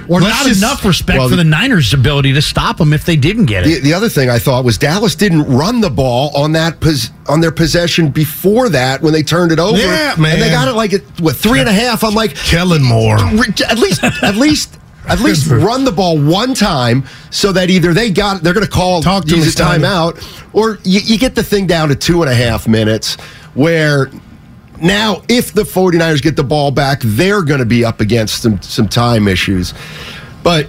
or 0.09 0.20
let's 0.20 0.34
not 0.36 0.46
just- 0.46 0.62
enough 0.62 0.84
respect 0.84 1.18
Well, 1.18 1.28
for 1.28 1.36
the 1.36 1.44
Niners' 1.44 1.92
ability 1.94 2.32
to 2.34 2.42
stop 2.42 2.78
them 2.78 2.92
if 2.92 3.05
they 3.05 3.16
didn't 3.16 3.46
get 3.46 3.66
it. 3.66 3.82
the 3.82 3.92
other 3.94 4.09
thing 4.09 4.30
I 4.30 4.38
thought 4.38 4.64
was 4.64 4.78
Dallas 4.78 5.14
didn't 5.14 5.44
run 5.44 5.80
the 5.80 5.90
ball 5.90 6.30
on 6.36 6.52
that 6.52 6.80
pos- 6.80 7.11
on 7.28 7.40
their 7.40 7.50
possession 7.52 8.09
before 8.11 8.68
that 8.70 9.02
when 9.02 9.12
they 9.12 9.22
turned 9.22 9.52
it 9.52 9.59
over. 9.59 9.78
Yeah, 9.78 10.14
man. 10.18 10.34
And 10.34 10.42
they 10.42 10.50
got 10.50 10.68
it 10.68 10.74
like 10.74 10.92
at 10.92 11.02
what 11.20 11.36
three 11.36 11.61
and 11.61 11.68
a 11.68 11.72
half. 11.72 12.05
I'm 12.05 12.14
like 12.14 12.34
Kellen 12.34 12.82
Moore. 12.82 13.18
At 13.18 13.78
least, 13.78 14.02
at 14.05 14.36
least. 14.36 14.78
At 15.07 15.20
least 15.20 15.48
run 15.50 15.84
the 15.84 15.92
ball 15.92 16.18
one 16.18 16.55
time 16.55 17.05
so 17.28 17.52
that 17.52 17.68
either 17.68 17.92
they 17.92 18.11
got 18.11 18.42
they're 18.42 18.55
going 18.55 18.64
to 18.64 18.72
call 18.72 19.02
Talk 19.02 19.26
to 19.26 19.36
use 19.36 19.55
a 19.55 19.62
timeout 19.62 20.16
or 20.55 20.78
you, 20.82 21.00
you 21.00 21.18
get 21.18 21.34
the 21.34 21.42
thing 21.42 21.66
down 21.66 21.90
to 21.90 21.94
two 21.94 22.22
and 22.22 22.32
a 22.32 22.34
half 22.34 22.66
minutes 22.66 23.16
where 23.52 24.11
now 24.81 25.22
if 25.29 25.53
the 25.53 25.62
49ers 25.62 26.22
get 26.22 26.37
the 26.37 26.45
ball 26.45 26.70
back 26.70 27.01
they're 27.03 27.43
going 27.43 27.61
to 27.61 27.66
be 27.66 27.85
up 27.85 28.01
against 28.01 28.43
some 28.43 28.61
some 28.62 28.89
time 28.89 29.29
issues 29.29 29.75
but 30.43 30.66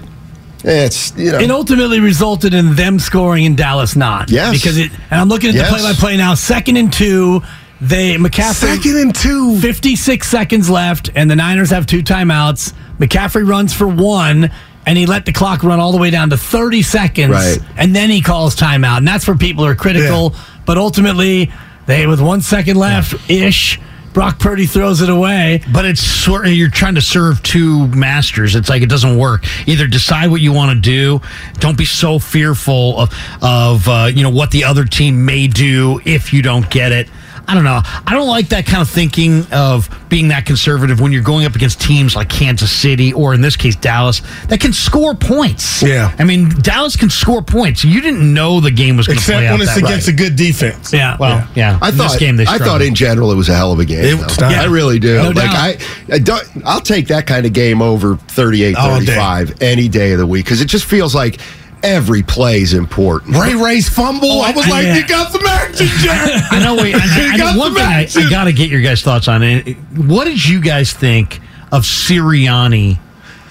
it's 0.64 1.16
you 1.18 1.32
know 1.32 1.39
It 1.39 1.51
ultimately 1.51 1.99
resulted 1.99 2.53
in 2.53 2.76
them 2.76 2.97
scoring 2.97 3.45
and 3.45 3.56
Dallas 3.56 3.95
not. 3.95 4.32
Yes. 4.32 4.53
Because 4.58 4.78
it, 4.78 4.91
and 5.12 5.22
I'm 5.22 5.30
looking 5.30 5.49
at 5.49 5.56
Yes. 5.56 5.70
the 5.70 5.76
play 5.78 5.84
by 5.84 5.93
play 5.93 6.18
now. 6.18 6.34
Second 6.34 6.78
and 6.78 6.91
two, 6.91 7.41
they 7.82 8.16
McCaffrey. 8.16 8.76
Second 8.76 8.97
and 8.97 9.14
two. 9.14 9.60
56 9.60 10.28
seconds 10.28 10.68
left, 10.68 11.12
and 11.14 11.30
the 11.30 11.36
Niners 11.36 11.70
have 11.70 11.86
two 11.86 12.01
timeouts. 12.01 12.74
McCaffrey 12.97 13.47
runs 13.47 13.76
for 13.76 13.88
one, 13.88 14.49
and 14.88 14.97
he 14.97 15.06
let 15.06 15.26
the 15.28 15.32
clock 15.34 15.62
run 15.62 15.80
all 15.80 15.91
the 15.91 15.99
way 15.99 16.10
down 16.10 16.32
to 16.32 16.38
30 16.38 16.82
seconds. 16.82 17.32
Right. 17.32 17.60
And 17.78 17.95
then 17.95 18.10
he 18.10 18.22
calls 18.22 18.56
timeout. 18.56 18.97
And 18.97 19.08
that's 19.08 19.28
where 19.28 19.38
people 19.38 19.64
are 19.66 19.76
critical. 19.76 20.34
But 20.66 20.80
ultimately, 20.80 21.51
they, 21.86 22.08
with 22.08 22.22
one 22.22 22.41
second 22.41 22.78
left 22.78 23.14
ish, 23.30 23.80
Brock 24.16 24.39
Purdy 24.39 24.66
throws 24.66 25.01
it 25.01 25.09
away. 25.09 25.61
But 25.74 25.84
it's 25.84 25.99
sort 25.99 26.45
of 26.47 26.53
you're 26.53 26.70
trying 26.70 26.95
to 26.95 27.01
serve 27.01 27.43
two 27.43 27.88
masters. 27.89 28.55
It's 28.55 28.70
like 28.70 28.82
it 28.82 28.88
doesn't 28.89 29.18
work. 29.18 29.43
Either 29.68 29.88
decide 29.88 30.32
what 30.32 30.39
you 30.39 30.53
want 30.53 30.72
to 30.72 30.80
do. 30.80 31.20
Don't 31.59 31.78
be 31.78 31.84
so 31.84 32.18
fearful 32.18 32.97
of 32.97 33.13
of 33.41 33.88
uh, 33.89 34.09
you 34.11 34.24
know 34.24 34.30
what 34.30 34.51
the 34.51 34.63
other 34.63 34.86
team 34.86 35.26
may 35.26 35.47
do 35.47 35.99
if 36.05 36.32
you 36.32 36.41
don't 36.41 36.68
get 36.70 36.93
it. 36.93 37.09
I 37.47 37.53
don't 37.53 37.63
know. 37.63 37.80
I 37.84 38.13
don't 38.13 38.28
like 38.28 38.47
that 38.49 38.66
kind 38.66 38.82
of 38.82 38.89
thinking 38.89 39.45
of 39.51 39.88
being 40.09 40.30
that 40.30 40.47
conservative 40.47 40.99
when 40.99 41.11
you're 41.11 41.22
going 41.22 41.45
up 41.45 41.53
against 41.55 41.80
teams 41.80 42.16
like 42.16 42.28
Kansas 42.28 42.72
City 42.72 43.13
or 43.13 43.36
in 43.36 43.41
this 43.41 43.55
case 43.55 43.76
Dallas 43.76 44.22
that 44.47 44.59
can 44.59 44.74
score 44.74 45.13
points. 45.13 45.84
Yeah. 45.84 46.16
I 46.18 46.24
mean 46.24 46.49
Dallas 46.61 46.95
can 46.95 47.11
score 47.11 47.43
points. 47.43 47.84
You 47.84 48.01
didn't 48.01 48.34
know 48.34 48.61
the 48.61 48.72
game 48.72 48.97
was 48.97 49.05
going 49.05 49.18
to 49.18 49.22
Except 49.22 49.38
play 49.38 49.47
out 49.47 49.51
when 49.53 49.61
it's 49.61 49.76
that 49.76 49.84
way. 49.84 49.89
against 49.91 50.07
a 50.07 50.13
good 50.13 50.36
defense. 50.36 50.91
Yeah. 50.91 51.18
Well, 51.20 51.47
yeah. 51.53 51.78
I 51.84 51.89
in 51.89 51.95
thought 51.95 52.11
this 52.13 52.20
game 52.20 52.36
they 52.38 52.45
I 52.47 52.57
thought 52.57 52.82
in 52.82 52.95
general 52.95 53.32
it 53.32 53.36
was 53.36 53.49
a 53.49 53.55
hell 53.55 53.72
of 53.72 53.80
a 53.80 53.86
game. 53.86 54.05
It 54.06 54.16
though. 54.18 54.24
was 54.24 54.39
I 54.39 54.66
really 54.66 54.99
do. 54.99 55.16
No 55.18 55.24
like 55.30 55.36
doubt. 55.36 55.56
I, 55.56 55.78
I 56.14 56.20
don't, 56.20 56.47
I'll 56.66 56.82
take 56.82 57.08
that 57.08 57.26
kind 57.28 57.45
of 57.45 57.53
game 57.53 57.82
over 57.82 58.16
38-35 58.16 59.62
any 59.62 59.88
day 59.88 60.12
of 60.14 60.20
the 60.20 60.28
week 60.28 60.45
because 60.45 60.62
it 60.62 60.66
just 60.68 60.86
feels 60.86 61.14
like 61.16 61.39
every 61.84 62.24
play 62.24 62.62
is 62.62 62.74
important. 62.74 63.36
Ray 63.36 63.53
Ray's 63.56 63.88
fumble. 63.89 64.30
Oh, 64.32 64.41
I 64.41 64.51
was 64.51 64.66
I- 64.66 64.70
like, 64.70 64.86
yeah. 64.86 64.95
you 64.97 65.08
got 65.08 65.32
some 65.32 65.45
action, 65.45 65.88
Jack. 65.99 66.43
I 66.51 66.60
know. 66.64 66.76
Wait, 66.82 66.95
I, 66.97 66.99
I 66.99 67.32
You 67.34 67.38
know 67.38 67.45
got 67.45 67.58
one 67.58 67.74
thing 67.74 67.84
I, 67.84 68.08
I 68.28 68.30
got 68.30 68.43
to 68.45 68.53
get 68.53 68.70
your 68.70 68.82
guys' 68.82 69.01
thoughts 69.01 69.28
on 69.28 69.43
it. 69.43 69.78
What 69.95 70.26
did 70.26 70.43
you 70.47 70.62
guys 70.62 70.91
think 70.93 71.39
of 71.72 71.84
Sirianni 71.84 72.99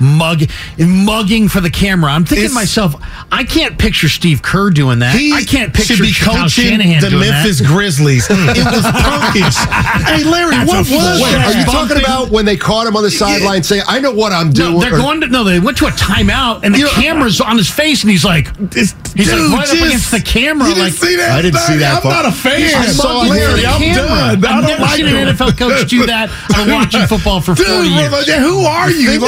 mug 0.01 0.43
mugging 0.79 1.49
for 1.49 1.61
the 1.61 1.71
camera? 1.71 2.13
I'm 2.13 2.25
thinking 2.25 2.43
to 2.43 2.45
It's- 2.47 2.55
myself, 2.55 2.95
I 3.33 3.45
can't 3.45 3.79
picture 3.79 4.09
Steve 4.09 4.43
Kerr 4.43 4.71
doing 4.71 4.99
that. 5.01 5.15
He 5.15 5.33
I 5.33 5.43
can't 5.43 5.73
picture 5.73 5.95
should 5.97 6.03
be 6.03 6.13
Kyle 6.13 6.43
coaching 6.45 6.69
Shanahan 6.71 7.01
the 7.01 7.11
doing 7.11 7.31
Memphis 7.31 7.59
that. 7.59 7.67
Grizzlies. 7.67 8.27
it 8.31 8.37
was 8.37 8.85
punkish. 8.85 10.05
hey, 10.05 10.25
Larry, 10.25 10.51
That's 10.57 10.69
what 10.69 10.79
was 10.79 10.89
flaw. 10.89 11.15
Wait, 11.23 11.33
that? 11.33 11.47
are 11.55 11.59
you 11.59 11.65
talking 11.65 11.89
bumping- 11.89 12.05
about 12.05 12.31
when 12.31 12.45
they 12.45 12.57
caught 12.57 12.87
him 12.87 12.97
on 12.97 13.03
the 13.03 13.11
sideline 13.11 13.63
saying, 13.63 13.83
I 13.89 14.01
know 14.01 14.13
what 14.13 14.33
I'm 14.33 14.51
doing? 14.53 14.75
No, 14.75 14.81
they're 14.81 14.95
or- 14.95 14.99
going 14.99 15.21
to 15.23 15.27
no. 15.29 15.45
They 15.45 15.61
went 15.61 15.77
to 15.79 15.87
a 15.87 15.91
timeout, 15.91 16.61
and 16.65 16.75
the 16.75 16.79
You 16.79 16.85
know- 16.87 16.91
camera's 16.93 17.41
on 17.41 17.57
his 17.57 17.71
face, 17.71 18.03
and 18.03 18.11
he's 18.11 18.25
like, 18.25 18.49
It's, 18.73 18.95
He's 19.15 19.31
like 19.31 19.39
dude, 19.41 19.53
right 19.53 19.69
up 19.69 19.75
against 19.87 20.11
the 20.11 20.21
camera, 20.21 20.69
You 20.69 20.75
didn't 20.75 20.87
like- 20.87 20.93
see 20.95 21.17
that? 21.17 21.31
I 21.39 21.43
didn't 21.43 21.61
see 21.61 21.77
that 21.77 21.97
I'm 21.97 22.03
part. 22.03 22.15
not 22.25 22.27
a 22.27 22.33
fan. 22.33 22.63
I 22.75 22.87
saw 22.87 23.23
mugging 23.25 23.33
it. 23.35 23.37
Larry, 23.37 23.67
I'm 23.67 23.81
camera. 23.81 24.05
done. 24.05 24.19
I 24.19 24.31
I've 24.33 24.41
don't 24.41 24.63
never 24.65 24.83
like 24.83 24.97
seen 24.97 25.07
him. 25.07 25.17
an 25.29 25.37
NFL 25.37 25.53
coach 25.59 25.89
do 25.89 26.07
that. 26.07 26.31
I'm 26.51 26.71
watching 26.79 27.07
football 27.07 27.41
for 27.41 27.55
Dude, 27.55 27.67
40 27.67 27.89
years. 27.89 28.27
who 28.39 28.61
are 28.65 28.91
you? 28.91 29.21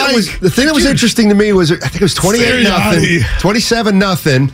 Thing, 0.56 0.66
that 0.66 0.74
was, 0.74 0.82
the 0.84 0.88
thing 0.88 0.88
that 0.88 0.92
was 0.92 1.02
interesting 1.02 1.28
to 1.28 1.34
me 1.34 1.52
was 1.52 1.70
I 1.72 1.76
think 1.76 1.96
it 1.96 2.02
was 2.02 2.14
28 2.14 2.62
nothing, 2.64 3.20
27 3.40 3.98
nothing, 3.98 4.52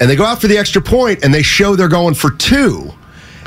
and 0.00 0.08
they 0.10 0.16
go 0.16 0.24
out 0.24 0.40
for 0.40 0.46
the 0.48 0.56
extra 0.58 0.80
point 0.80 1.22
and 1.24 1.34
they 1.34 1.42
show 1.42 1.76
they're 1.76 1.88
going 1.88 2.14
for 2.14 2.30
two. 2.30 2.92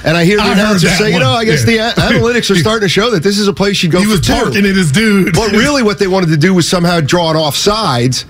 And 0.04 0.18
I 0.18 0.24
hear 0.26 0.38
the 0.38 0.44
I 0.44 0.54
announcer 0.54 0.88
say, 0.90 1.14
you 1.14 1.20
know, 1.20 1.30
I 1.32 1.46
guess 1.46 1.64
Yeah. 1.68 1.94
the 1.94 2.02
analytics 2.02 2.50
are 2.50 2.56
starting 2.60 2.82
to 2.88 2.90
show 2.90 3.12
that 3.12 3.22
this 3.22 3.38
is 3.38 3.48
a 3.48 3.54
place 3.54 3.84
you'd 3.84 3.92
go 3.92 4.00
he 4.00 4.06
for 4.06 4.12
was 4.12 4.22
two. 4.22 4.34
barking 4.34 4.66
at 4.66 4.76
his 4.76 4.92
dude. 4.92 5.34
But 5.36 5.52
really, 5.52 5.84
what 5.84 6.00
they 6.00 6.08
wanted 6.08 6.30
to 6.30 6.38
do 6.38 6.54
was 6.56 6.68
somehow 6.68 7.02
draw 7.02 7.30
it 7.30 7.36
off 7.38 7.56
sides 7.56 8.26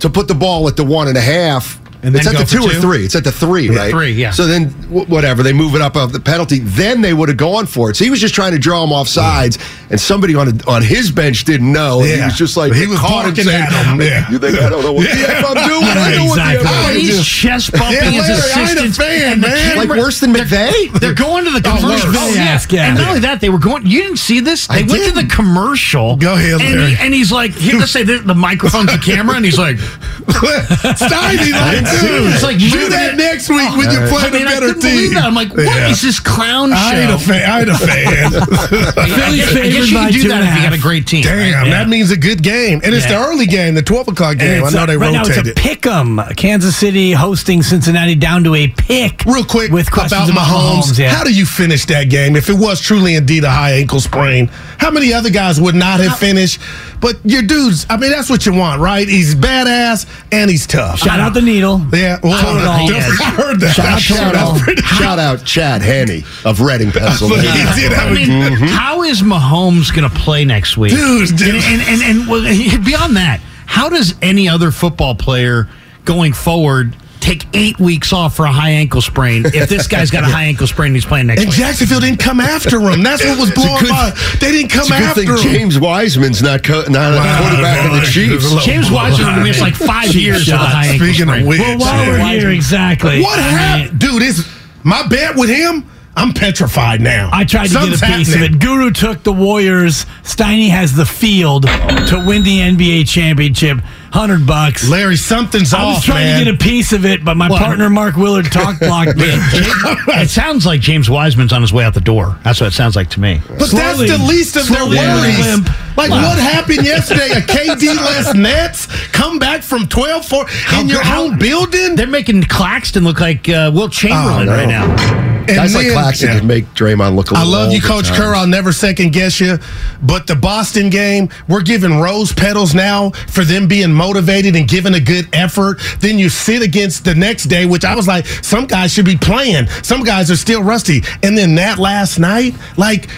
to 0.00 0.10
put 0.10 0.26
the 0.26 0.34
ball 0.34 0.66
at 0.68 0.76
the 0.76 0.84
one 0.84 1.06
and 1.08 1.16
a 1.16 1.20
half. 1.20 1.80
And 2.06 2.14
it's 2.14 2.26
at 2.26 2.36
the 2.36 2.44
two, 2.44 2.60
two? 2.60 2.78
or 2.78 2.80
three. 2.80 3.04
It's 3.04 3.16
at 3.16 3.24
the 3.24 3.32
three, 3.32 3.68
right? 3.68 3.90
three, 3.90 4.12
yeah. 4.12 4.30
So 4.30 4.46
then, 4.46 4.70
w- 4.82 5.06
whatever, 5.06 5.42
they 5.42 5.52
move 5.52 5.74
it 5.74 5.80
up 5.80 5.96
of 5.96 6.12
the 6.12 6.20
penalty. 6.20 6.60
Then 6.60 7.00
they 7.00 7.12
would 7.12 7.28
have 7.28 7.36
gone 7.36 7.66
for 7.66 7.90
it. 7.90 7.96
So 7.96 8.04
he 8.04 8.10
was 8.10 8.20
just 8.20 8.34
trying 8.34 8.52
to 8.52 8.58
draw 8.58 8.84
him 8.84 8.92
off 8.92 9.08
mm. 9.08 9.14
sides, 9.14 9.58
and 9.90 10.00
somebody 10.00 10.36
on 10.36 10.60
on 10.68 10.82
his 10.82 11.10
bench 11.10 11.44
didn't 11.44 11.72
know. 11.72 12.00
And 12.00 12.08
he 12.08 12.22
was 12.22 12.36
just 12.36 12.56
like, 12.56 12.72
He 12.72 12.86
was 12.86 12.98
caught 13.00 13.26
him 13.26 13.34
saying, 13.34 13.64
him, 13.64 14.00
yeah. 14.00 14.30
You 14.30 14.38
think 14.38 14.56
I 14.58 14.68
don't 14.68 14.82
know 14.82 14.92
what 14.92 15.02
the 15.04 15.10
F 15.10 15.44
I'm 15.44 15.68
doing? 15.68 15.82
Yeah, 15.82 15.94
I 15.96 16.16
know 16.16 16.24
exactly. 16.24 16.64
what 16.64 16.72
the 16.72 16.76
Oh, 16.86 16.94
he's 16.94 17.26
chest 17.26 17.72
bumping 17.72 17.94
Yeah, 17.94 18.10
his 18.10 18.28
Larry, 18.28 18.30
I 18.30 18.70
ain't 18.70 18.78
a 18.78 18.84
assistants. 18.84 18.96
fan, 18.98 19.40
man. 19.40 19.76
Like 19.76 19.88
worse 19.88 20.20
than 20.20 20.32
McVay? 20.32 20.92
They're 21.00 21.14
going 21.14 21.44
to 21.44 21.50
the 21.50 21.62
Oh, 21.66 21.76
commercial. 21.80 22.10
Oh, 22.14 22.34
yeah. 22.34 22.60
Yeah. 22.70 22.86
And 22.86 22.98
not 22.98 23.08
only 23.08 23.20
that, 23.20 23.40
they 23.40 23.48
were 23.48 23.58
going. 23.58 23.86
You 23.86 24.02
didn't 24.02 24.18
see 24.18 24.38
this? 24.40 24.68
They 24.68 24.84
I 24.84 24.86
went 24.86 25.04
to 25.06 25.12
the 25.12 25.26
commercial. 25.26 26.16
Go 26.16 26.34
ahead, 26.34 26.60
and, 26.60 26.88
he, 26.88 26.96
and 27.04 27.12
he's 27.14 27.32
like, 27.32 27.52
here, 27.52 27.76
let's 27.78 27.90
say 27.90 28.04
the, 28.04 28.18
the 28.18 28.34
microphone's 28.34 28.92
the 28.92 28.98
camera, 28.98 29.34
and 29.34 29.44
he's 29.44 29.58
like, 29.58 29.76
Steiny, 30.26 31.52
like, 31.52 31.74
didn't 31.74 31.86
see 31.95 31.95
dude. 32.00 32.32
It's 32.34 32.42
like 32.42 32.58
do 32.58 32.88
that 32.90 33.14
it- 33.14 33.16
next 33.16 33.48
week 33.48 33.70
when 33.76 33.90
you 33.90 33.98
oh, 34.00 34.08
play 34.08 34.28
I 34.28 34.30
mean, 34.30 34.42
the 34.44 34.48
I 34.48 34.54
better 34.54 34.66
couldn't 34.66 34.80
believe 34.82 35.00
team. 35.10 35.14
that. 35.14 35.24
I'm 35.24 35.34
like, 35.34 35.50
what 35.50 35.60
is 35.60 36.02
Yeah. 36.02 36.08
this 36.08 36.20
clown 36.20 36.70
show? 36.70 36.76
I 36.76 36.94
ain't 36.96 37.12
a 37.12 37.18
fan. 37.18 37.50
I 37.50 37.60
ain't 37.60 37.68
a 37.70 37.74
fan. 37.78 38.32
I 38.34 39.08
Philly's 39.08 39.56
I 39.56 39.68
guess 39.70 39.90
you 39.90 39.96
by 39.96 40.10
can 40.10 40.20
do 40.20 40.28
that 40.28 40.42
if 40.44 40.56
you 40.56 40.62
got 40.70 40.72
a 40.72 40.80
great 40.82 41.06
team. 41.06 41.22
Damn, 41.22 41.62
right? 41.64 41.70
that 41.70 41.88
means 41.88 42.10
a 42.10 42.16
good 42.16 42.42
game. 42.42 42.80
And 42.84 42.94
it's 42.94 43.04
Yeah. 43.08 43.18
the 43.20 43.26
early 43.28 43.46
game, 43.46 43.74
the 43.74 43.82
12 43.82 44.08
o'clock 44.08 44.38
game. 44.38 44.62
I 44.62 44.66
it's 44.66 44.74
know 44.74 44.84
a- 44.84 44.86
they 44.86 44.96
right 44.96 45.12
now 45.12 45.22
it's 45.24 45.36
a 45.36 45.52
pick 45.54 45.86
'em. 45.86 46.20
Kansas 46.36 46.76
City 46.76 47.12
hosting 47.12 47.62
Cincinnati 47.62 48.14
down 48.14 48.44
to 48.44 48.54
a 48.54 48.68
pick. 48.68 49.22
Real 49.26 49.44
quick 49.44 49.70
with 49.72 49.90
questions 49.90 50.28
about 50.30 50.46
Mahomes. 50.46 50.98
yeah. 50.98 51.14
How 51.14 51.24
do 51.24 51.32
you 51.32 51.46
finish 51.46 51.84
that 51.86 52.08
game 52.08 52.36
if 52.36 52.48
it 52.48 52.54
was 52.56 52.80
truly 52.80 53.14
indeed 53.14 53.44
a 53.44 53.50
high 53.50 53.72
ankle 53.72 54.00
sprain? 54.00 54.50
How 54.78 54.90
many 54.90 55.12
other 55.12 55.30
guys 55.30 55.60
would 55.60 55.74
not 55.74 56.00
have 56.00 56.18
finished? 56.18 56.60
But 57.00 57.16
your 57.24 57.42
dudes, 57.42 57.86
I 57.90 57.96
mean, 57.98 58.10
that's 58.10 58.30
what 58.30 58.46
you 58.46 58.52
want, 58.54 58.80
right? 58.80 59.06
He's 59.06 59.34
badass 59.34 60.06
and 60.32 60.50
he's 60.50 60.66
tough. 60.66 60.98
Shout 61.00 61.20
out 61.20 61.34
the 61.34 61.42
needle. 61.42 61.75
Yeah, 61.92 62.18
well, 62.22 62.40
Total 62.42 62.68
I, 62.68 62.80
all. 62.80 62.90
I 62.90 63.30
heard 63.30 63.60
that. 63.60 63.74
Shout 63.74 63.86
out 63.86 64.00
Shout 64.00 64.34
Total. 64.34 64.72
out, 64.72 64.78
shout 64.84 65.18
out 65.18 65.44
Chad 65.44 65.82
Henne 65.82 66.24
of 66.44 66.60
Reading, 66.60 66.90
Pennsylvania. 66.92 67.50
He 67.50 67.80
did 67.82 67.92
have 67.92 68.08
I 68.08 68.10
a 68.10 68.14
mean, 68.14 68.52
how 68.68 69.02
is 69.02 69.22
Mahomes 69.22 69.94
going 69.94 70.08
to 70.08 70.16
play 70.16 70.44
next 70.44 70.76
week, 70.76 70.92
Dude, 70.92 71.28
dude. 71.36 71.54
And 71.54 71.56
and 71.56 71.82
and, 71.82 72.02
and 72.20 72.28
well, 72.28 72.42
beyond 72.84 73.16
that, 73.16 73.40
how 73.66 73.88
does 73.88 74.14
any 74.22 74.48
other 74.48 74.70
football 74.70 75.14
player 75.14 75.68
going 76.04 76.32
forward 76.32 76.96
take 77.26 77.44
eight 77.54 77.78
weeks 77.80 78.12
off 78.12 78.36
for 78.36 78.46
a 78.46 78.52
high 78.52 78.70
ankle 78.70 79.00
sprain 79.02 79.44
if 79.46 79.68
this 79.68 79.86
guy's 79.88 80.10
got 80.10 80.22
a 80.22 80.26
high 80.32 80.44
ankle 80.44 80.66
sprain 80.66 80.88
and 80.88 80.96
he's 80.96 81.04
playing 81.04 81.26
next 81.26 81.40
And 81.42 81.50
week? 81.50 81.58
Jacksonville 81.58 82.00
didn't 82.00 82.20
come 82.20 82.38
after 82.40 82.78
him. 82.80 83.02
That's 83.02 83.24
what 83.24 83.38
was 83.40 83.50
blowing 83.50 83.80
good- 83.80 83.90
my. 83.90 84.12
They 84.40 84.52
didn't 84.52 84.70
come 84.70 84.90
a 84.92 84.94
after 84.94 85.22
him. 85.22 85.36
James 85.38 85.78
Wiseman's 85.78 86.40
not, 86.42 86.62
co- 86.62 86.84
not 86.88 87.12
a 87.12 87.16
Wow, 87.16 87.40
quarterback 87.40 87.86
of 87.86 88.00
the 88.00 88.06
Chiefs. 88.06 88.64
James 88.64 88.90
Wiseman 88.90 89.42
missed 89.42 89.60
like 89.60 89.74
five 89.74 90.14
years 90.14 90.42
a 90.42 90.44
shots. 90.52 90.72
high 90.72 90.86
ankle 90.86 91.06
Speaking 91.08 91.22
of 91.28 91.34
sprain. 91.34 91.46
which, 91.46 91.58
Well, 91.60 91.78
while 91.78 92.06
we're 92.06 92.18
here, 92.38 92.50
exactly. 92.50 93.20
What 93.22 93.38
I 93.38 93.42
mean, 93.42 93.56
happened, 93.58 93.98
dude? 93.98 94.22
Is 94.22 94.48
my 94.84 95.06
bet 95.08 95.34
with 95.36 95.50
him? 95.50 95.84
I'm 96.18 96.32
petrified 96.32 97.02
now. 97.02 97.28
I 97.30 97.44
tried 97.44 97.64
to 97.66 97.72
Something's 97.72 98.00
get 98.00 98.10
a 98.10 98.16
piece 98.16 98.28
happening. 98.32 98.48
of 98.54 98.54
it. 98.56 98.60
Guru 98.64 98.90
took 98.90 99.22
the 99.22 99.34
Warriors. 99.34 100.06
Steiny 100.22 100.70
has 100.70 100.94
the 100.94 101.04
field 101.04 101.64
to 101.64 102.24
win 102.26 102.42
the 102.42 102.58
NBA 102.60 103.06
championship. 103.06 103.80
Hundred 104.12 104.46
bucks. 104.46 104.88
Larry, 104.88 105.16
something's 105.16 105.74
off. 105.74 105.80
I 105.80 105.84
was 105.88 105.96
off, 105.98 106.04
trying 106.06 106.24
man. 106.24 106.38
to 106.38 106.44
get 106.46 106.54
a 106.54 106.56
piece 106.56 106.94
of 106.94 107.04
it, 107.04 107.22
but 107.22 107.36
my 107.36 107.50
Well, 107.50 107.58
partner 107.58 107.90
Mark 107.90 108.16
Willard 108.16 108.46
talk 108.50 108.78
blocked 108.80 109.16
me. 109.18 109.26
it 109.28 110.30
sounds 110.30 110.64
like 110.64 110.80
James 110.80 111.10
Wiseman's 111.10 111.52
on 111.52 111.60
his 111.60 111.70
way 111.70 111.84
out 111.84 111.92
the 111.92 112.00
door. 112.00 112.38
That's 112.42 112.62
what 112.62 112.68
it 112.68 112.72
sounds 112.74 112.96
like 112.96 113.10
to 113.10 113.20
me. 113.20 113.42
But 113.46 113.70
that's 113.70 113.98
the 113.98 114.24
least 114.26 114.56
of 114.56 114.66
their 114.68 114.86
worries. 114.86 115.38
limp. 115.38 115.68
Like 115.98 116.10
Wow. 116.10 116.22
what 116.28 116.38
happened 116.38 116.78
yesterday? 116.86 117.28
A 117.28 117.40
KD 117.42 117.94
less 117.94 118.34
Nets 118.34 118.86
come 119.08 119.38
back 119.38 119.62
from 119.62 119.82
12-4 119.82 120.80
in 120.80 120.88
your 120.88 121.02
how- 121.02 121.24
own 121.24 121.38
building. 121.38 121.94
They're 121.94 122.06
making 122.06 122.44
Claxton 122.44 123.04
look 123.04 123.20
like 123.20 123.50
uh, 123.50 123.70
Wilt 123.74 123.92
Chamberlain 123.92 124.48
Oh, 124.48 124.52
no. 124.52 124.56
right 124.56 124.68
now. 124.68 125.25
Guys 125.54 125.74
like 125.74 125.86
then- 125.86 125.92
Claxton 125.94 126.28
yeah. 126.28 126.38
can 126.38 126.46
make 126.46 126.64
Draymond 126.74 127.14
look 127.16 127.30
a 127.30 127.34
I 127.36 127.42
little 127.44 127.54
I 127.54 127.58
love 127.64 127.72
you, 127.72 127.80
Coach. 127.80 128.12
Kerr. 128.12 128.34
I'll 128.34 128.46
never 128.46 128.72
second 128.72 129.12
guess 129.12 129.40
you. 129.40 129.58
But 130.02 130.26
the 130.26 130.34
Boston 130.36 130.90
game, 130.90 131.28
we're 131.48 131.62
giving 131.62 131.98
rose 132.00 132.32
petals 132.32 132.74
now 132.74 133.10
for 133.28 133.44
them 133.44 133.66
being 133.68 133.92
motivated 133.92 134.56
and 134.56 134.68
giving 134.68 134.94
a 134.94 135.00
good 135.00 135.28
effort. 135.32 135.80
Then 136.00 136.18
you 136.18 136.28
sit 136.28 136.62
against 136.62 137.04
the 137.04 137.14
next 137.14 137.44
day, 137.44 137.66
which 137.66 137.84
I 137.84 137.94
was 137.94 138.06
like, 138.08 138.26
some 138.26 138.66
guys 138.66 138.92
should 138.92 139.04
be 139.06 139.16
playing. 139.16 139.66
Some 139.82 140.02
guys 140.02 140.30
are 140.30 140.36
still 140.36 140.62
rusty. 140.62 141.02
And 141.22 141.36
then 141.36 141.54
that 141.56 141.78
last 141.78 142.18
night, 142.18 142.54
like, 142.76 143.08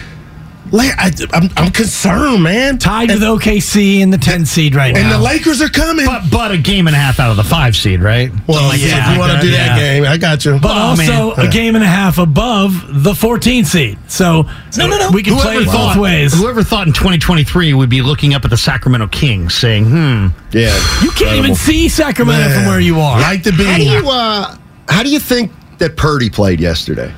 like 0.71 0.91
I, 0.97 1.11
am 1.33 1.49
I'm 1.57 1.71
concerned, 1.71 2.43
man. 2.43 2.77
Tied 2.77 3.09
with 3.09 3.21
OKC 3.21 3.99
in 3.99 4.09
the 4.09 4.17
10 4.17 4.45
seed 4.45 4.75
right 4.75 4.95
And 4.95 5.07
now. 5.07 5.15
And 5.15 5.23
the 5.23 5.25
Lakers 5.25 5.61
are 5.61 5.69
coming. 5.69 6.05
But 6.05 6.29
but 6.31 6.51
a 6.51 6.57
game 6.57 6.87
and 6.87 6.95
a 6.95 6.99
half 6.99 7.19
out 7.19 7.31
of 7.31 7.37
the 7.37 7.43
five 7.43 7.75
seed, 7.75 8.01
right? 8.01 8.31
well, 8.47 8.69
Something 8.69 8.87
yeah, 8.87 8.95
like 8.97 9.07
if 9.07 9.13
you 9.13 9.19
want 9.19 9.31
to 9.33 9.39
do 9.41 9.51
that 9.51 9.77
yeah. 9.77 9.79
game, 9.79 10.05
I 10.05 10.17
got 10.17 10.45
you. 10.45 10.59
but 10.59 10.71
Oh, 10.71 10.89
also 10.91 11.35
man. 11.35 11.47
a 11.47 11.49
game 11.49 11.75
and 11.75 11.83
a 11.83 11.87
half 11.87 12.17
above 12.17 13.03
the 13.03 13.13
14 13.15 13.65
seed. 13.65 13.97
So 14.07 14.43
No, 14.77 14.87
no, 14.87 14.97
no. 14.97 15.09
we 15.11 15.23
can 15.23 15.35
play 15.37 15.55
it 15.57 15.65
both 15.65 15.97
ways. 15.97 16.33
Whoever 16.33 16.63
thought 16.63 16.87
in 16.87 16.93
2023 16.93 17.73
would 17.73 17.89
be 17.89 18.01
looking 18.01 18.33
up 18.33 18.43
at 18.45 18.49
the 18.51 18.57
Sacramento 18.57 19.07
Kings 19.07 19.53
saying, 19.55 19.85
hmm. 19.85 20.27
Yeah. 20.51 20.75
You 21.03 21.11
can't 21.11 21.37
even 21.37 21.55
see 21.55 21.89
Sacramento 21.89 22.49
from 22.53 22.65
where 22.65 22.79
you 22.79 22.99
are. 22.99 23.19
Like 23.19 23.43
the 23.43 23.51
How 23.51 23.77
do 23.77 23.83
you 23.83 24.09
uh, 24.09 24.55
how 24.87 25.03
do 25.03 25.09
you 25.09 25.19
think 25.19 25.51
that 25.77 25.95
Purdy 25.97 26.29
played 26.29 26.59
yesterday? 26.59 27.13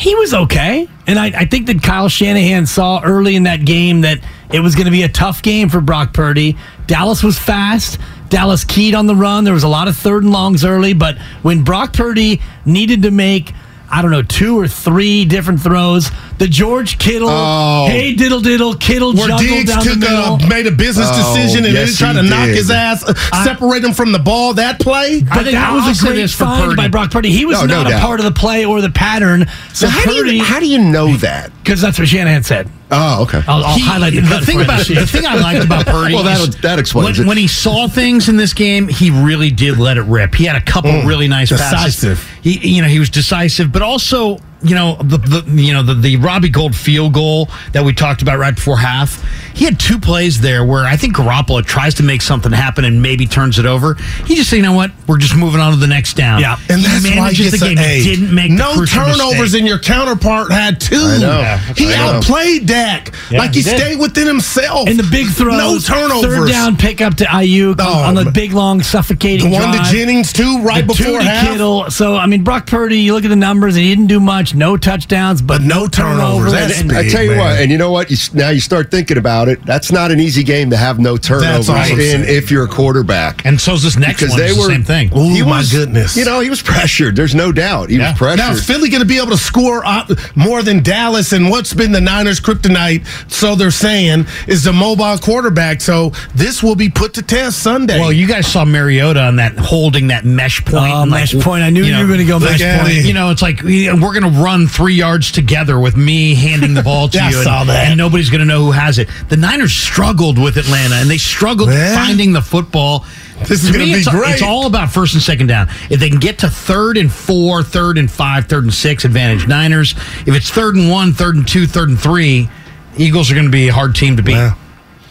He 0.00 0.14
was 0.14 0.32
okay. 0.32 0.88
And 1.06 1.18
I, 1.18 1.26
I 1.26 1.44
think 1.44 1.66
that 1.66 1.82
Kyle 1.82 2.08
Shanahan 2.08 2.64
saw 2.64 3.02
early 3.04 3.36
in 3.36 3.42
that 3.42 3.66
game 3.66 4.00
that 4.00 4.18
it 4.50 4.60
was 4.60 4.74
going 4.74 4.86
to 4.86 4.90
be 4.90 5.02
a 5.02 5.08
tough 5.10 5.42
game 5.42 5.68
for 5.68 5.82
Brock 5.82 6.14
Purdy. 6.14 6.56
Dallas 6.86 7.22
was 7.22 7.38
fast. 7.38 7.98
Dallas 8.30 8.64
keyed 8.64 8.94
on 8.94 9.06
the 9.06 9.14
run. 9.14 9.44
There 9.44 9.52
was 9.52 9.62
a 9.62 9.68
lot 9.68 9.88
of 9.88 9.96
third 9.96 10.22
and 10.22 10.32
longs 10.32 10.64
early, 10.64 10.94
but 10.94 11.18
when 11.42 11.64
Brock 11.64 11.92
Purdy 11.92 12.40
needed 12.64 13.02
to 13.02 13.10
make, 13.10 13.52
I 13.92 14.02
don't 14.02 14.10
know, 14.12 14.22
two 14.22 14.58
or 14.58 14.68
three 14.68 15.24
different 15.24 15.60
throws, 15.60 16.10
the 16.38 16.46
George 16.46 16.98
Kittle, 16.98 17.28
Oh. 17.30 17.86
hey 17.88 18.14
diddle 18.14 18.40
diddle, 18.40 18.74
Kittle 18.74 19.12
Where 19.14 19.26
juggled 19.28 19.40
Diggs 19.40 19.70
down 19.74 19.84
the 19.84 19.96
middle. 19.96 20.34
a, 20.36 20.48
made 20.48 20.66
a 20.66 20.70
business 20.70 21.08
Oh, 21.10 21.34
decision 21.34 21.64
and 21.64 21.74
yes, 21.74 21.98
then 21.98 22.14
tried 22.14 22.22
he 22.22 22.28
to 22.28 22.34
knock 22.34 22.48
his 22.48 22.70
ass, 22.70 23.02
uh, 23.04 23.14
separate 23.44 23.84
him 23.84 23.92
from 23.92 24.12
the 24.12 24.18
ball. 24.20 24.54
That 24.54 24.78
play, 24.80 25.22
But 25.22 25.42
think 25.44 25.52
that 25.52 25.68
I'll 25.70 25.88
was 25.88 26.00
a 26.02 26.06
great 26.06 26.30
find 26.30 26.76
by 26.76 26.88
Brock 26.88 27.10
Purdy. 27.10 27.30
He 27.30 27.44
was 27.46 27.58
No, 27.60 27.66
no 27.66 27.74
not 27.82 27.86
a 27.88 27.90
doubt. 27.90 28.02
part 28.02 28.20
of 28.20 28.24
the 28.26 28.32
play 28.32 28.64
or 28.64 28.80
the 28.80 28.90
pattern. 28.90 29.46
So 29.72 29.86
So 29.86 29.88
how 29.88 30.04
do 30.04 30.24
you 30.34 30.42
how 30.44 30.60
do 30.60 30.66
you 30.68 30.78
know 30.78 31.16
that? 31.16 31.50
because 31.64 31.80
that's 31.80 31.98
what 31.98 32.06
Shanahan 32.08 32.42
said. 32.44 32.70
Oh, 32.92 33.22
okay. 33.22 33.42
I'll, 33.46 33.64
I'll 33.64 33.76
He- 33.76 33.82
highlight 33.82 34.14
the, 34.14 34.20
the 34.20 34.28
cut 34.28 34.44
thing 34.44 34.58
for 34.58 34.64
about 34.64 34.86
the 34.86 35.06
thing 35.06 35.26
I 35.26 35.36
liked 35.36 35.64
about 35.64 35.86
Purdy. 35.94 36.14
Well, 36.14 36.24
that'll- 36.24 36.48
that 36.62 36.78
explains 36.78 37.18
when, 37.18 37.26
it. 37.26 37.28
When 37.28 37.36
he 37.36 37.46
saw 37.46 37.88
things 37.88 38.28
in 38.28 38.36
this 38.36 38.52
game, 38.52 38.88
he 38.88 39.10
really 39.10 39.50
did 39.50 39.78
let 39.78 39.96
it 39.96 40.02
rip. 40.02 40.34
He 40.34 40.44
had 40.44 40.56
a 40.56 40.64
couple 40.64 40.90
mm. 40.90 41.06
really 41.06 41.28
nice 41.28 41.50
decisive. 41.50 42.18
passes. 42.18 42.42
He, 42.42 42.76
you 42.76 42.82
know, 42.82 42.88
he 42.88 42.98
was 42.98 43.10
decisive, 43.10 43.70
but 43.72 43.82
also, 43.82 44.38
you 44.62 44.74
know, 44.74 44.96
the, 45.02 45.16
the 45.18 45.62
you 45.62 45.72
know 45.72 45.82
the, 45.82 45.94
the 45.94 46.16
Robbie 46.16 46.50
Gould 46.50 46.76
field 46.76 47.14
goal 47.14 47.48
that 47.72 47.84
we 47.84 47.92
talked 47.92 48.22
about 48.22 48.38
right 48.38 48.54
before 48.54 48.76
half. 48.78 49.24
He 49.54 49.64
had 49.64 49.78
two 49.80 49.98
plays 49.98 50.40
there 50.40 50.64
where 50.64 50.84
I 50.84 50.96
think 50.96 51.16
Garoppolo 51.16 51.64
tries 51.64 51.94
to 51.94 52.02
make 52.02 52.22
something 52.22 52.52
happen 52.52 52.84
and 52.84 53.02
maybe 53.02 53.26
turns 53.26 53.58
it 53.58 53.66
over. 53.66 53.94
He 54.26 54.34
just 54.36 54.48
said, 54.48 54.56
you 54.56 54.62
know 54.62 54.72
what, 54.72 54.90
we're 55.06 55.18
just 55.18 55.36
moving 55.36 55.60
on 55.60 55.72
to 55.72 55.78
the 55.78 55.86
next 55.86 56.14
down. 56.14 56.40
Yeah. 56.40 56.56
and 56.70 56.80
he 56.80 56.86
that's 56.86 57.04
why 57.04 57.10
he 57.10 57.16
manages 57.20 57.50
gets 57.50 57.62
the 57.62 57.68
an 57.70 57.74
game. 57.76 57.84
A. 57.84 57.98
He 58.02 58.04
didn't 58.16 58.34
make 58.34 58.50
no 58.52 58.72
crucial 58.74 59.02
turnovers, 59.04 59.38
mistake. 59.40 59.58
and 59.60 59.68
your 59.68 59.78
counterpart 59.78 60.50
had 60.52 60.80
two. 60.80 60.96
I 60.96 61.18
know. 61.18 61.38
Yeah. 61.40 61.58
He 61.74 61.92
I 61.92 61.96
know. 61.96 62.12
outplayed 62.18 62.66
Dak. 62.66 63.12
Yeah, 63.30 63.38
like 63.40 63.50
he, 63.52 63.60
he 63.60 63.62
stayed 63.68 63.98
within 63.98 64.26
himself. 64.26 64.88
And 64.88 64.98
the 64.98 65.08
big 65.10 65.26
throws, 65.28 65.56
no 65.58 65.78
turnovers. 65.78 66.22
third 66.22 66.48
down 66.48 66.76
pickup 66.76 67.14
to 67.16 67.24
Aiyuk 67.24 67.76
Oh, 67.80 68.02
on 68.04 68.14
the 68.14 68.30
big 68.30 68.52
long 68.52 68.82
suffocating. 68.82 69.50
The 69.50 69.56
suffocating 69.56 69.78
one 69.80 69.86
to. 69.86 69.92
Jennings 69.92 70.32
too, 70.32 70.62
right 70.62 70.86
the 70.86 70.94
two 70.94 71.04
before 71.04 71.18
to 71.20 71.24
half. 71.26 71.48
Kittle. 71.48 71.90
So 71.90 72.16
I 72.16 72.26
mean, 72.26 72.44
Brock 72.44 72.66
Purdy. 72.66 72.98
You 73.00 73.12
look 73.14 73.24
at 73.24 73.28
the 73.28 73.36
numbers, 73.36 73.76
and 73.76 73.84
he 73.84 73.90
didn't 73.94 74.06
do 74.08 74.20
much. 74.20 74.49
No 74.54 74.76
touchdowns, 74.76 75.42
but, 75.42 75.62
no 75.62 75.86
turnovers. 75.86 76.52
And- 76.52 76.92
I 76.92 77.08
tell 77.08 77.22
you 77.22 77.30
man. 77.30 77.38
what, 77.38 77.58
and 77.60 77.70
you 77.70 77.78
know 77.78 77.90
what? 77.90 78.10
You, 78.10 78.16
now 78.34 78.50
you 78.50 78.60
start 78.60 78.90
thinking 78.90 79.16
about 79.18 79.48
it. 79.48 79.64
That's 79.64 79.92
not 79.92 80.10
an 80.10 80.20
easy 80.20 80.42
game 80.42 80.70
to 80.70 80.76
have 80.76 80.98
no 80.98 81.16
turnovers 81.16 81.68
I'm 81.68 81.98
in 82.00 82.22
if 82.24 82.50
you're 82.50 82.64
a 82.64 82.68
quarterback. 82.68 83.44
And 83.46 83.60
so's 83.60 83.82
this 83.82 83.96
next 83.96 84.20
Because 84.20 84.30
one. 84.30 84.40
they 84.40 84.46
It's 84.48 84.56
the 84.56 84.62
same 84.64 84.84
thing. 84.84 85.08
He 85.10 85.42
my 85.42 85.58
was- 85.58 85.72
goodness. 85.72 86.16
You 86.16 86.24
know, 86.24 86.40
he 86.40 86.50
was 86.50 86.62
pressured. 86.62 87.16
There's 87.16 87.34
no 87.34 87.52
doubt. 87.52 87.90
He 87.90 87.96
Yeah. 87.96 88.10
was 88.10 88.18
pressured. 88.18 88.38
Now 88.38 88.52
is 88.52 88.64
Philly 88.64 88.88
going 88.88 89.02
to 89.02 89.06
be 89.08 89.18
able 89.18 89.30
to 89.30 89.36
score 89.36 89.84
up 89.86 90.10
more 90.34 90.62
than 90.62 90.82
Dallas? 90.82 91.32
And 91.32 91.50
what's 91.50 91.72
been 91.74 91.92
the 91.92 92.00
Niners' 92.00 92.40
kryptonite? 92.40 93.04
So 93.30 93.54
they're 93.54 93.70
saying 93.70 94.26
is 94.46 94.64
the 94.64 94.72
mobile 94.72 95.18
quarterback. 95.18 95.80
So 95.80 96.12
this 96.34 96.62
will 96.62 96.74
be 96.76 96.88
put 96.88 97.14
to 97.14 97.22
test 97.22 97.58
Sunday. 97.60 97.98
Well, 98.00 98.12
you 98.12 98.26
guys 98.26 98.46
saw 98.46 98.64
Mariota 98.64 99.20
on 99.22 99.36
that 99.36 99.56
holding 99.58 100.08
that 100.08 100.24
mesh 100.24 100.64
point. 100.64 100.92
Oh, 100.92 101.02
and, 101.02 101.10
mesh 101.10 101.34
point. 101.38 101.62
I 101.62 101.70
knew 101.70 101.84
you 101.84 101.96
were 101.98 102.06
gonna 102.06 102.24
go 102.24 102.38
mesh 102.38 102.60
point. 102.60 103.04
You 103.04 103.14
know, 103.14 103.30
it's 103.30 103.42
like 103.42 103.62
we're 103.62 103.94
going 103.96 104.22
to 104.22 104.39
run 104.40 104.66
three 104.66 104.94
yards 104.94 105.30
together 105.30 105.78
with 105.78 105.96
me 105.96 106.34
handing 106.34 106.74
the 106.74 106.82
ball 106.82 107.08
to 107.10 107.18
you, 107.18 107.38
and, 107.38 107.68
that. 107.68 107.88
and 107.88 107.98
nobody's 107.98 108.30
going 108.30 108.40
to 108.40 108.46
know 108.46 108.64
who 108.64 108.72
has 108.72 108.98
it. 108.98 109.08
The 109.28 109.36
Niners 109.36 109.72
struggled 109.72 110.38
with 110.38 110.56
Atlanta, 110.56 110.96
and 110.96 111.10
they 111.10 111.18
struggled 111.18 111.68
Yeah. 111.70 111.94
finding 111.94 112.32
the 112.32 112.42
football. 112.42 113.04
This 113.46 113.64
is 113.64 113.70
gonna 113.70 113.84
be 113.84 113.92
it's, 113.92 114.08
great. 114.08 114.32
It's 114.34 114.42
all 114.42 114.66
about 114.66 114.90
first 114.90 115.14
and 115.14 115.22
second 115.22 115.46
down. 115.46 115.68
If 115.88 115.98
they 116.00 116.10
can 116.10 116.18
get 116.18 116.40
to 116.40 116.50
third 116.50 116.98
and 116.98 117.10
four, 117.10 117.62
third 117.62 117.96
and 117.96 118.10
five, 118.10 118.46
third 118.46 118.64
and 118.64 118.74
six, 118.74 119.04
advantage 119.06 119.46
Niners. 119.48 119.92
If 120.26 120.34
it's 120.34 120.50
third 120.50 120.74
and 120.76 120.90
one, 120.90 121.14
third 121.14 121.36
and 121.36 121.48
two, 121.48 121.66
third 121.66 121.88
and 121.88 121.98
three, 121.98 122.50
Eagles 122.98 123.30
are 123.30 123.34
going 123.34 123.46
to 123.46 123.50
be 123.52 123.68
a 123.68 123.72
hard 123.72 123.94
team 123.94 124.16
to 124.18 124.22
beat. 124.22 124.32
Yeah. 124.32 124.54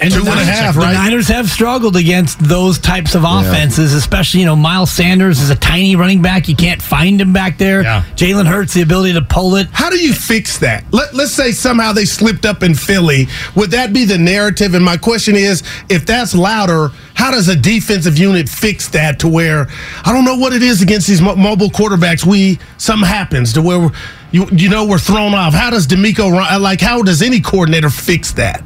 And 0.02 0.14
Two 0.14 0.20
and 0.20 0.28
a 0.30 0.46
half, 0.46 0.76
the? 0.76 0.82
Niners 0.82 1.28
have 1.28 1.50
struggled 1.50 1.98
against 1.98 2.40
those 2.40 2.80
types 2.80 3.16
of 3.16 3.26
offenses, 3.26 3.94
especially, 3.94 4.40
you 4.40 4.46
know, 4.46 4.56
Miles 4.56 4.92
Sanders 4.94 5.42
is 5.42 5.50
a 5.50 5.56
tiny 5.56 5.98
running 5.98 6.22
back. 6.22 6.48
You 6.48 6.56
can't 6.56 6.82
find 6.82 7.20
him 7.20 7.34
back 7.34 7.58
there. 7.58 7.82
Yeah. 7.82 8.04
Jalen 8.16 8.46
Hurts, 8.46 8.74
the 8.74 8.82
ability 8.82 9.14
to 9.14 9.22
pull 9.22 9.58
it. 9.58 9.68
How 9.74 9.90
do 9.90 10.00
you 10.00 10.14
fix 10.14 10.58
that? 10.60 10.86
Let, 10.94 11.14
let's 11.14 11.32
say 11.34 11.52
somehow 11.52 11.92
they 11.92 12.06
slipped 12.06 12.46
up 12.46 12.64
in 12.64 12.76
Philly. 12.76 13.28
Would 13.56 13.72
that 13.72 13.92
be 13.92 14.06
the 14.06 14.18
narrative? 14.18 14.74
And 14.74 14.86
my 14.86 14.96
question 14.96 15.36
is 15.36 15.64
if 15.90 16.06
that's 16.06 16.34
louder, 16.34 16.92
how 17.14 17.32
does 17.32 17.50
a 17.50 17.56
defensive 17.56 18.18
unit 18.18 18.48
fix 18.48 18.88
that 18.90 19.20
to 19.20 19.28
where 19.28 19.68
I 20.06 20.14
don't 20.14 20.24
know 20.24 20.38
what 20.38 20.54
it 20.54 20.64
is 20.64 20.82
against 20.82 21.08
these 21.08 21.22
mo- 21.22 21.36
mobile 21.36 21.70
quarterbacks? 21.70 22.26
We 22.26 22.58
something 22.78 23.06
happens 23.08 23.52
to 23.54 23.62
where 23.62 23.90
you 24.32 24.48
you 24.54 24.70
know 24.70 24.86
we're 24.86 24.98
thrown 24.98 25.34
off. 25.34 25.54
How 25.54 25.70
does 25.70 25.88
DeMeco? 25.88 26.60
Like 26.62 26.80
how 26.80 27.02
does 27.02 27.22
any 27.22 27.42
coordinator 27.42 27.90
fix 27.90 28.32
that? 28.34 28.64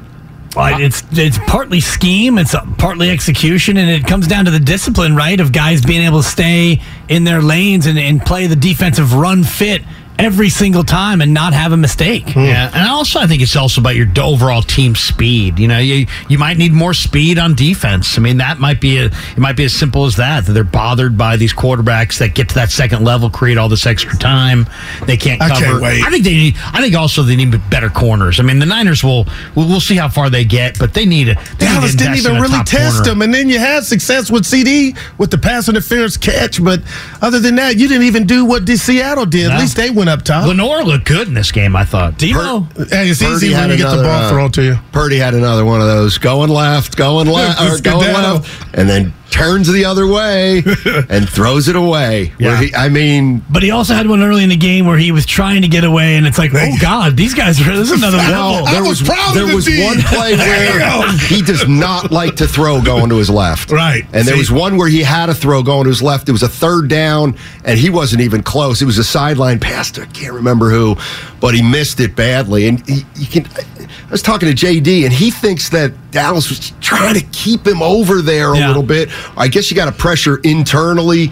Uh, 0.55 0.69
well, 0.71 0.81
it's 0.81 1.03
it's 1.11 1.39
partly 1.47 1.79
scheme, 1.79 2.37
it's 2.37 2.55
partly 2.77 3.09
execution, 3.09 3.77
and 3.77 3.89
it 3.89 4.05
comes 4.05 4.27
down 4.27 4.45
to 4.45 4.51
the 4.51 4.59
discipline, 4.59 5.15
right? 5.15 5.39
Of 5.39 5.51
guys 5.51 5.81
being 5.81 6.03
able 6.03 6.21
to 6.21 6.27
stay 6.27 6.81
in 7.09 7.23
their 7.23 7.41
lanes 7.41 7.85
and, 7.87 7.97
and 7.97 8.21
play 8.21 8.47
the 8.47 8.55
defensive 8.55 9.13
run 9.13 9.43
fit 9.43 9.81
every 10.19 10.49
single 10.49 10.83
time 10.83 11.21
and 11.21 11.33
not 11.33 11.53
have 11.53 11.71
a 11.71 11.77
mistake. 11.77 12.29
Hmm. 12.29 12.39
Yeah, 12.41 12.71
and 12.73 12.87
also 12.87 13.19
I 13.19 13.27
think 13.27 13.41
it's 13.41 13.55
also 13.55 13.81
about 13.81 13.95
your 13.95 14.07
overall 14.21 14.61
team 14.61 14.95
speed. 14.95 15.59
You 15.59 15.67
know, 15.67 15.79
you 15.79 16.05
you 16.29 16.37
might 16.37 16.57
need 16.57 16.71
more 16.71 16.93
speed 16.93 17.37
on 17.39 17.55
defense. 17.55 18.17
I 18.17 18.21
mean, 18.21 18.37
that 18.37 18.59
might 18.59 18.79
be 18.79 18.97
a, 18.97 19.05
it 19.05 19.37
might 19.37 19.57
be 19.57 19.63
as 19.65 19.73
simple 19.73 20.05
as 20.05 20.15
that. 20.17 20.45
That 20.45 20.53
they're 20.53 20.63
bothered 20.63 21.17
by 21.17 21.35
these 21.37 21.53
quarterbacks 21.53 22.19
that 22.19 22.35
get 22.35 22.49
to 22.49 22.55
that 22.55 22.71
second 22.71 23.03
level, 23.03 23.29
create 23.29 23.57
all 23.57 23.69
this 23.69 23.85
extra 23.85 24.17
time. 24.17 24.67
They 25.05 25.17
can't 25.17 25.41
I 25.41 25.49
cover. 25.49 25.65
can't 25.65 25.81
wait. 25.81 26.03
I 26.03 26.09
think 26.09 26.23
they 26.23 26.33
need. 26.35 26.55
I 26.73 26.81
think 26.81 26.95
also 26.95 27.23
they 27.23 27.35
need 27.35 27.51
better 27.69 27.89
corners. 27.89 28.39
I 28.39 28.43
mean, 28.43 28.59
the 28.59 28.65
Niners 28.65 29.03
will. 29.03 29.25
We'll, 29.55 29.67
we'll 29.67 29.79
see 29.81 29.95
how 29.95 30.09
far 30.09 30.29
they 30.29 30.45
get, 30.45 30.79
but 30.79 30.93
they 30.93 31.05
need. 31.05 31.29
a- 31.29 31.35
They 31.35 31.65
need 31.67 31.73
Dallas 31.73 31.91
to 31.91 31.97
didn't 31.97 32.15
even 32.17 32.41
really 32.41 32.63
test 32.63 32.97
corner. 32.97 33.11
him, 33.11 33.21
and 33.23 33.33
then 33.33 33.49
you 33.49 33.59
had 33.59 33.83
success 33.83 34.29
with 34.31 34.43
CeeDee 34.43 34.97
with 35.17 35.31
the 35.31 35.37
pass 35.37 35.69
interference 35.69 36.17
catch. 36.17 36.63
But 36.63 36.81
other 37.21 37.39
than 37.39 37.55
that, 37.55 37.77
you 37.77 37.87
didn't 37.87 38.03
even 38.07 38.25
do 38.25 38.45
what 38.45 38.65
the 38.65 38.77
Seattle 38.77 39.25
did. 39.25 39.47
No. 39.49 39.55
At 39.55 39.59
least 39.61 39.75
they 39.75 39.89
went 39.89 40.09
up 40.13 40.23
top. 40.23 40.47
Lenoir 40.47 40.83
looked 40.83 41.05
good 41.05 41.27
in 41.27 41.33
this 41.33 41.51
game. 41.51 41.75
I 41.75 41.83
thought. 41.85 42.13
Deebo, 42.17 42.89
Hey, 42.89 43.09
it's 43.09 43.21
Purdy 43.21 43.35
easy 43.47 43.53
when 43.53 43.69
you 43.69 43.77
get 43.77 43.89
the 43.89 44.03
ball 44.03 44.23
uh, 44.23 44.29
thrown 44.29 44.51
to 44.53 44.63
you. 44.63 44.75
Purdy 44.91 45.17
had 45.17 45.33
another 45.33 45.65
one 45.65 45.81
of 45.81 45.87
those 45.87 46.17
going 46.17 46.49
left, 46.49 46.95
going 46.95 47.27
left, 47.39 47.61
or 47.61 47.81
going 47.81 48.13
left, 48.13 48.49
and 48.73 48.87
then 48.87 49.13
turns 49.33 49.71
the 49.71 49.83
other 49.85 50.05
way 50.07 50.63
and 51.09 51.27
throws 51.27 51.67
it 51.67 51.75
away. 51.75 52.31
Where 52.37 52.51
Yeah. 52.51 52.61
he- 52.61 52.75
I 52.75 52.89
mean, 52.89 53.43
but 53.49 53.63
he 53.63 53.71
also 53.71 53.93
had 53.95 54.07
one 54.07 54.21
early 54.21 54.43
in 54.43 54.49
the 54.49 54.55
game 54.55 54.85
where 54.85 54.97
he 54.97 55.11
was 55.11 55.25
trying 55.25 55.63
to 55.63 55.67
get 55.67 55.83
away, 55.83 56.15
and 56.15 56.27
it's 56.27 56.37
like, 56.37 56.51
oh 56.53 56.71
God, 56.79 57.17
these 57.17 57.33
guys 57.33 57.59
are 57.59 57.75
this 57.75 57.89
is 57.89 57.97
another 57.97 58.17
well, 58.17 58.51
level. 58.53 58.67
I 58.67 58.71
there 58.73 58.81
was 58.83 59.01
was, 59.01 59.09
proud 59.09 59.35
there 59.35 59.47
the 59.47 59.55
was 59.55 59.65
team. 59.65 59.83
one 59.83 59.97
play 60.01 60.35
There 60.35 60.79
where 60.99 61.17
he 61.27 61.41
does 61.41 61.67
not 61.67 62.11
like 62.11 62.35
to 62.37 62.47
throw 62.47 62.81
going 62.81 63.09
to 63.09 63.15
his 63.17 63.29
left. 63.29 63.71
Right. 63.71 64.03
And 64.13 64.27
there 64.27 64.37
was 64.37 64.51
one 64.51 64.77
where 64.77 64.87
he 64.89 65.01
had 65.01 65.29
a 65.29 65.33
throw 65.33 65.63
going 65.63 65.85
to 65.85 65.89
his 65.89 66.01
left. 66.03 66.29
It 66.29 66.33
was 66.33 66.43
a 66.43 66.49
third 66.49 66.87
down, 66.89 67.35
and 67.65 67.79
he 67.79 67.89
wasn't 67.89 68.21
even 68.21 68.43
close. 68.43 68.81
It 68.81 68.85
was 68.85 68.97
a 68.99 69.03
sideline 69.03 69.59
pass 69.59 69.89
to 69.91 70.03
I 70.03 70.05
can't 70.07 70.33
remember 70.33 70.69
who, 70.69 70.95
but 71.39 71.55
he 71.55 71.61
missed 71.63 71.99
it 71.99 72.15
badly. 72.15 72.67
And 72.67 72.87
you 72.87 73.25
can. 73.25 73.47
I 73.47 74.11
was 74.11 74.21
talking 74.21 74.53
to 74.53 74.65
JD, 74.65 75.05
and 75.05 75.13
he 75.13 75.31
thinks 75.31 75.69
that 75.69 75.91
Dallas 76.13 76.49
was 76.49 76.71
trying 76.79 77.15
to 77.15 77.25
keep 77.31 77.65
him 77.67 77.81
over 77.81 78.21
there 78.21 78.53
a 78.53 78.57
Yeah. 78.57 78.67
little 78.67 78.83
bit. 78.83 79.09
I 79.35 79.47
guess 79.47 79.69
you 79.69 79.75
got 79.75 79.85
to 79.85 79.91
pressure 79.91 80.37
internally 80.43 81.31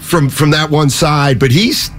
from 0.00 0.28
from 0.28 0.50
that 0.50 0.70
one 0.70 0.88
side, 0.90 1.38
but 1.38 1.50
he's 1.50 1.90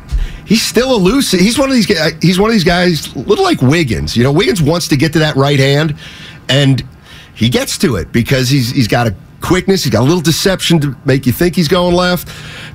he's 0.45 0.61
still 0.63 0.95
elusive. 0.95 1.39
He's 1.39 1.57
one 1.59 1.69
of 1.69 1.75
these 1.75 1.85
guys. 1.85 2.13
He's 2.21 2.39
one 2.39 2.49
of 2.49 2.53
these 2.53 2.63
guys, 2.63 3.13
a 3.15 3.19
little 3.19 3.43
like 3.43 3.61
Wiggins. 3.61 4.15
You 4.17 4.23
know, 4.23 4.31
Wiggins 4.31 4.61
wants 4.61 4.87
to 4.89 4.97
get 4.97 5.13
to 5.13 5.19
that 5.19 5.35
right 5.35 5.59
hand, 5.59 5.95
and 6.49 6.83
he 7.33 7.49
gets 7.49 7.77
to 7.79 7.95
it 7.97 8.11
because 8.11 8.49
he's 8.49 8.71
he's 8.71 8.87
got 8.87 9.07
a 9.07 9.15
quickness. 9.41 9.83
He's 9.83 9.91
got 9.93 10.01
a 10.01 10.05
little 10.07 10.21
deception 10.21 10.79
to 10.81 10.95
make 11.05 11.25
you 11.25 11.31
think 11.31 11.55
he's 11.55 11.67
going 11.67 11.95
left. 11.95 12.27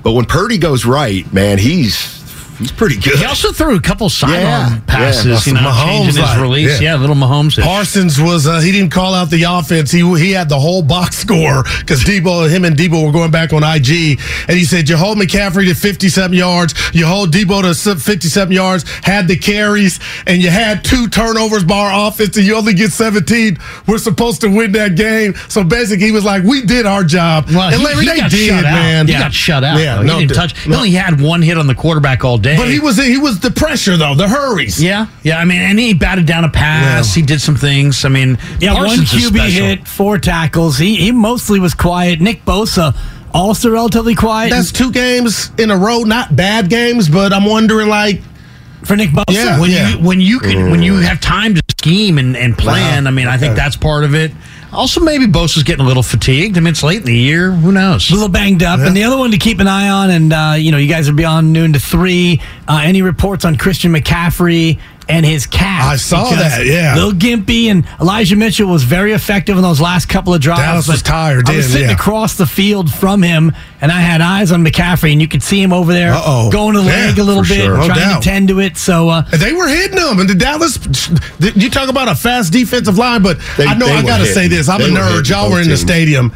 But 0.03 0.13
when 0.13 0.25
Purdy 0.27 0.59
goes 0.59 0.85
right, 0.85 1.31
man, 1.33 1.59
he's 1.59 2.22
He's 2.63 2.73
pretty 2.73 2.97
good. 2.99 3.19
He 3.19 3.25
also 3.25 3.53
threw 3.53 3.77
a 3.77 3.81
couple 3.81 4.09
sidearm 4.09 4.41
Yeah, 4.43 4.81
passes, 4.87 5.47
yeah. 5.47 5.53
you 5.53 5.61
know, 5.61 5.69
Mahomes 5.71 5.85
changing 5.87 6.07
his 6.07 6.19
like, 6.19 6.41
release. 6.41 6.81
yeah. 6.81 6.93
Yeah, 6.93 6.97
little 7.01 7.17
Mahomes. 7.17 7.63
Parsons 7.63 8.21
was 8.21 8.47
uh, 8.47 8.61
he 8.61 8.73
didn't 8.73 8.91
call 8.93 9.15
out 9.15 9.31
the 9.31 9.43
offense. 9.45 9.91
He 9.91 10.01
he 10.19 10.31
had 10.33 10.49
the 10.49 10.59
whole 10.59 10.83
box 10.83 11.17
score 11.25 11.65
because 11.81 12.01
Deebo, 12.05 12.49
him 12.51 12.65
and 12.65 12.77
Deebo 12.77 13.05
were 13.07 13.13
going 13.13 13.31
back 13.31 13.53
on 13.53 13.63
IG, 13.63 14.19
and 14.49 14.57
he 14.57 14.65
said 14.65 14.89
you 14.89 14.97
hold 14.97 15.19
McCaffrey 15.19 15.67
to 15.69 15.75
57 15.75 16.37
yards, 16.37 16.75
you 16.95 17.07
hold 17.07 17.33
Deebo 17.33 17.63
to 17.63 17.95
57 17.99 18.53
yards, 18.53 18.85
had 19.05 19.29
the 19.29 19.37
carries, 19.37 20.01
and 20.27 20.43
you 20.43 20.51
had 20.51 20.85
two 20.85 21.09
turnovers 21.09 21.65
by 21.65 21.77
our 21.91 22.09
offense, 22.09 22.37
and 22.37 22.47
you 22.47 22.55
only 22.57 22.75
get 22.75 22.93
17. 22.93 23.59
We're 23.87 23.99
supposed 23.99 24.41
to 24.43 24.49
win 24.49 24.73
that 24.73 24.97
game. 24.97 25.35
So 25.49 25.65
basically, 25.65 26.07
he 26.07 26.13
was 26.13 26.25
like, 26.25 26.43
we 26.45 26.63
did 26.63 26.87
our 26.87 27.05
job. 27.05 27.47
Well, 27.49 27.73
and 27.73 27.83
Larry, 27.83 28.03
he 28.05 28.09
they 28.11 28.17
got 28.19 28.31
did, 28.31 28.49
shut 28.49 28.65
out. 28.65 28.73
man. 28.75 29.07
He 29.07 29.13
got 29.15 29.33
shut 29.33 29.65
out. 29.65 29.79
Yeah, 29.79 29.97
though. 29.97 30.03
no, 30.03 30.19
he 30.19 30.27
didn't 30.27 30.37
touch. 30.37 30.59
He 30.61 30.73
only 30.75 30.91
had 30.91 31.21
one 31.21 31.43
hit 31.43 31.59
on 31.59 31.67
the 31.67 31.75
quarterback 31.75 32.25
all 32.25 32.39
day. 32.39 32.52
But 32.57 32.69
he 32.69 32.81
was 32.81 32.97
he 32.97 33.19
was 33.19 33.41
the 33.41 33.51
pressure 33.51 33.97
though, 33.97 34.15
the 34.15 34.29
hurries. 34.29 34.83
Yeah, 34.83 35.07
yeah. 35.23 35.39
I 35.39 35.45
mean, 35.45 35.61
and 35.61 35.79
he 35.79 35.95
batted 35.95 36.27
down 36.27 36.45
a 36.45 36.49
pass. 36.49 37.15
He 37.15 37.23
did 37.23 37.41
some 37.41 37.57
things. 37.57 38.05
I 38.05 38.09
mean, 38.09 38.39
Yeah, 38.61 38.75
Parsons 38.75 39.13
one 39.13 39.23
QB 39.23 39.49
hit, 39.51 39.89
four 39.89 40.19
tackles. 40.19 40.79
He 40.79 40.97
he 40.97 41.13
mostly 41.13 41.61
was 41.61 41.75
quiet. 41.75 42.21
Nick 42.21 42.45
Bosa 42.45 42.97
also 43.35 43.71
relatively 43.71 44.15
quiet. 44.15 44.51
That's 44.51 44.73
two 44.73 44.93
games 44.93 45.51
in 45.59 45.71
a 45.71 45.77
row, 45.77 46.03
not 46.03 46.35
bad 46.37 46.69
games, 46.69 47.09
but 47.09 47.33
I'm 47.33 47.45
wondering 47.45 47.89
like 47.89 48.21
for 48.85 48.97
Nick 48.97 49.11
Bosa. 49.11 49.25
Yeah, 49.31 49.61
when 49.61 49.71
yeah. 49.71 49.89
you 49.91 49.99
when 50.05 50.21
you 50.21 50.41
can 50.41 50.71
when 50.71 50.83
you 50.83 50.95
mm. 50.95 51.03
have 51.03 51.21
time 51.21 51.55
to 51.55 51.63
scheme 51.79 52.19
and, 52.19 52.37
and 52.37 52.57
plan. 52.57 53.05
Wow. 53.05 53.11
I 53.11 53.13
mean, 53.13 53.29
I 53.29 53.37
think 53.37 53.57
that's 53.57 53.77
part 53.77 54.05
of 54.05 54.15
it. 54.15 54.33
Also, 54.73 55.01
maybe 55.01 55.27
Bosa's 55.27 55.63
getting 55.65 55.85
a 55.85 55.89
little 55.89 56.03
fatigued. 56.03 56.57
I 56.57 56.61
mean, 56.61 56.69
it's 56.69 56.83
late 56.83 57.01
in 57.01 57.05
the 57.05 57.17
year. 57.17 57.51
Who 57.53 57.73
knows? 57.73 58.11
a 58.11 58.15
little 58.15 58.29
banged 58.29 58.63
up. 58.63 58.81
And 58.81 58.97
the 58.97 59.05
other 59.05 59.19
one 59.19 59.31
to 59.33 59.39
keep 59.39 59.61
an 59.61 59.69
eye 59.69 59.91
on, 59.91 60.11
and 60.11 60.33
uh, 60.33 60.55
you 60.57 60.73
know, 60.73 60.79
you 60.79 60.89
guys 60.89 61.09
are 61.09 61.13
beyond 61.13 61.53
noon 61.53 61.75
to 61.75 61.79
three. 61.81 62.41
Uh, 62.67 62.81
any 62.83 63.03
reports 63.03 63.45
on 63.45 63.57
Christian 63.57 63.93
McCaffrey 63.93 64.81
and 65.09 65.25
his 65.27 65.47
calf? 65.47 65.85
I 65.85 65.97
saw 65.97 66.31
that, 66.31 66.65
yeah. 66.67 66.95
Lil 66.97 67.13
Gimpy 67.13 67.67
and 67.67 67.87
Elijah 68.01 68.37
Mitchell 68.37 68.69
was 68.69 68.83
very 68.85 69.13
effective 69.13 69.57
in 69.57 69.63
those 69.63 69.81
last 69.81 70.09
couple 70.09 70.33
of 70.35 70.41
drives. 70.41 70.61
Dallas 70.61 70.89
was 70.89 71.03
but 71.03 71.09
tired, 71.09 71.49
I 71.49 71.57
was 71.57 71.67
sitting 71.73 71.89
yeah. 71.89 71.95
across 71.95 72.37
the 72.37 72.47
field 72.47 72.93
from 72.93 73.23
him, 73.23 73.53
and 73.81 73.91
I 73.93 74.01
had 74.01 74.21
eyes 74.21 74.53
on 74.53 74.65
McCaffrey, 74.65 75.13
and 75.13 75.21
you 75.21 75.29
could 75.29 75.43
see 75.43 75.61
him 75.63 75.73
over 75.73 75.93
there 75.93 76.13
Uh-oh. 76.13 76.51
going 76.51 76.75
to 76.75 76.81
the 76.81 76.87
Yeah, 76.87 77.07
leg 77.07 77.19
a 77.19 77.25
little 77.25 77.43
bit, 77.43 77.61
sure. 77.65 77.77
No 77.79 77.87
trying 77.87 77.99
doubt. 77.99 78.23
to 78.23 78.29
tend 78.29 78.49
to 78.49 78.61
it. 78.61 78.77
So 78.77 79.09
uh, 79.09 79.23
they 79.23 79.53
were 79.53 79.69
hitting 79.69 79.99
him, 79.99 80.19
And 80.21 80.29
the 80.29 80.35
Dallas, 80.35 80.79
you 81.57 81.69
talk 81.71 81.89
about 81.89 82.09
a 82.09 82.15
fast 82.15 82.53
defensive 82.53 82.99
line, 82.99 83.23
but 83.23 83.39
They- 83.57 83.67
I 83.67 83.75
know 83.75 83.87
I 83.87 84.03
got 84.03 84.19
to 84.19 84.27
say 84.27 84.49
this. 84.49 84.69
I'm 84.69 84.81
They 84.81 84.87
a 84.89 84.91
nerd. 84.91 85.29
Y'all 85.29 85.51
were 85.51 85.59
in 85.61 85.65
the 85.69 85.71
teams. 85.77 85.81
stadium. 85.81 86.33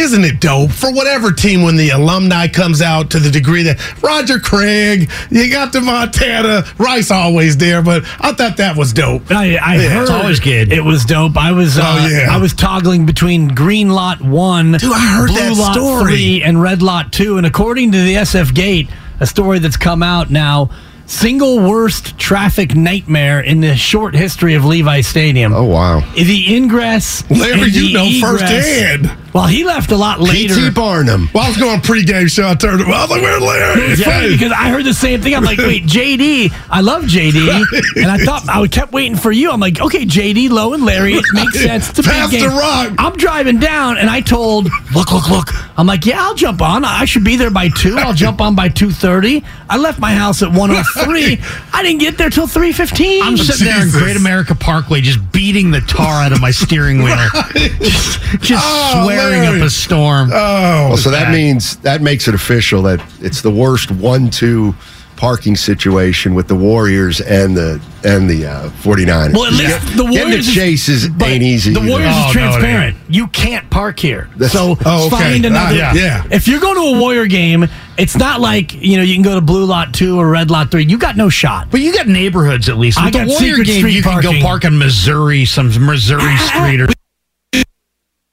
Isn't 0.00 0.24
it 0.24 0.40
dope 0.40 0.70
for 0.70 0.90
whatever 0.92 1.30
team 1.30 1.62
when 1.62 1.76
the 1.76 1.90
alumni 1.90 2.48
comes 2.48 2.80
out 2.80 3.10
to 3.10 3.18
the 3.20 3.30
degree 3.30 3.62
that 3.64 4.02
Roger 4.02 4.38
Craig, 4.38 5.10
you 5.30 5.50
got 5.50 5.72
the 5.74 5.80
Montana, 5.82 6.64
Rice 6.78 7.10
always 7.10 7.56
there, 7.58 7.82
but 7.82 8.02
I 8.18 8.32
thought 8.32 8.56
that 8.56 8.76
was 8.76 8.92
dope. 8.94 9.30
I, 9.30 9.56
I 9.56 9.74
Yeah, 9.76 9.88
heard 9.90 10.02
it's 10.02 10.10
always 10.10 10.40
good. 10.40 10.72
It 10.72 10.80
was 10.82 11.04
dope. 11.04 11.36
I 11.36 11.52
was 11.52 11.76
uh, 11.78 11.82
Oh, 11.84 12.08
yeah. 12.08 12.34
I 12.34 12.38
was 12.38 12.54
toggling 12.54 13.04
between 13.04 13.48
green 13.48 13.90
lot 13.90 14.22
one, 14.22 14.72
Dude, 14.72 14.90
I 14.92 14.98
heard 15.16 15.28
blue 15.28 15.36
that 15.38 15.56
lot 15.56 15.74
story. 15.74 16.02
three, 16.14 16.42
and 16.42 16.60
red 16.62 16.80
lot 16.82 17.12
two. 17.12 17.36
And 17.36 17.46
according 17.46 17.92
to 17.92 17.98
the 18.02 18.14
SF 18.14 18.54
Gate, 18.54 18.88
a 19.20 19.26
story 19.26 19.58
that's 19.58 19.76
come 19.76 20.02
out 20.02 20.30
now, 20.30 20.70
single 21.06 21.58
worst 21.58 22.16
traffic 22.18 22.74
nightmare 22.76 23.40
in 23.40 23.60
the 23.60 23.74
short 23.76 24.14
history 24.14 24.54
of 24.54 24.64
Levi 24.64 25.00
Stadium. 25.02 25.52
Oh 25.52 25.64
wow. 25.64 26.00
The 26.14 26.56
ingress, 26.56 27.28
Larry, 27.30 27.52
and 27.52 27.62
the 27.62 27.68
you 27.80 27.92
know 27.92 28.04
egress- 28.06 28.40
firsthand. 28.40 29.10
Well, 29.32 29.46
he 29.46 29.62
left 29.64 29.92
a 29.92 29.96
lot 29.96 30.18
later. 30.20 30.54
P.T. 30.54 30.70
Barnum. 30.70 31.28
Well, 31.32 31.44
I 31.44 31.48
was 31.48 31.56
going 31.56 31.80
pregame 31.80 32.28
show. 32.28 32.48
I 32.48 32.54
turned 32.54 32.80
around. 32.80 32.92
I 32.92 33.00
was 33.02 33.10
like, 33.10 33.22
where's 33.22 33.42
Larry? 33.42 33.80
It's 33.92 34.02
funny 34.02 34.28
because 34.32 34.50
I 34.52 34.70
heard 34.70 34.84
the 34.84 34.92
same 34.94 35.20
thing. 35.22 35.34
I'm 35.36 35.44
like, 35.44 35.58
wait, 35.58 35.84
JD, 35.84 36.52
I 36.68 36.80
love 36.80 37.04
JD, 37.04 37.64
and 38.02 38.10
I 38.10 38.18
thought 38.18 38.48
I 38.48 38.66
kept 38.66 38.92
waiting 38.92 39.16
for 39.16 39.30
you. 39.30 39.50
I'm 39.52 39.60
like, 39.60 39.80
okay, 39.80 40.04
JD, 40.04 40.50
Low, 40.50 40.74
and 40.74 40.84
Larry, 40.84 41.14
it 41.14 41.24
makes 41.32 41.60
sense. 41.62 41.90
It's 41.90 42.00
a 42.00 42.02
Pass 42.02 42.30
the 42.32 42.38
game. 42.38 42.48
rock. 42.50 42.92
I'm 42.98 43.16
driving 43.16 43.60
down, 43.60 43.98
and 43.98 44.10
I 44.10 44.20
told, 44.20 44.68
look, 44.94 45.12
look, 45.12 45.30
look. 45.30 45.48
I'm 45.78 45.86
like, 45.86 46.04
yeah, 46.06 46.22
I'll 46.24 46.34
jump 46.34 46.60
on. 46.60 46.84
I 46.84 47.04
should 47.04 47.24
be 47.24 47.36
there 47.36 47.50
by 47.50 47.68
two. 47.68 47.96
I'll 47.98 48.12
jump 48.12 48.40
on 48.40 48.54
by 48.56 48.68
two 48.68 48.90
thirty. 48.90 49.44
I 49.68 49.76
left 49.76 49.98
my 50.00 50.12
house 50.12 50.42
at 50.42 50.50
one 50.52 50.70
oh 50.72 50.82
three. 51.04 51.38
I 51.72 51.82
didn't 51.84 52.00
get 52.00 52.18
there 52.18 52.30
till 52.30 52.46
three 52.48 52.72
fifteen. 52.72 53.22
I'm 53.22 53.36
sitting 53.36 53.66
there 53.66 53.82
in 53.84 53.90
Great 53.90 54.16
America 54.16 54.54
Parkway, 54.56 55.00
just 55.00 55.30
beating 55.32 55.70
the 55.70 55.80
tar 55.82 56.22
out 56.24 56.32
of 56.32 56.40
my 56.40 56.50
steering 56.50 57.02
wheel, 57.02 57.16
just, 57.54 58.20
just 58.40 58.64
Oh, 58.66 59.04
swearing 59.04 59.19
Larry. 59.28 59.60
up 59.60 59.66
a 59.66 59.70
storm. 59.70 60.30
Oh, 60.32 60.88
Well, 60.88 60.96
so 60.96 61.10
that 61.10 61.24
bad. 61.26 61.34
means 61.34 61.76
that 61.78 62.00
makes 62.02 62.28
it 62.28 62.34
official 62.34 62.82
that 62.82 63.00
it's 63.20 63.42
the 63.42 63.50
worst 63.50 63.90
one-two 63.90 64.74
parking 65.16 65.54
situation 65.54 66.34
with 66.34 66.48
the 66.48 66.54
Warriors 66.54 67.20
and 67.20 67.54
the 67.54 67.78
and 68.04 68.30
the 68.30 68.46
uh, 68.46 68.70
49ers. 68.82 69.34
Well, 69.34 69.44
at 69.44 69.52
least 69.52 69.68
Get- 69.68 69.82
the 69.98 70.04
getting 70.04 70.12
to 70.14 70.20
Warriors 70.22 70.48
is- 70.48 70.54
Chase 70.54 70.88
is, 70.88 71.04
ain't 71.22 71.42
easy. 71.42 71.74
The 71.74 71.80
either. 71.80 71.90
Warriors 71.90 72.14
Oh, 72.14 72.20
is 72.30 72.34
no, 72.34 72.40
transparent. 72.40 72.96
you 73.10 73.26
can't 73.26 73.68
park 73.68 73.98
here. 73.98 74.30
That's- 74.38 74.52
so 74.52 74.78
Oh, 74.86 75.08
okay. 75.08 75.16
find 75.32 75.44
another. 75.44 75.78
Ah, 75.82 75.92
yeah. 75.92 76.22
If 76.30 76.48
you're 76.48 76.60
going 76.60 76.76
to 76.76 76.96
a 76.96 77.00
Warrior 77.00 77.26
game, 77.26 77.68
it's 77.98 78.16
not 78.16 78.40
like 78.40 78.72
you 78.72 78.96
know 78.96 79.02
you 79.02 79.12
can 79.12 79.22
go 79.22 79.34
to 79.34 79.42
Blue 79.42 79.66
Lot 79.66 79.92
two 79.92 80.18
or 80.18 80.30
Red 80.30 80.50
Lot 80.50 80.70
three. 80.70 80.84
You 80.86 80.96
got 80.96 81.18
no 81.18 81.28
shot. 81.28 81.68
But 81.70 81.82
you 81.82 81.92
got 81.92 82.08
neighborhoods 82.08 82.70
at 82.70 82.78
least. 82.78 82.98
I 82.98 83.10
the 83.10 83.18
got 83.18 83.28
Warrior 83.28 83.56
game, 83.62 83.80
street 83.80 83.92
you 83.94 84.02
can 84.02 84.22
go 84.22 84.40
park 84.40 84.64
on 84.64 84.78
Missouri, 84.78 85.44
some 85.44 85.66
Missouri 85.84 86.34
street 86.38 86.80
or 86.80 86.88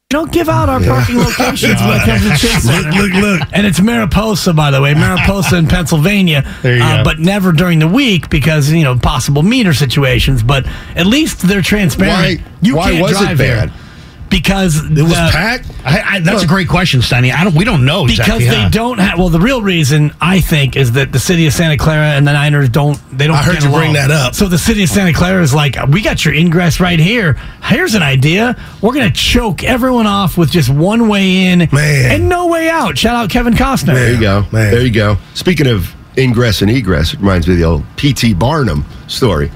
Don't 0.10 0.32
give 0.32 0.48
out 0.48 0.70
our 0.70 0.80
parking 0.80 1.18
locations 1.18 1.82
when 1.82 2.00
it 2.00 2.06
comes 2.06 2.22
to 2.22 2.38
Chase 2.38 2.66
Look, 2.66 2.96
look, 2.96 3.12
look. 3.12 3.42
And 3.52 3.68
it's 3.68 3.82
Mariposa, 3.82 4.54
by 4.54 4.72
the 4.72 4.82
way, 4.82 4.94
Mariposa 4.94 5.58
in 5.58 5.68
Pennsylvania. 5.68 6.46
There 6.62 6.78
you 6.78 6.82
uh, 6.84 6.98
go. 7.00 7.04
But 7.04 7.20
never 7.20 7.52
during 7.52 7.80
the 7.80 7.90
week 7.90 8.30
because 8.30 8.72
you 8.72 8.84
know 8.84 8.98
possible 8.98 9.44
meter 9.44 9.74
situations. 9.74 10.44
But 10.44 10.66
at 10.96 11.08
least 11.08 11.42
they're 11.42 11.62
transparent. 11.62 12.40
Why- 12.40 12.52
you 12.62 12.78
why 12.78 12.92
can't 12.92 13.02
was 13.02 13.22
it 13.22 13.38
bad? 13.38 13.70
here 13.70 13.87
because 14.30 14.78
It 14.84 15.02
was 15.02 15.12
the- 15.12 15.30
packed. 15.32 15.70
I, 15.86 16.02
I, 16.16 16.20
that's 16.20 16.44
a 16.44 16.48
great 16.48 16.68
question, 16.68 17.00
Steiny. 17.02 17.34
I 17.34 17.44
don't. 17.44 17.56
We 17.56 17.64
don't 17.64 17.86
know 17.86 18.06
because 18.06 18.40
they 18.40 18.46
how. 18.46 18.70
don't 18.70 18.98
have. 19.00 19.18
Well, 19.18 19.30
the 19.30 19.40
real 19.40 19.62
reason 19.62 20.14
I 20.20 20.42
think 20.42 20.76
is 20.76 20.92
that 20.94 21.12
the 21.12 21.20
city 21.20 21.48
of 21.48 21.54
Santa 21.54 21.78
Clara 21.78 22.08
and 22.08 22.28
the 22.28 22.34
Niners 22.34 22.70
don't. 22.70 23.00
They 23.18 23.28
don't. 23.28 23.36
I 23.38 23.44
heard 23.44 23.56
get 23.56 23.64
you 23.64 23.70
bring 23.72 23.94
that 23.94 24.12
up. 24.12 24.36
So 24.36 24.48
the 24.48 24.58
city 24.58 24.84
of 24.84 24.90
Santa 24.90 25.14
Clara 25.14 25.42
is 25.42 25.54
like, 25.54 25.78
we 25.88 26.02
got 26.02 26.26
your 26.26 26.34
ingress 26.34 26.80
right 26.80 27.00
here. 27.00 27.34
Here's 27.64 27.96
an 27.96 28.04
idea. 28.04 28.62
We're 28.82 28.94
gonna 28.94 29.12
choke 29.12 29.64
everyone 29.64 30.08
off 30.08 30.38
with 30.38 30.52
just 30.52 30.70
one 30.70 31.08
way 31.08 31.46
in 31.46 31.60
Man. 31.72 32.12
and 32.12 32.28
no 32.30 32.48
way 32.48 32.70
out. 32.70 32.98
Shout 32.98 33.16
out 33.16 33.30
Kevin 33.30 33.54
Costner. 33.54 33.94
There 33.94 34.14
you 34.14 34.20
go. 34.20 34.42
Man. 34.52 34.72
There 34.72 34.82
you 34.82 34.92
go. 34.92 35.18
Speaking 35.36 35.68
of 35.68 35.94
ingress 36.18 36.62
and 36.62 36.70
egress, 36.72 37.14
it 37.14 37.20
reminds 37.20 37.48
me 37.48 37.54
of 37.54 37.60
the 37.60 37.66
old 37.66 37.86
P.T. 37.96 38.34
Barnum 38.34 38.84
story. 39.08 39.52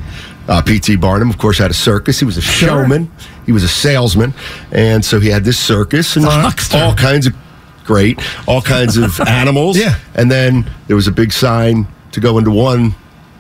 Uh, 0.48 0.62
P.T. 0.62 0.96
Barnum, 0.98 1.30
of 1.30 1.38
course, 1.38 1.58
had 1.58 1.72
a 1.72 1.74
circus. 1.74 2.20
He 2.20 2.26
was 2.26 2.38
a 2.38 2.42
showman. 2.42 3.12
He 3.52 3.54
was 3.54 3.64
a 3.66 3.68
salesman, 3.68 4.34
and 4.72 5.04
so 5.04 5.20
he 5.20 5.28
had 5.28 5.44
this 5.44 5.60
circus 5.60 6.16
and 6.16 6.26
all 6.26 6.96
kinds 6.96 7.28
of 7.28 7.36
great, 7.84 8.18
all 8.48 8.62
kinds 8.62 8.96
of 8.96 9.20
animals. 9.28 9.78
Yeah. 9.78 10.00
And 10.16 10.32
then 10.32 10.72
there 10.88 10.96
was 10.96 11.08
a 11.08 11.12
big 11.12 11.34
sign 11.34 11.86
to 12.14 12.22
go 12.22 12.38
into 12.38 12.50
one 12.52 12.96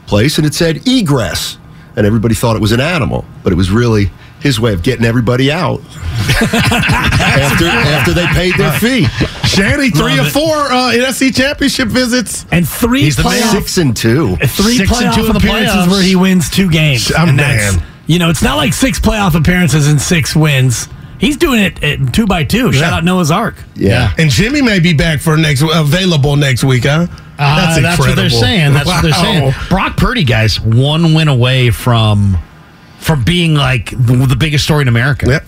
place, 0.07 0.37
and 0.37 0.45
it 0.45 0.53
said 0.53 0.85
egress, 0.85 1.57
and 1.95 2.05
everybody 2.05 2.35
thought 2.35 2.57
it 2.57 2.61
was 2.61 2.73
an 2.73 2.81
animal, 2.81 3.23
but 3.41 3.53
it 3.53 3.55
was 3.55 3.71
really 3.71 4.11
his 4.41 4.59
way 4.59 4.73
of 4.73 4.83
getting 4.83 5.05
everybody 5.05 5.49
out 5.49 5.79
after 6.41 7.65
after 7.67 8.11
they 8.13 8.25
paid 8.27 8.53
their 8.57 8.71
fee. 8.79 9.05
Shanny, 9.47 9.91
three 9.91 10.17
Love 10.17 10.25
or 10.25 10.27
it. 10.27 10.31
four 10.31 10.55
uh, 10.57 10.91
NFC 10.93 11.33
championship 11.33 11.87
visits. 11.87 12.45
And 12.51 12.67
three 12.67 13.03
He's 13.03 13.15
the 13.15 13.23
man. 13.23 13.43
Six 13.51 13.77
and 13.77 13.95
two. 13.95 14.35
three 14.37 14.75
Six 14.77 14.91
and 14.91 15.07
playoff 15.11 15.15
two 15.15 15.25
in 15.27 15.31
the 15.33 15.37
appearances 15.37 15.75
playoffs. 15.75 15.91
where 15.91 16.03
he 16.03 16.15
wins 16.17 16.49
two 16.49 16.69
games. 16.69 17.11
I'm 17.15 17.29
and 17.29 17.39
that's- 17.39 17.77
man. 17.77 17.85
You 18.11 18.19
know, 18.19 18.29
it's 18.29 18.43
not 18.43 18.57
like 18.57 18.73
six 18.73 18.99
playoff 18.99 19.35
appearances 19.35 19.87
and 19.87 20.01
six 20.01 20.35
wins. 20.35 20.89
He's 21.17 21.37
doing 21.37 21.61
it 21.61 21.81
at 21.81 22.13
two 22.13 22.25
by 22.27 22.43
two. 22.43 22.73
Shout 22.73 22.91
Yeah. 22.91 22.97
out 22.97 23.05
Noah's 23.05 23.31
Ark. 23.31 23.55
Yeah. 23.75 24.13
And 24.17 24.29
Jimmy 24.29 24.61
may 24.61 24.79
be 24.81 24.91
back 24.91 25.21
for 25.21 25.37
next 25.37 25.61
available 25.61 26.35
next 26.35 26.65
week, 26.65 26.83
huh? 26.83 27.07
Uh, 27.39 27.79
that's, 27.79 27.97
what 27.99 28.13
they're 28.17 28.29
saying. 28.29 28.73
That's 28.73 28.85
what 28.85 29.01
they're 29.01 29.13
saying. 29.13 29.53
Brock 29.69 29.95
Purdy, 29.95 30.25
guys, 30.25 30.59
one 30.59 31.13
win 31.13 31.29
away 31.29 31.69
from 31.69 32.37
from 32.99 33.23
being 33.23 33.55
like 33.55 33.91
the, 33.91 34.25
the 34.27 34.35
biggest 34.35 34.65
story 34.65 34.81
in 34.81 34.87
America. 34.89 35.25
Yep. 35.27 35.45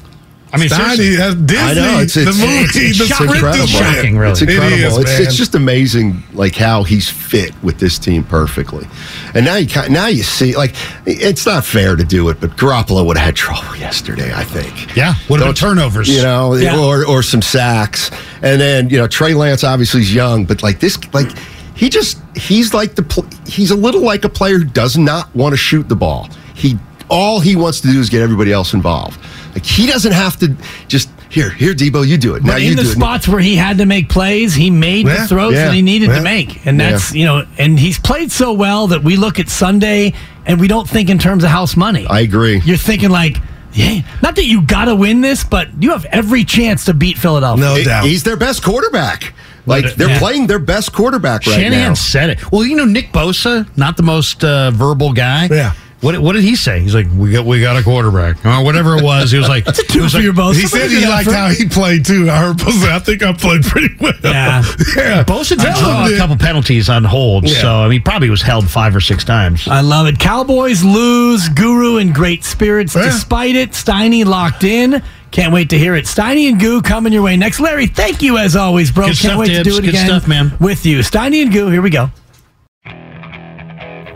I 0.53 0.57
mean, 0.57 0.69
Steiny, 0.69 0.95
seriously. 0.95 1.15
that's 1.15 1.35
Disney, 1.35 1.57
I 1.57 1.73
know, 1.73 1.93
it's- 2.01 2.13
the 2.13 2.21
it's- 2.21 2.37
movie, 2.37 2.53
it's- 2.53 2.75
it's 2.75 2.99
the 2.99 3.05
shocking. 3.07 3.25
script 3.27 3.33
incredible. 3.55 3.63
is. 3.63 3.69
Shocking, 3.71 4.17
really. 4.19 4.31
It's 4.33 4.41
incredible. 4.43 4.75
is, 4.75 4.97
it's, 4.99 5.19
it's 5.19 5.35
just 5.35 5.55
amazing, 5.55 6.23
like 6.33 6.55
how 6.55 6.83
he's 6.83 7.09
fit 7.09 7.51
with 7.63 7.79
this 7.79 7.97
team 7.97 8.23
perfectly. 8.23 8.87
And 9.33 9.45
now 9.45 9.55
you 9.55 9.67
now 9.89 10.05
you 10.07 10.21
see, 10.21 10.55
like 10.55 10.75
it's 11.07 11.45
not 11.47 11.65
fair 11.65 11.95
to 11.95 12.03
do 12.03 12.29
it, 12.29 12.39
but 12.39 12.55
Garoppolo 12.55 13.03
would 13.05 13.17
have 13.17 13.25
had 13.25 13.35
trouble 13.35 13.75
yesterday. 13.77 14.31
I 14.33 14.43
think. 14.43 14.95
Yeah, 14.95 15.15
would 15.27 15.39
have 15.39 15.47
been 15.49 15.55
turnovers. 15.55 16.07
You 16.07 16.21
know, 16.21 16.53
Yeah. 16.53 16.77
or 16.77 17.03
or 17.03 17.23
some 17.23 17.41
sacks, 17.41 18.11
and 18.43 18.61
then 18.61 18.89
you 18.91 18.97
know 18.97 19.07
Trey 19.07 19.33
Lance 19.33 19.63
obviously 19.63 20.01
is 20.01 20.13
young, 20.13 20.45
but 20.45 20.61
like 20.61 20.79
this, 20.79 20.99
like 21.13 21.29
he 21.73 21.89
just 21.89 22.19
he's 22.35 22.75
like 22.75 22.93
the 22.93 23.01
pl- 23.01 23.25
he's 23.47 23.71
a 23.71 23.75
little 23.75 24.01
like 24.01 24.23
a 24.23 24.29
player 24.29 24.59
who 24.59 24.65
does 24.65 24.99
not 24.99 25.35
want 25.35 25.53
to 25.53 25.57
shoot 25.57 25.89
the 25.89 25.95
ball. 25.95 26.29
He 26.53 26.77
all 27.09 27.39
he 27.39 27.55
wants 27.55 27.81
to 27.81 27.91
do 27.91 27.99
is 27.99 28.09
get 28.09 28.21
everybody 28.21 28.51
else 28.51 28.73
involved. 28.75 29.19
Like 29.53 29.65
he 29.65 29.85
doesn't 29.87 30.11
have 30.13 30.37
to 30.39 30.55
just 30.87 31.09
Here, 31.29 31.49
here, 31.49 31.73
Deebo, 31.73 32.07
you 32.07 32.17
do 32.17 32.35
it. 32.35 32.43
Now 32.43 32.53
But 32.53 32.61
you 32.61 32.71
in 32.71 32.75
the 32.75 32.83
do 32.83 32.89
it. 32.89 32.93
spots 32.93 33.27
where 33.27 33.39
he 33.39 33.55
had 33.55 33.77
to 33.79 33.85
make 33.85 34.07
plays, 34.09 34.53
he 34.53 34.69
made 34.69 35.07
Yeah, 35.07 35.21
the 35.21 35.27
throws 35.27 35.53
yeah, 35.53 35.65
that 35.65 35.73
he 35.73 35.81
needed 35.81 36.09
yeah. 36.09 36.15
to 36.17 36.21
make. 36.21 36.65
And 36.65 36.79
Yeah. 36.79 36.91
that's, 36.91 37.13
you 37.15 37.25
know, 37.25 37.45
and 37.57 37.79
he's 37.79 37.97
played 37.99 38.31
so 38.31 38.53
well 38.53 38.87
that 38.87 39.03
we 39.03 39.15
look 39.15 39.39
at 39.39 39.49
Sunday 39.49 40.13
and 40.45 40.59
we 40.59 40.67
don't 40.67 40.87
think 40.89 41.09
in 41.09 41.17
terms 41.19 41.43
of 41.43 41.49
house 41.49 41.75
money. 41.75 42.05
I 42.07 42.19
agree. 42.21 42.61
You're 42.65 42.77
thinking 42.77 43.09
like, 43.09 43.37
yeah, 43.73 44.01
not 44.21 44.35
that 44.35 44.45
you 44.45 44.61
got 44.61 44.85
to 44.85 44.95
win 44.95 45.21
this, 45.21 45.43
but 45.43 45.69
you 45.79 45.89
have 45.91 46.05
every 46.05 46.43
chance 46.43 46.85
to 46.85 46.93
beat 46.93 47.17
Philadelphia. 47.17 47.63
No 47.65 47.83
doubt, 47.83 48.03
He's 48.05 48.21
their 48.23 48.37
best 48.37 48.63
quarterback. 48.63 49.33
Like 49.65 49.95
they're 49.95 50.09
Yeah. 50.09 50.19
playing 50.19 50.47
their 50.47 50.59
best 50.59 50.91
quarterback 50.93 51.47
right 51.47 51.55
Shanahan 51.55 51.89
now. 51.89 51.93
said 51.95 52.29
it. 52.31 52.51
Well, 52.51 52.63
you 52.65 52.75
know, 52.75 52.85
Nick 52.85 53.11
Bosa, 53.13 53.65
not 53.77 53.97
the 53.97 54.03
most 54.03 54.43
uh, 54.43 54.69
verbal 54.71 55.13
guy. 55.13 55.47
Yeah. 55.49 55.71
What, 56.03 56.19
what 56.19 56.33
did 56.33 56.43
he 56.43 56.55
say? 56.57 56.81
He's 56.81 56.93
like, 56.93 57.07
we 57.15 57.31
got 57.31 57.45
we 57.45 57.61
got 57.61 57.77
a 57.77 57.81
quarterback 57.83 58.45
or 58.45 58.63
whatever 58.63 58.97
it 58.97 59.03
was. 59.03 59.31
He 59.31 59.37
was 59.37 59.47
like, 59.47 59.63
That's 59.65 59.79
a 59.79 59.83
two 59.83 59.99
it 59.99 60.01
was 60.03 60.11
for 60.11 60.17
like- 60.17 60.25
your 60.25 60.33
Bosa. 60.33 60.55
He 60.55 60.67
said 60.67 60.91
he 60.91 61.05
liked 61.07 61.27
effort. 61.29 61.37
how 61.37 61.47
he 61.49 61.67
played 61.67 62.05
too. 62.05 62.29
I 62.29 62.37
heard 62.37 62.57
Bosa. 62.57 62.89
I 62.89 62.99
think 62.99 63.23
I 63.23 63.31
played 63.31 63.63
pretty 63.63 63.95
well. 63.99 64.11
Yeah. 64.23 64.61
yeah. 64.97 65.23
Bosa 65.23 65.49
did 65.51 65.59
Tell 65.59 65.79
draw 65.79 66.07
a 66.13 66.17
couple 66.17 66.35
penalties 66.35 66.89
on 66.89 67.03
hold, 67.05 67.47
Yeah. 67.47 67.61
so 67.61 67.69
I 67.83 67.87
mean, 67.87 68.01
probably 68.03 68.29
was 68.29 68.41
held 68.41 68.69
five 68.69 68.93
or 68.95 68.99
six 69.01 69.23
times. 69.23 69.67
I 69.67 69.79
love 69.81 70.07
it. 70.07 70.19
Cowboys 70.19 70.83
lose. 70.83 71.47
Guru 71.49 71.97
in 71.97 72.11
great 72.11 72.43
spirits 72.43 72.93
despite 72.93 73.55
it. 73.55 73.71
Steiny 73.71 74.25
locked 74.25 74.63
in. 74.65 75.01
Can't 75.31 75.53
wait 75.53 75.69
to 75.71 75.79
hear 75.79 75.95
it. 75.95 76.05
Steiny 76.05 76.47
and 76.49 76.59
Goo 76.59 76.81
coming 76.81 77.11
your 77.13 77.23
way 77.23 77.37
next. 77.37 77.59
Larry, 77.59 77.87
thank 77.87 78.21
you 78.21 78.37
as 78.37 78.55
always, 78.55 78.91
bro. 78.91 79.05
Good 79.07 79.17
Can't 79.17 79.17
stuff, 79.17 79.39
wait 79.39 79.47
to 79.47 79.63
do 79.63 79.77
it 79.77 79.81
Good 79.81 79.89
again 79.89 80.05
stuff, 80.05 80.27
man. 80.27 80.51
with 80.59 80.85
you. 80.85 80.99
Steiny 80.99 81.41
and 81.41 81.51
Goo, 81.51 81.69
here 81.69 81.81
we 81.81 81.89
go. 81.89 82.11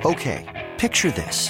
Okay, 0.05 0.45
picture 0.77 1.09
this. 1.11 1.49